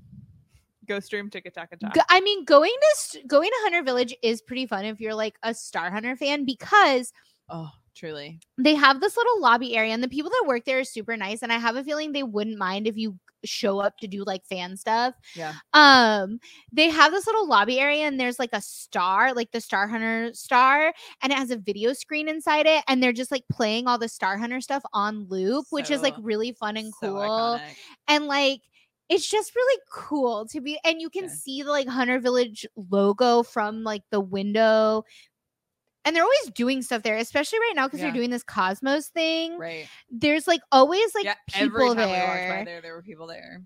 [0.87, 1.77] Go stream Ticka Taka.
[1.93, 2.73] Go- I mean, going
[3.13, 6.45] to going to Hunter Village is pretty fun if you're like a Star Hunter fan
[6.45, 7.11] because
[7.49, 8.39] Oh, truly.
[8.57, 11.41] they have this little lobby area and the people that work there are super nice
[11.41, 14.43] and I have a feeling they wouldn't mind if you show up to do like
[14.45, 15.13] fan stuff.
[15.35, 15.53] Yeah.
[15.73, 16.39] Um
[16.71, 20.31] they have this little lobby area and there's like a star, like the Star Hunter
[20.33, 23.97] star and it has a video screen inside it and they're just like playing all
[23.99, 27.19] the Star Hunter stuff on loop, which is like really fun and So cool
[27.59, 27.75] iconic.
[28.07, 28.61] and like
[29.09, 31.29] it's just really cool to be and you can Yeah.
[31.29, 35.03] see the like hunter village logo from like the window
[36.07, 38.05] and they're always doing stuff there especially right now because Yeah.
[38.07, 39.87] they're doing this cosmos thing Right.
[40.09, 41.35] there's like always like yeah.
[41.55, 43.61] Every people time we walked by there there, there were people there.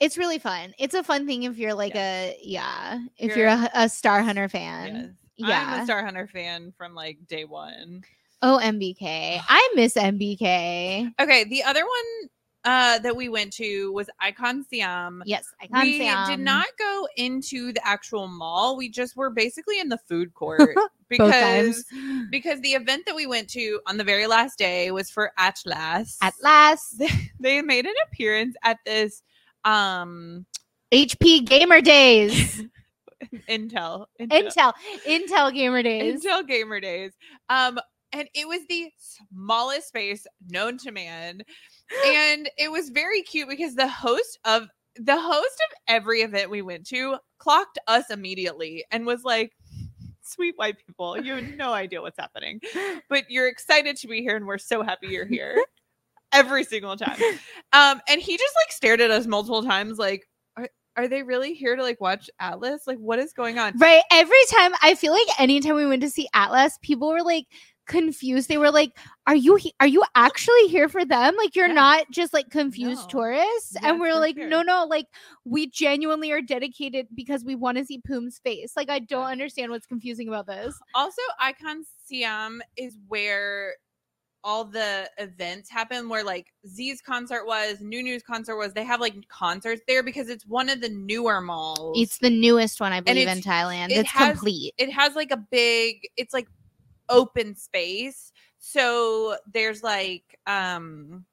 [0.00, 3.48] it's really fun it's a fun thing if you're like a yeah if You're- you're
[3.50, 5.04] a, a star hunter fan Yes.
[5.38, 8.02] I'm yeah a Star Hunter fan from like day one.
[8.42, 9.02] oh mbk
[9.48, 12.30] i miss mbk Okay, the other one
[12.66, 15.22] uh that we went to was Icon Siam.
[15.24, 18.76] yes Icon we um, did not go into the actual mall.
[18.76, 20.76] We just were basically in the food court
[21.08, 21.84] because
[22.30, 26.18] because the event that we went to on the very last day was for Atlas.
[26.20, 27.02] at last
[27.40, 29.22] they made an appearance at this
[29.64, 30.46] um
[30.92, 32.62] hp gamer days
[33.48, 34.72] Intel Intel,
[35.06, 36.22] Intel Gamer Days.
[36.24, 37.12] Intel Gamer Days.
[37.48, 37.78] Um,
[38.12, 41.42] and it was the smallest space known to man.
[42.06, 44.68] And it was very cute because the host of
[44.98, 49.52] the host of every event we went to clocked us immediately and was like,
[50.22, 52.60] Sweet white people, you have no idea what's happening,
[53.08, 55.64] but you're excited to be here and we're so happy you're here
[56.32, 57.20] every single time.
[57.72, 61.54] Um, and he just like stared at us multiple times, like, are, are they really
[61.54, 62.88] here to like watch Atlas?
[62.88, 63.78] Like, what is going on?
[63.78, 64.02] Right.
[64.10, 67.46] Every time I feel like anytime we went to see Atlas, people were like
[67.86, 68.48] confused.
[68.48, 68.96] They were like,
[69.26, 71.34] "Are you he- are you actually here for them?
[71.36, 71.74] Like you're Yeah.
[71.74, 73.08] not just like confused No.
[73.20, 74.48] tourists?" Yes, and we're like, here.
[74.48, 75.06] "No, no, like
[75.44, 79.70] we genuinely are dedicated because we want to see Poom's face." Like I don't understand
[79.70, 80.74] what's confusing about this.
[80.94, 83.74] Also, Icon Siam is where
[84.44, 88.72] all the events happen where like Zee's concert was, NuNew's concert was.
[88.72, 91.98] They have like concerts there because it's one of the newer malls.
[92.00, 93.86] It's the newest one I believe in Thailand.
[93.90, 94.72] it It's has- complete.
[94.78, 96.46] it has like a big it's like
[97.08, 98.32] open space.
[98.58, 101.24] So there's like um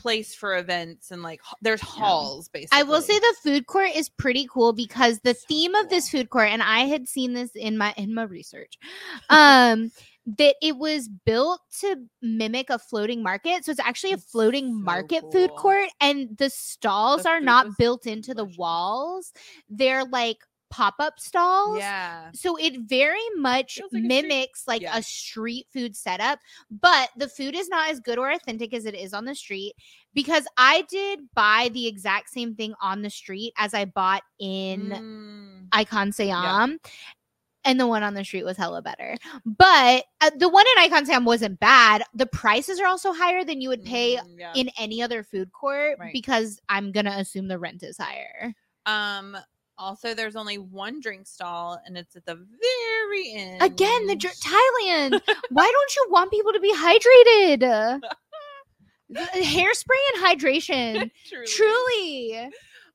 [0.00, 2.78] place for events and like there's halls basically.
[2.78, 6.08] I will say the food court is pretty cool because the So theme of this
[6.08, 8.78] food court, and I had seen this in my in my research,
[9.30, 9.90] um,
[10.38, 13.64] that it was built to mimic a floating market.
[13.64, 17.76] So it's actually a floating so market food court, and the stalls The are not
[17.78, 19.32] built into the walls.
[19.68, 20.38] They're like
[20.70, 21.78] pop-up stalls.
[21.78, 22.30] Yeah.
[22.32, 24.96] So it very much like a mimics like yeah.
[24.96, 26.38] a street food setup,
[26.70, 29.74] but the food is not as good or authentic as it is on the street
[30.14, 34.90] because I did buy the exact same thing on the street as I bought in
[34.90, 35.66] Mm.
[35.72, 36.78] Icon Siam.
[37.62, 39.16] And the one on the street was hella better.
[39.44, 42.02] But uh, the one in Icon Siam wasn't bad.
[42.14, 44.52] The prices are also higher than you would pay Mm, yeah.
[44.54, 46.10] in any other food court Right.
[46.10, 48.54] because I'm going to assume the rent is higher.
[48.86, 49.36] Um.
[49.80, 53.62] Also, there's only one drink stall, and it's at the very end.
[53.62, 55.20] Again, the dr- Thailand.
[55.48, 58.00] Why don't you want people to be hydrated?
[59.12, 61.10] The Hairspray and hydration.
[61.28, 61.46] Truly.
[61.48, 62.50] Truly.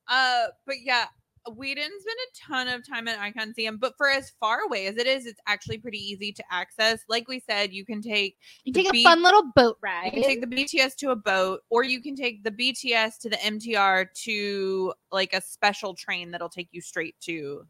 [0.08, 1.08] Uh, but yeah,
[1.54, 4.86] we didn't spend a ton of time at Icon Siam, but for as far away
[4.86, 7.00] as it is, it's actually pretty easy to access.
[7.08, 10.06] Like we said, you can take You take a fun little boat ride.
[10.14, 13.30] you can take the BTS to a boat, or you can take the BTS to
[13.30, 17.64] the MTR to like a special train that'll take you straight to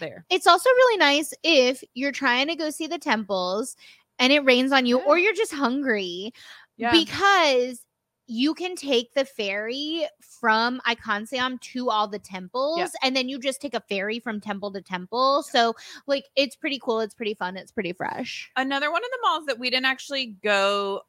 [0.00, 0.24] there.
[0.30, 3.76] it's also really nice if you're trying to go see the temples
[4.18, 5.04] and it rains on you Yeah.
[5.06, 6.32] or you're just hungry
[6.78, 7.83] because
[8.26, 13.38] you can take the ferry from Icon Siam to all the temples and then you
[13.38, 15.42] just take a ferry from temple to temple.
[15.42, 15.74] So
[16.06, 18.50] like it's pretty cool, it's pretty fun, it's pretty fresh.
[18.56, 21.02] Another one of the malls that we didn't actually go.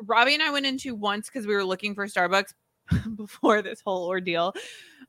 [0.00, 2.52] Robbie and I went into once because we were looking for Starbucks
[3.16, 4.54] before this whole ordeal.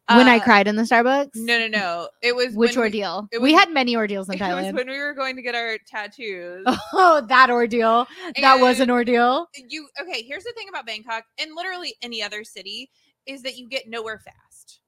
[0.07, 1.31] when I Uh, cried in the Starbucks?
[1.35, 2.09] No, no, no.
[2.21, 3.27] It was Which we- ordeal?
[3.31, 4.73] we was- had many ordeals in Thailand.
[4.73, 6.63] when we were going to get our tattoos.
[6.93, 8.07] Oh, that ordeal.
[8.41, 9.47] That was an ordeal.
[9.55, 10.23] You okay?
[10.23, 12.89] Here's the thing about Bangkok and literally any other city
[13.25, 14.79] is that you get nowhere fast.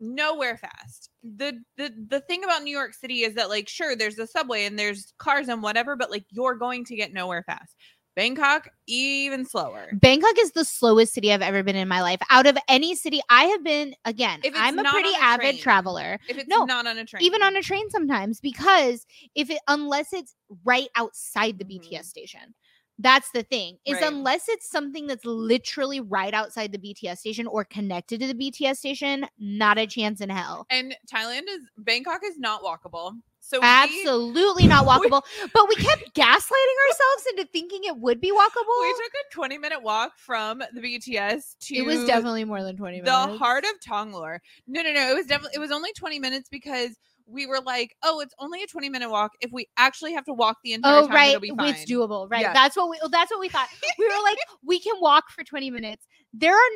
[0.00, 1.08] Nowhere fast.
[1.22, 4.64] The the the thing about New York City is that like sure there's the subway
[4.66, 7.76] and there's cars and whatever, but like you're going to get nowhere fast.
[8.16, 9.88] Bangkok even slower.
[9.94, 12.20] Bangkok is the slowest city I've ever been in my life.
[12.30, 15.58] Out of any city I have been, again, I'm a pretty a avid train.
[15.58, 16.18] traveler.
[16.28, 19.04] If it's No, not on a train, Even on a train sometimes because
[19.34, 20.34] if it unless it's
[20.64, 21.80] right outside the Mhm.
[21.80, 22.54] BTS station.
[23.00, 23.78] That's the thing.
[23.84, 24.04] Is Right.
[24.04, 28.78] unless it's something that's literally right outside the BTS station or connected to the BTS
[28.78, 30.66] station, not a chance in hell.
[30.70, 33.20] and Thailand is Bangkok is not walkable.
[33.46, 35.22] So we- Absolutely not we- walkable.
[35.52, 38.80] but we kept gaslighting ourselves into thinking it would be walkable.
[38.80, 42.76] we took a 20 minute walk from the BTS to it was definitely more than
[42.76, 43.10] 20 minutes.
[43.10, 44.38] the heart of Tonglor.
[44.66, 45.10] No, no, no.
[45.10, 46.96] It was definitely it was only 20 minutes because
[47.26, 49.32] we were like, oh, it's only a 20 minute walk.
[49.40, 51.70] If we actually have to walk the entire Oh time, right, it'll be fine.
[51.74, 52.30] it's doable.
[52.30, 52.52] Right, Yeah.
[52.54, 53.68] that's what we that's what we thought.
[53.98, 56.06] We were like, we can walk for twenty minutes.
[56.32, 56.68] There are.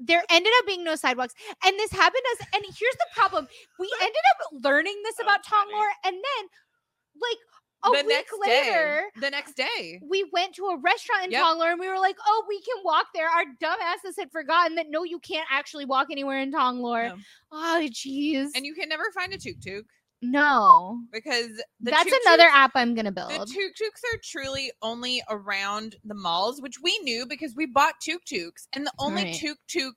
[0.00, 2.46] There ended up being no sidewalks, and this happened as.
[2.54, 3.46] And here's the problem:
[3.78, 5.40] we ended up learning this about.
[5.44, 6.46] Tonglor, and then,
[7.20, 7.38] like
[7.82, 10.00] a the week later, day, the next day.
[10.02, 11.42] we went to a restaurant in Yep.
[11.42, 14.86] Tonglor, and we were like, "Oh, we can walk there." Our dumbasses had forgotten that
[14.90, 17.08] no, you can't actually walk anywhere in Tonglor.
[17.08, 17.16] No.
[17.52, 18.48] Oh, jeez.
[18.54, 19.86] And you can never find a tuk tuk
[20.22, 21.48] no, because
[21.80, 23.30] the that's tuk-tuks- another app I'm gonna build.
[23.30, 27.94] The tuk tuks are truly only around the malls, which we knew because we bought
[28.00, 29.34] tuk tuks, and the only Right.
[29.34, 29.94] tuk tuk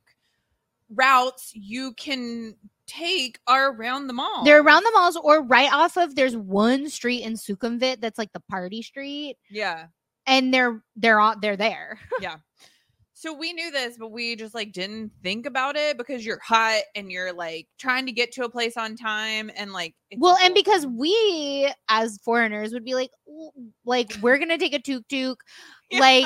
[0.89, 2.55] routes you can
[2.85, 4.43] take are around the mall.
[4.43, 8.31] They're around the malls or right off of there's one street in Sukhumvit that's like
[8.33, 9.87] the party street Yeah.
[10.27, 11.99] and they're they're on they're there.
[13.23, 16.81] So we knew this, but we just like didn't think about it because you're hot
[16.93, 20.53] and you're like trying to get to a place on time and like well, and
[20.53, 23.11] because we as foreigners would be like
[23.85, 25.41] like we're going to take a tuk-tuk
[25.93, 26.25] Like,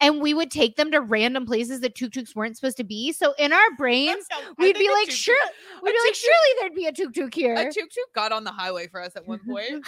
[0.00, 3.12] and we would take them to random places that tuk tuks weren't supposed to be.
[3.12, 4.24] So in our brains,
[4.58, 5.36] we'd be like, sure,
[5.82, 7.56] we'd be like, surely there'd be a tuk tuk here.
[7.56, 9.70] A tuk tuk got on the highway for us at one point.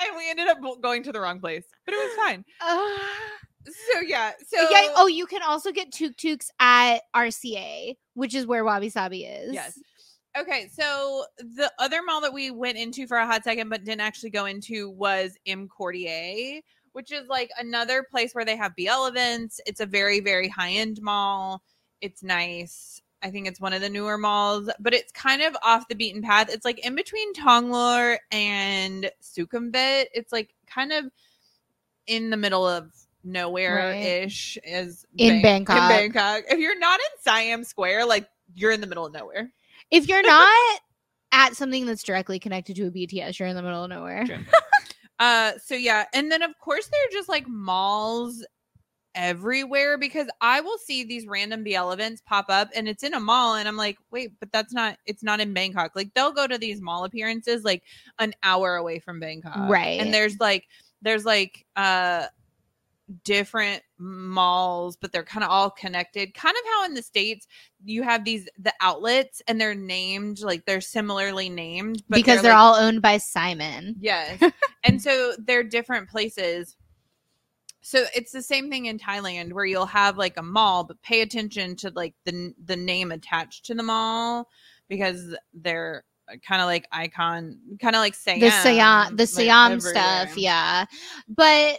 [0.00, 2.44] and we ended up going to the wrong place, but it was fine.
[2.60, 2.98] Uh,
[3.66, 4.92] So yeah, so yeah.
[4.96, 9.52] Oh, you can also get tuk tuks at RCA, which is where Wabi Sabi is.
[9.52, 9.78] Yes.
[10.38, 14.02] Okay, so the other mall that we went into for a hot second but didn't
[14.02, 16.62] actually go into was EmQuartier,
[16.92, 19.60] which is like another place where they have BL events.
[19.66, 21.62] It's a very, very high end mall.
[22.00, 23.02] It's nice.
[23.22, 26.22] I think it's one of the newer malls, but it's kind of off the beaten
[26.22, 26.48] path.
[26.50, 30.06] It's like in between Tonglor and Sukhumvit.
[30.14, 31.06] It's like kind of
[32.06, 32.92] in the middle of
[33.24, 35.76] nowhere ish is In Bangkok.
[35.76, 36.44] In Bangkok.
[36.50, 39.52] If you're not in Siam Square, like you're in the middle of nowhere.
[39.90, 40.80] If you're not
[41.32, 44.26] at something that's directly connected to a BTS, you're in the middle of nowhere.
[45.20, 48.44] Uh so yeah, and then of course there are just like malls
[49.14, 53.20] everywhere because I will see these random BL events pop up and it's in a
[53.20, 55.92] mall and I'm like, wait, but that's not it's not in Bangkok.
[55.96, 57.82] Like they'll go to these mall appearances like
[58.20, 59.68] an hour away from Bangkok.
[59.68, 60.00] Right.
[60.00, 60.68] And there's like
[61.02, 62.26] there's like uh
[63.24, 67.46] different malls but they're kind of all connected kind of how in the states
[67.84, 72.52] you have these the outlets and they're named like they're similarly named but because they're,
[72.52, 73.96] like, all owned by Simon.
[74.00, 74.42] Yes.
[74.84, 76.76] and so they're different places.
[77.80, 81.22] So it's the same thing in Thailand where you'll have like a mall, but pay
[81.22, 84.48] attention to like the the name attached to the mall
[84.88, 86.04] because they're
[86.46, 88.40] kind of like icon, kind of like Siam.
[88.40, 90.84] the Siam, the like, Siam stuff, yeah.
[91.28, 91.78] But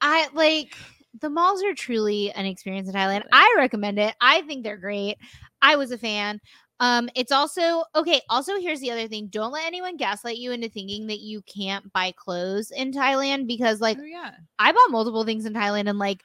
[0.00, 0.76] I like
[1.20, 3.24] the malls are truly an experience in Thailand.
[3.32, 4.14] I recommend it.
[4.20, 5.18] I think they're great.
[5.62, 6.40] I was a fan.
[6.80, 8.20] Um, it's also okay.
[8.30, 11.92] Also, here's the other thing: don't let anyone gaslight you into thinking that you can't
[11.92, 14.32] buy clothes in Thailand because, like, Oh, yeah.
[14.58, 16.22] I bought multiple things in Thailand, and like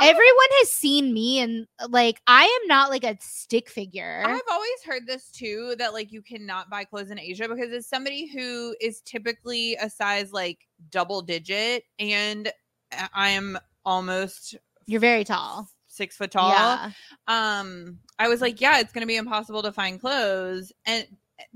[0.00, 4.24] everyone has seen me, and like I am not like a stick figure.
[4.26, 7.86] I've always heard this too that like you cannot buy clothes in Asia because as
[7.86, 12.50] somebody who is typically a size like double digit and
[12.92, 14.56] I- am almost
[14.86, 15.68] You're very tall.
[15.86, 16.50] six foot tall.
[16.50, 16.90] Yeah.
[17.28, 21.06] um i was like yeah it's gonna be impossible to find clothes and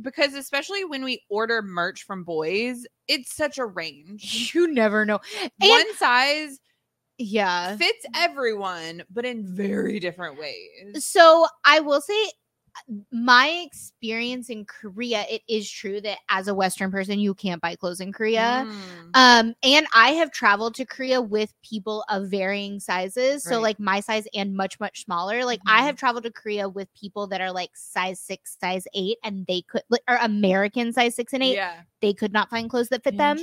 [0.01, 5.20] because especially when we order merch from boys it's such a range You never know.
[5.61, 6.59] And- one size
[7.19, 7.77] Yeah.
[7.77, 12.31] fits everyone but in very different ways So I will say
[13.13, 17.77] my experience in Korea, it is true that as a Western person, you can't buy
[17.77, 18.67] clothes in Korea.
[18.69, 19.11] Mm.
[19.15, 23.43] Um, and I have traveled to Korea with people of varying sizes.
[23.45, 25.45] So like my size and much, much smaller.
[25.45, 25.85] Like I Mhm.
[25.85, 29.63] have traveled to Korea with people that are like size six, size eight, and they
[29.63, 31.55] could like, or American size six and eight.
[31.55, 33.39] yeah They could not find clothes that fit them.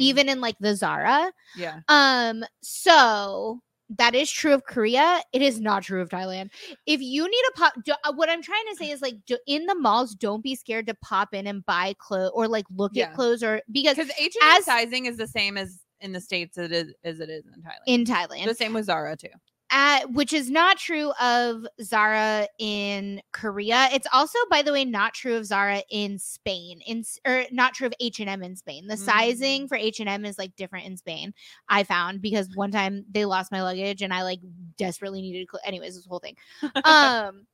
[0.00, 1.32] Even in like the Zara.
[1.56, 3.60] yeah Um, so
[3.96, 5.20] that is true of Korea.
[5.32, 6.50] It is not true of Thailand.
[6.86, 9.38] If you need a pop, do, uh, what I'm trying to say is like do,
[9.46, 12.92] in the malls, don't be scared to pop in and buy clothes or like look
[12.94, 13.06] Yeah.
[13.06, 16.58] at clothes or because because h as- sizing is the same as in the states
[16.58, 19.28] as it is, as it is in thailand in Thailand, the same with zara too
[19.70, 23.88] uh, which is not true of Zara in Korea.
[23.92, 26.80] It's also, by the way, not true of Zara in Spain.
[26.86, 28.86] In or not true of H and M in Spain.
[28.86, 29.68] The sizing Mm.
[29.68, 31.34] for H and M is like different in Spain.
[31.68, 34.40] I found because one time they lost my luggage and I like
[34.78, 35.48] desperately needed.
[35.50, 36.36] Cl- Anyways, this whole thing.
[36.84, 37.46] Um.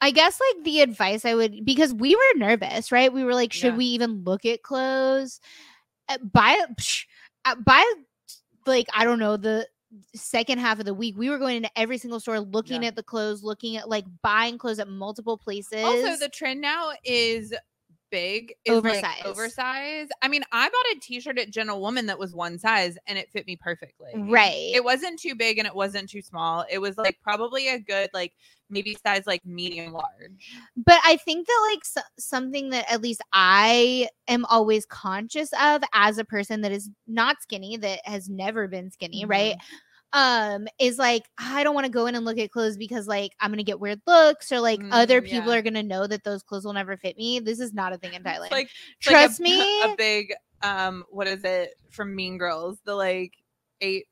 [0.00, 3.12] I guess like the advice I would because we were nervous, right?
[3.12, 3.76] We were like, should Yeah.
[3.78, 5.40] we even look at clothes?
[6.08, 7.04] Uh, Buy psh,
[7.44, 7.84] uh, buy
[8.66, 9.66] like I don't know the
[10.14, 12.88] second half of the week we were going into every single store looking Yeah.
[12.88, 15.84] at the clothes, looking at like buying clothes at multiple places.
[15.84, 17.52] Also, the trend now is
[18.12, 19.02] big, is Oversized.
[19.02, 20.12] like oversized.
[20.22, 23.46] I mean, I bought a t-shirt at Gentlewoman that was one size and it fit
[23.48, 24.12] me perfectly.
[24.14, 24.70] right.
[24.72, 26.64] It wasn't too big and it wasn't too small.
[26.70, 28.34] It was like probably a good like
[28.70, 30.56] maybe size like medium large.
[30.76, 35.82] but I think that like so- something that at least I am always conscious of
[35.92, 39.54] as a person that is not skinny, that has never been skinny, right?
[39.56, 39.76] Mm-hmm.
[40.14, 43.32] Um, is like I don't want to go in and look at clothes because like
[43.40, 45.58] I'm gonna get weird looks or like other Mm, people yeah.
[45.58, 47.40] are gonna know that those clothes will never fit me.
[47.40, 48.42] This is not a thing in Thailand.
[48.44, 49.82] It's like it's like a- Trust me.
[49.82, 52.78] a big um what is it from Mean Girls?
[52.84, 53.32] The like
[53.80, 54.04] eight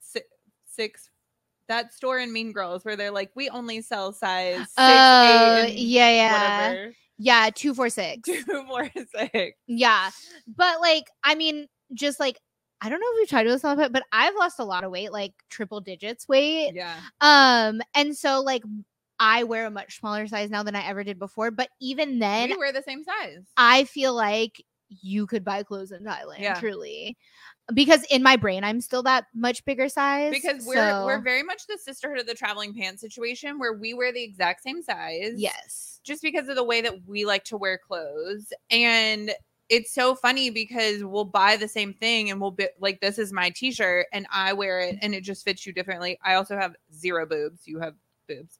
[0.00, 0.26] six,
[0.66, 1.10] six
[1.68, 5.78] that store in Mean Girls where they're like we only sell size six, Oh, eight,
[5.78, 6.62] yeah, yeah.
[6.68, 6.92] whatever.
[7.18, 8.20] yeah, two four six.
[8.24, 9.58] Two, four, six.
[9.66, 10.10] Yeah.
[10.46, 12.38] But like, I mean, just like
[12.82, 14.84] I don't know if we've tried to this on the but I've lost a lot
[14.84, 16.72] of weight, like triple digits weight.
[16.74, 16.98] Yeah.
[17.20, 18.62] Um, and so like
[19.18, 21.50] I wear a much smaller size now than I ever did before.
[21.50, 23.42] But even then, we wear the same size.
[23.56, 24.64] I feel like
[25.02, 26.54] you could buy clothes in Thailand, Yeah.
[26.54, 27.16] truly.
[27.72, 30.32] Because in my brain, I'm still that much bigger size.
[30.32, 34.12] because we're we're very much the sisterhood of the traveling pants situation where we wear
[34.12, 35.34] the exact same size.
[35.36, 36.00] yes.
[36.02, 39.30] just because of the way that we like to wear clothes and
[39.70, 43.32] it's so funny because we'll buy the same thing and we'll be like this is
[43.32, 46.74] my t-shirt and i wear it and it just fits you differently i also have
[46.92, 47.94] zero boobs you have
[48.28, 48.58] boobs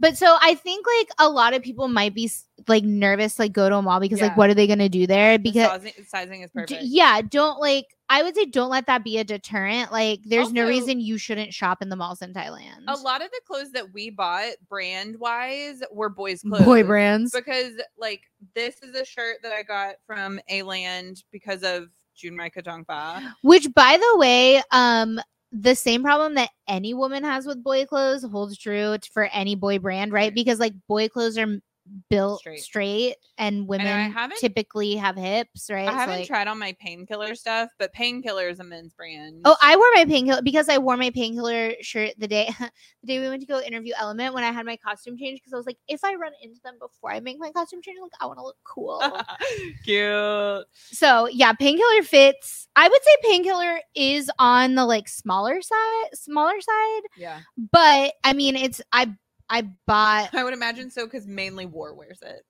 [0.00, 2.28] But so I think like a lot of people might be
[2.66, 4.26] like nervous, like go to a mall because Yeah.
[4.26, 5.38] like what are they gonna do there?
[5.38, 7.86] The Because sizing, sizing is D- perfect yeah, don't like.
[8.12, 9.90] I would say don't let that be a deterrent.
[9.90, 12.84] Like, there's no reason you shouldn't shop in the malls in Thailand.
[12.88, 17.32] a lot of the clothes that we bought brand wise were boys clothes boy brands.
[17.32, 18.20] because like
[18.54, 23.72] this is a shirt that i got from a land because of junmai katongpa Which,
[23.74, 25.18] by the way, um,
[25.50, 29.78] the same problem that any woman has with boy clothes holds true for any boy
[29.78, 30.24] brand, right?
[30.24, 30.34] Right.
[30.34, 31.62] Because like boy clothes are m-
[32.08, 33.16] built straight, Straight.
[33.38, 35.88] and women haven't- typically have hips, right?
[35.88, 39.56] i haven't like- tried on my painkiller stuff but painkiller is a men's brand Oh,
[39.62, 42.50] I wore my painkiller because I wore my painkiller shirt the day
[43.02, 45.52] the day we went to go interview Element when I had my costume change because
[45.52, 48.12] I was like, if I run into them before I make my costume change, like
[48.20, 49.02] I want to look cool.
[49.84, 50.64] Cute.
[50.92, 52.68] so yeah, painkiller fits.
[52.76, 57.40] I would say painkiller is on the like smaller side, smaller side, Yeah.
[57.72, 59.12] but I mean it's I
[59.52, 62.42] I bought I would imagine so because mainly War wears it.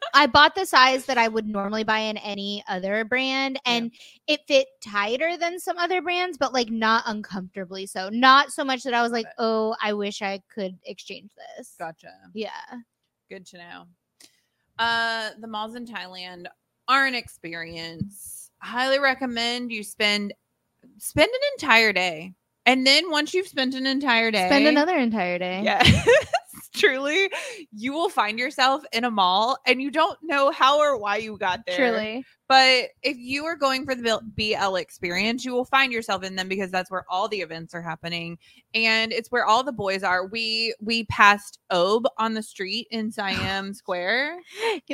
[0.14, 3.72] I bought the size that I would normally buy in any other brand Yeah.
[3.72, 3.92] and
[4.26, 8.08] it fit tighter than some other brands, but like not uncomfortably so.
[8.08, 11.74] Not so much that I was like, oh, I wish I could exchange this.
[11.78, 12.10] Gotcha.
[12.32, 12.50] Yeah.
[13.28, 13.84] Good to know.
[14.78, 16.46] Uh the malls in Thailand
[16.88, 18.50] are an experience.
[18.62, 20.32] Highly recommend you spend
[20.98, 22.32] spend an entire day.
[22.64, 25.60] And then once you've spent an entire day, Spend another entire day.
[25.62, 26.08] Yes,
[26.74, 27.30] truly,
[27.72, 31.36] you will find yourself in a mall and you don't know how or why you
[31.38, 31.90] got there.
[31.90, 32.24] Truly.
[32.48, 36.48] But if you are going for the BL experience, you will find yourself in them
[36.48, 38.38] because that's where all the events are happening
[38.72, 40.26] and it's where all the boys are.
[40.26, 44.38] We we passed Obe on the street in Siam Square.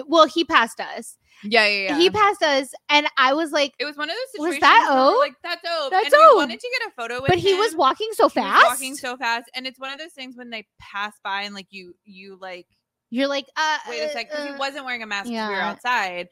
[0.06, 1.18] Well, he passed us.
[1.44, 1.96] Yeah, yeah, yeah.
[1.96, 4.54] He passed us and I was like, it was one of those situations.
[4.56, 5.90] Was that we're like that's Obe.
[5.90, 6.36] That's Obe.
[6.36, 8.64] wanted to get a photo with but he was walking so He was fast.
[8.66, 11.66] walking so fast and it's one of those things when they pass by and like
[11.70, 12.66] you you like
[13.10, 15.54] You're like, uh wait a second because uh, he wasn't wearing a mask because we
[15.54, 16.28] were outside.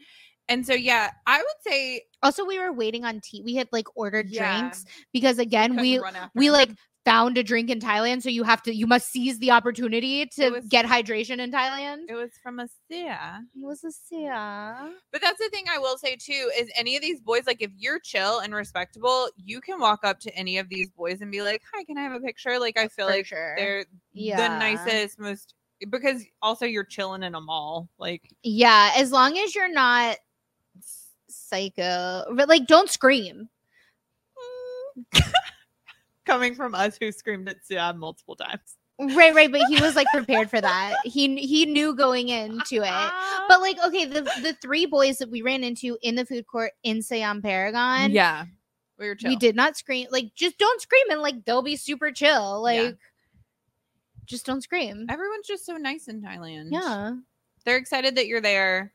[0.48, 3.40] And so yeah, I would say Also, we were waiting on tea.
[3.42, 4.60] We had like ordered Yeah.
[4.60, 6.00] drinks because again, couldn't we
[6.34, 6.70] we like
[7.04, 10.50] found a drink in Thailand, so you have to you must seize the opportunity to
[10.50, 12.04] was- get hydration in Thailand.
[12.08, 13.42] it was from a Sia.
[13.54, 14.90] It was a yeah.
[15.12, 17.70] But that's the thing I will say too is any of these boys, like if
[17.76, 21.40] you're chill and respectable, you can walk up to any of these boys and be
[21.42, 23.54] like, "Hi, can I have a picture?" Like I feel For like sure.
[23.56, 24.36] they're Yeah.
[24.48, 25.54] the nicest, most
[25.88, 27.88] because also you're chilling in a mall.
[27.98, 30.18] Like Yeah, as long as you're not
[31.28, 33.48] psycho, but like don't scream.
[35.14, 35.32] Mm.
[36.30, 38.76] coming from us who screamed at Sia multiple times.
[38.98, 40.94] Right, right, but he was like prepared for that.
[41.04, 43.12] He he knew going into it.
[43.48, 46.72] But like, okay, the the three boys that we ran into in the food court
[46.84, 48.44] in Siam Paragon, yeah,
[48.98, 49.30] we were chill.
[49.30, 50.06] we did not scream.
[50.10, 52.62] Like, just don't scream, and like they'll be super chill.
[52.62, 52.90] Like, Yeah.
[54.26, 55.06] just don't scream.
[55.08, 56.68] Everyone's just so nice in Thailand.
[56.70, 57.14] Yeah,
[57.64, 58.92] they're excited that you're there.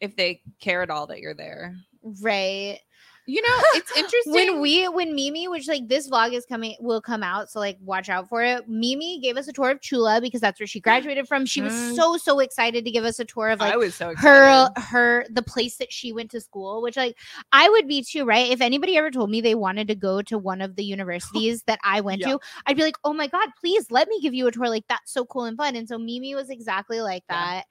[0.00, 1.76] If they care at all that you're there,
[2.20, 2.78] right.
[3.26, 4.32] You know, it's interesting.
[4.32, 7.78] When we when Mimi, which like this vlog is coming, will come out, so like
[7.80, 8.68] watch out for it.
[8.68, 11.46] Mimi gave us a tour of Chula because that's where she graduated from.
[11.46, 11.94] She was Mm.
[11.96, 14.82] so so excited to give us a tour of like I was so her excited.
[14.82, 17.16] her the place that she went to school which like
[17.52, 20.36] i would be too right if anybody ever told me they wanted to go to
[20.38, 22.32] one of the universities that i went Yeah.
[22.32, 24.84] to i'd be like oh my god please let me give you a tour like
[24.88, 27.36] that's so cool and fun and so mimi was exactly like Yeah.
[27.60, 27.64] that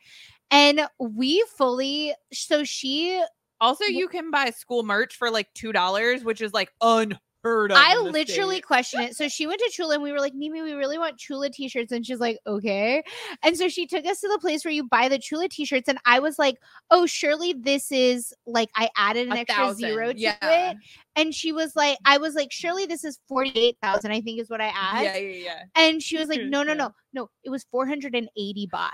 [0.52, 3.22] and we fully so she
[3.62, 7.78] Also, you can buy school merch for like two dollars, which is like unheard of.
[7.78, 8.68] I literally States.
[8.68, 9.16] questioned it.
[9.16, 11.92] So she went to Chula and we were like, Mimi, we really want Chula t-shirts.
[11.92, 13.04] And she's like, okay.
[13.44, 15.88] And so she took us to the place where you buy the Chula t-shirts.
[15.88, 16.58] And I was like,
[16.90, 20.72] oh, surely this is like I added an A extra zero to yeah.
[20.72, 20.78] it.
[21.16, 24.62] And she was like, I was like, surely this is 48,000, I think is what
[24.62, 25.04] I asked.
[25.04, 25.64] Yeah, yeah, yeah.
[25.76, 27.30] And she was like, no, no, no, no.
[27.44, 28.90] It was 480 baht.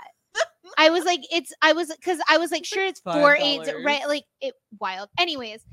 [0.76, 4.06] I was like, it's, I was, cause I was like, sure, it's four eight, right?
[4.06, 5.08] Like it wild.
[5.18, 5.64] Anyways,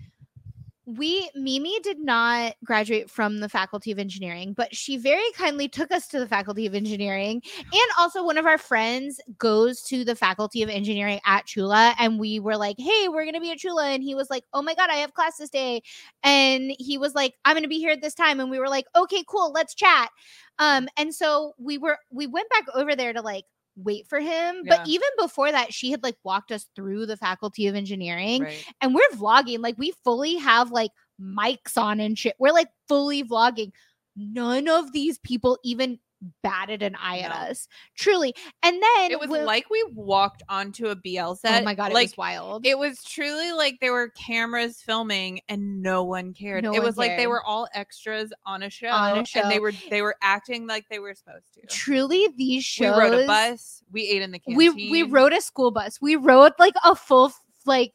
[0.88, 5.92] we, Mimi did not graduate from the faculty of engineering, but she very kindly took
[5.92, 7.42] us to the faculty of engineering.
[7.58, 11.96] And also, one of our friends goes to the faculty of engineering at Chula.
[11.98, 13.88] And we were like, hey, we're going to be at Chula.
[13.88, 15.82] And he was like, oh my God, I have class this day.
[16.22, 18.40] And he was like, I'm going to be here at this time.
[18.40, 20.10] And we were like, okay, cool, let's chat.
[20.60, 23.46] Um, and so we were, we went back over there to like,
[23.76, 24.62] wait for him.
[24.64, 24.78] Yeah.
[24.78, 28.66] But even before that, she had like walked us through the faculty of engineering Right.
[28.82, 29.60] and we're vlogging.
[29.60, 30.92] Like we fully have like
[31.22, 32.36] mics on and shit.
[32.40, 33.72] We're like fully vlogging.
[34.16, 36.00] None of these people even
[36.44, 37.68] batted an eye at us.
[37.96, 38.34] Truly.
[38.64, 41.62] And then It was when- like we walked onto a BL oh set.
[41.62, 42.66] oh my god, it like was wild.
[42.66, 46.64] it was truly like there were cameras filming and no one cared.
[46.64, 49.52] No it one was like they were all extras on a show, On a and
[49.52, 51.66] they were they were acting like they were supposed to.
[51.68, 52.96] Truly, these shows.
[52.98, 53.84] We rode a bus.
[53.92, 56.00] We ate in the We we rode a school bus.
[56.02, 57.32] We rode like a full
[57.66, 57.94] like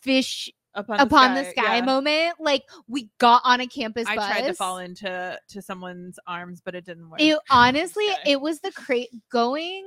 [0.00, 1.84] fish upon, upon the sky, yeah.
[1.84, 2.34] moment.
[2.38, 4.28] Like we got on a campus I bus.
[4.28, 7.20] tried to fall into to someone's arms, but it didn't work.
[7.20, 9.84] It honestly, it was the cra- going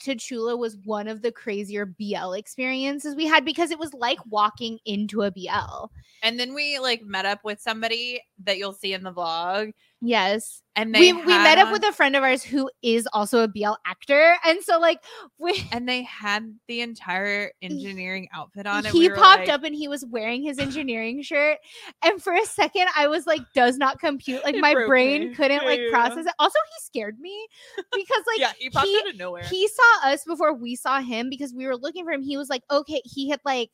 [0.00, 4.18] to Chula was one of the crazier BL experiences we had because it was like
[4.26, 5.86] walking into a BL.
[6.22, 10.62] and then we like met up with somebody that you'll see in the vlog, Yes.
[10.76, 13.72] and We we met up with a friend of ours who is also a BL
[13.84, 14.36] actor.
[14.44, 15.02] And so like
[15.38, 18.84] we and they had the entire engineering outfit on.
[18.84, 21.58] he we popped like, up and he was wearing his engineering shirt.
[22.04, 24.44] And for a second I was like, does not compute.
[24.44, 25.34] Like my brain me.
[25.34, 25.90] couldn't Yeah, like yeah.
[25.90, 26.32] process it.
[26.38, 27.46] Also, he scared me
[27.92, 29.42] because like yeah, he popped he- out of nowhere.
[29.42, 32.22] he saw us before we saw him because we were looking for him.
[32.22, 33.70] He was like, okay, he had like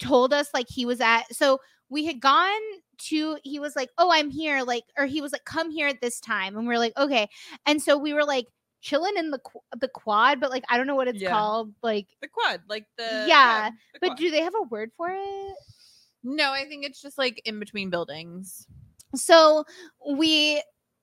[0.00, 2.60] told us like he was at so we had gone
[2.98, 6.00] to he was like, Oh, I'm here, like, or he was like, come here at
[6.00, 6.56] this time.
[6.56, 7.28] And we are like, okay.
[7.66, 8.46] And so we were like
[8.80, 11.30] chilling in the qu- the quad, but like I don't know what it's Yeah.
[11.30, 11.72] called.
[11.82, 14.18] Like, the quad, like the Yeah, the but quad.
[14.18, 15.54] do they have a word for it?
[16.24, 18.66] no, I think it's just like in between buildings.
[19.14, 19.64] So
[20.08, 20.62] we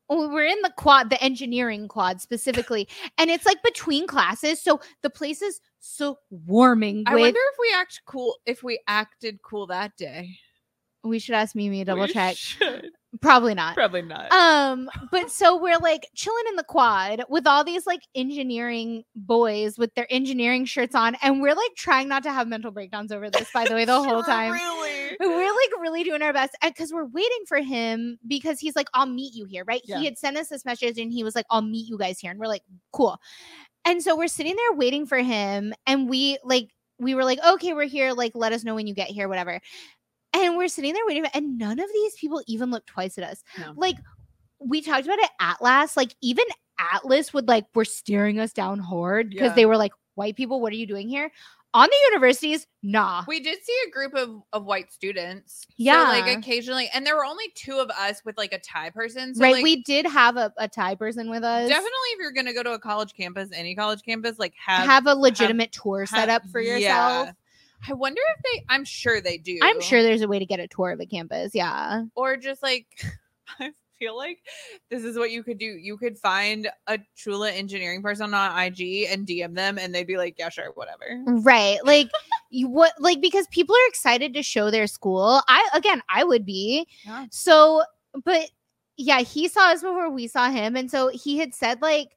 [0.09, 2.87] we were in the quad, the engineering quad specifically,
[3.17, 4.61] and it's like between classes.
[4.61, 7.03] So the place is so warming.
[7.05, 10.37] I wonder if we act cool if we acted cool that day.
[11.03, 12.35] We should ask Mimi to double We check.
[12.35, 12.91] should.
[13.21, 13.73] Probably not.
[13.73, 14.31] Probably not.
[14.31, 19.79] Um, but so we're like chilling in the quad with all these like engineering boys
[19.79, 23.29] with their engineering shirts on, and we're like trying not to have mental breakdowns over
[23.31, 24.51] this, by the way, the whole time.
[24.51, 25.17] Really?
[25.19, 29.07] We're like really doing our best because we're waiting for him because he's like, I'll
[29.07, 29.81] meet you here, right?
[29.85, 29.97] Yeah.
[29.97, 32.29] He had sent us this message and he was like, I'll meet you guys here.
[32.29, 32.63] And we're like,
[32.93, 33.17] cool.
[33.85, 36.69] And so we're sitting there waiting for him, and we like,
[36.99, 38.11] we were like, okay, we're here.
[38.11, 39.59] Like, let us know when you get here, whatever.
[40.45, 43.43] And we're sitting there waiting, and none of these people even look twice at us.
[43.57, 43.73] No.
[43.75, 43.97] Like,
[44.59, 46.45] we talked about it at Atlas, like, even
[46.93, 49.55] Atlas would like, were staring us down hard because Yeah.
[49.55, 51.31] they were like, white people, what are you doing here?
[51.73, 53.23] On the universities, nah.
[53.27, 55.61] We did see a group of, of white students.
[55.67, 56.01] So, Yeah.
[56.03, 59.35] like occasionally, and there were only two of us with like a Thai person.
[59.35, 59.53] So right.
[59.53, 61.69] like, we did have a, a Thai person with us.
[61.69, 65.05] definitely, if you're gonna go to a college campus, any college campus, like have, have,
[65.05, 67.33] a legitimate tour have- set up for yeah.
[67.87, 68.65] I wonder if they.
[68.69, 69.59] I'm sure they do.
[69.61, 71.51] I'm sure there's a way to get a tour of a campus.
[71.53, 72.03] Yeah.
[72.15, 72.87] or just like
[73.59, 74.39] I feel like
[74.89, 75.65] this is what you could do.
[75.65, 80.17] You could find a Chula engineering person on IG and DM them, and they'd be
[80.17, 81.79] like, "Yeah, sure, whatever." Right.
[81.85, 82.09] Like
[82.49, 85.41] you what like because people are excited to show their school.
[85.47, 86.87] I again I would be.
[87.05, 87.25] Yeah.
[87.31, 87.83] So
[88.23, 88.49] but
[88.97, 90.75] yeah, he saw us before we saw him.
[90.75, 92.09] And so he had said like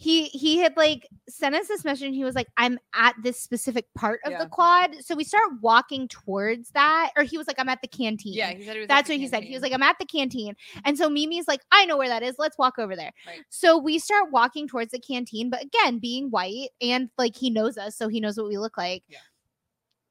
[0.00, 3.40] he he had like sent us this message and he was like, I'm at this
[3.40, 4.44] specific part of Yeah.
[4.44, 4.94] the quad.
[5.00, 7.10] So we start walking towards that.
[7.16, 8.34] Or he was like, I'm at the canteen.
[8.34, 8.84] Yeah, he said he was.
[8.84, 9.42] at That's what he said.
[9.42, 10.54] He was like, I'm at the canteen.
[10.84, 12.36] And so Mimi's like, I know where that is.
[12.38, 13.12] Let's walk over there.
[13.26, 13.40] Right.
[13.48, 17.76] So we start walking towards the canteen, but again, being white and like he knows
[17.76, 19.02] us, so he knows what we look like.
[19.08, 19.18] Yeah.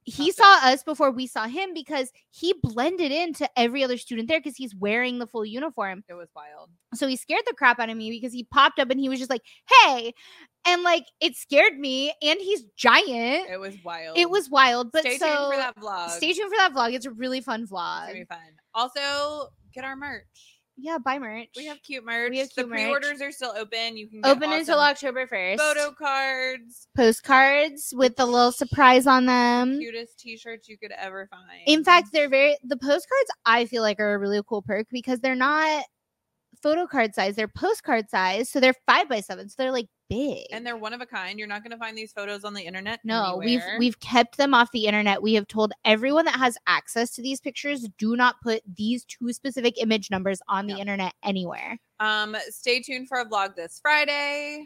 [0.10, 4.40] He saw us before we saw him because he blended into every other student there
[4.40, 6.02] because he's wearing the full uniform.
[6.08, 6.70] it was wild.
[6.94, 9.20] So he scared the crap out of me because he popped up and he was
[9.20, 9.42] just like,
[9.84, 10.14] hey.
[10.66, 12.14] And like it scared me.
[12.24, 13.50] And he's giant.
[13.50, 14.18] It was wild.
[14.18, 14.94] It was wild.
[14.94, 16.10] But stay so tuned for that vlog.
[16.12, 16.94] stay tuned for that vlog.
[16.94, 18.14] It's a really fun It's gonna vlog.
[18.14, 18.40] be fun.
[18.74, 20.24] Also, get our merch.
[20.80, 21.50] Yeah, buy merch.
[21.56, 22.30] We have cute merch.
[22.30, 22.78] We have the merch.
[22.78, 23.98] pre-orders are still open.
[23.98, 25.58] You can get open until October 1st.
[25.58, 29.80] photo cards, postcards with the little surprise on them.
[29.80, 31.62] cutest t-shirts you could ever find.
[31.66, 35.20] In fact, they're very the postcards I feel like are a really cool perk because
[35.20, 35.84] they're not
[36.62, 38.50] photo card size, they're postcard size.
[38.50, 39.50] So they're five by seven.
[39.50, 40.46] So they're like big.
[40.52, 41.38] and they're one of a kind.
[41.38, 43.00] You're not going to find these photos on the internet.
[43.04, 45.22] no, we've we've kept them off the internet.
[45.22, 49.34] We have told everyone that has access to these pictures, do not put these two
[49.34, 50.80] specific image numbers on the No.
[50.80, 51.78] internet anywhere.
[52.00, 54.66] um stay tuned for a vlog this Friday.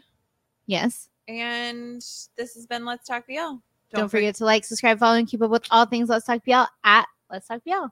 [0.66, 1.08] Yes.
[1.28, 1.96] And
[2.36, 3.56] this has been Let's Talk BL.
[3.94, 6.62] Don't, forget to like, subscribe, follow, and keep up with all things Let's Talk BL
[6.84, 7.86] at Let's Talk BL.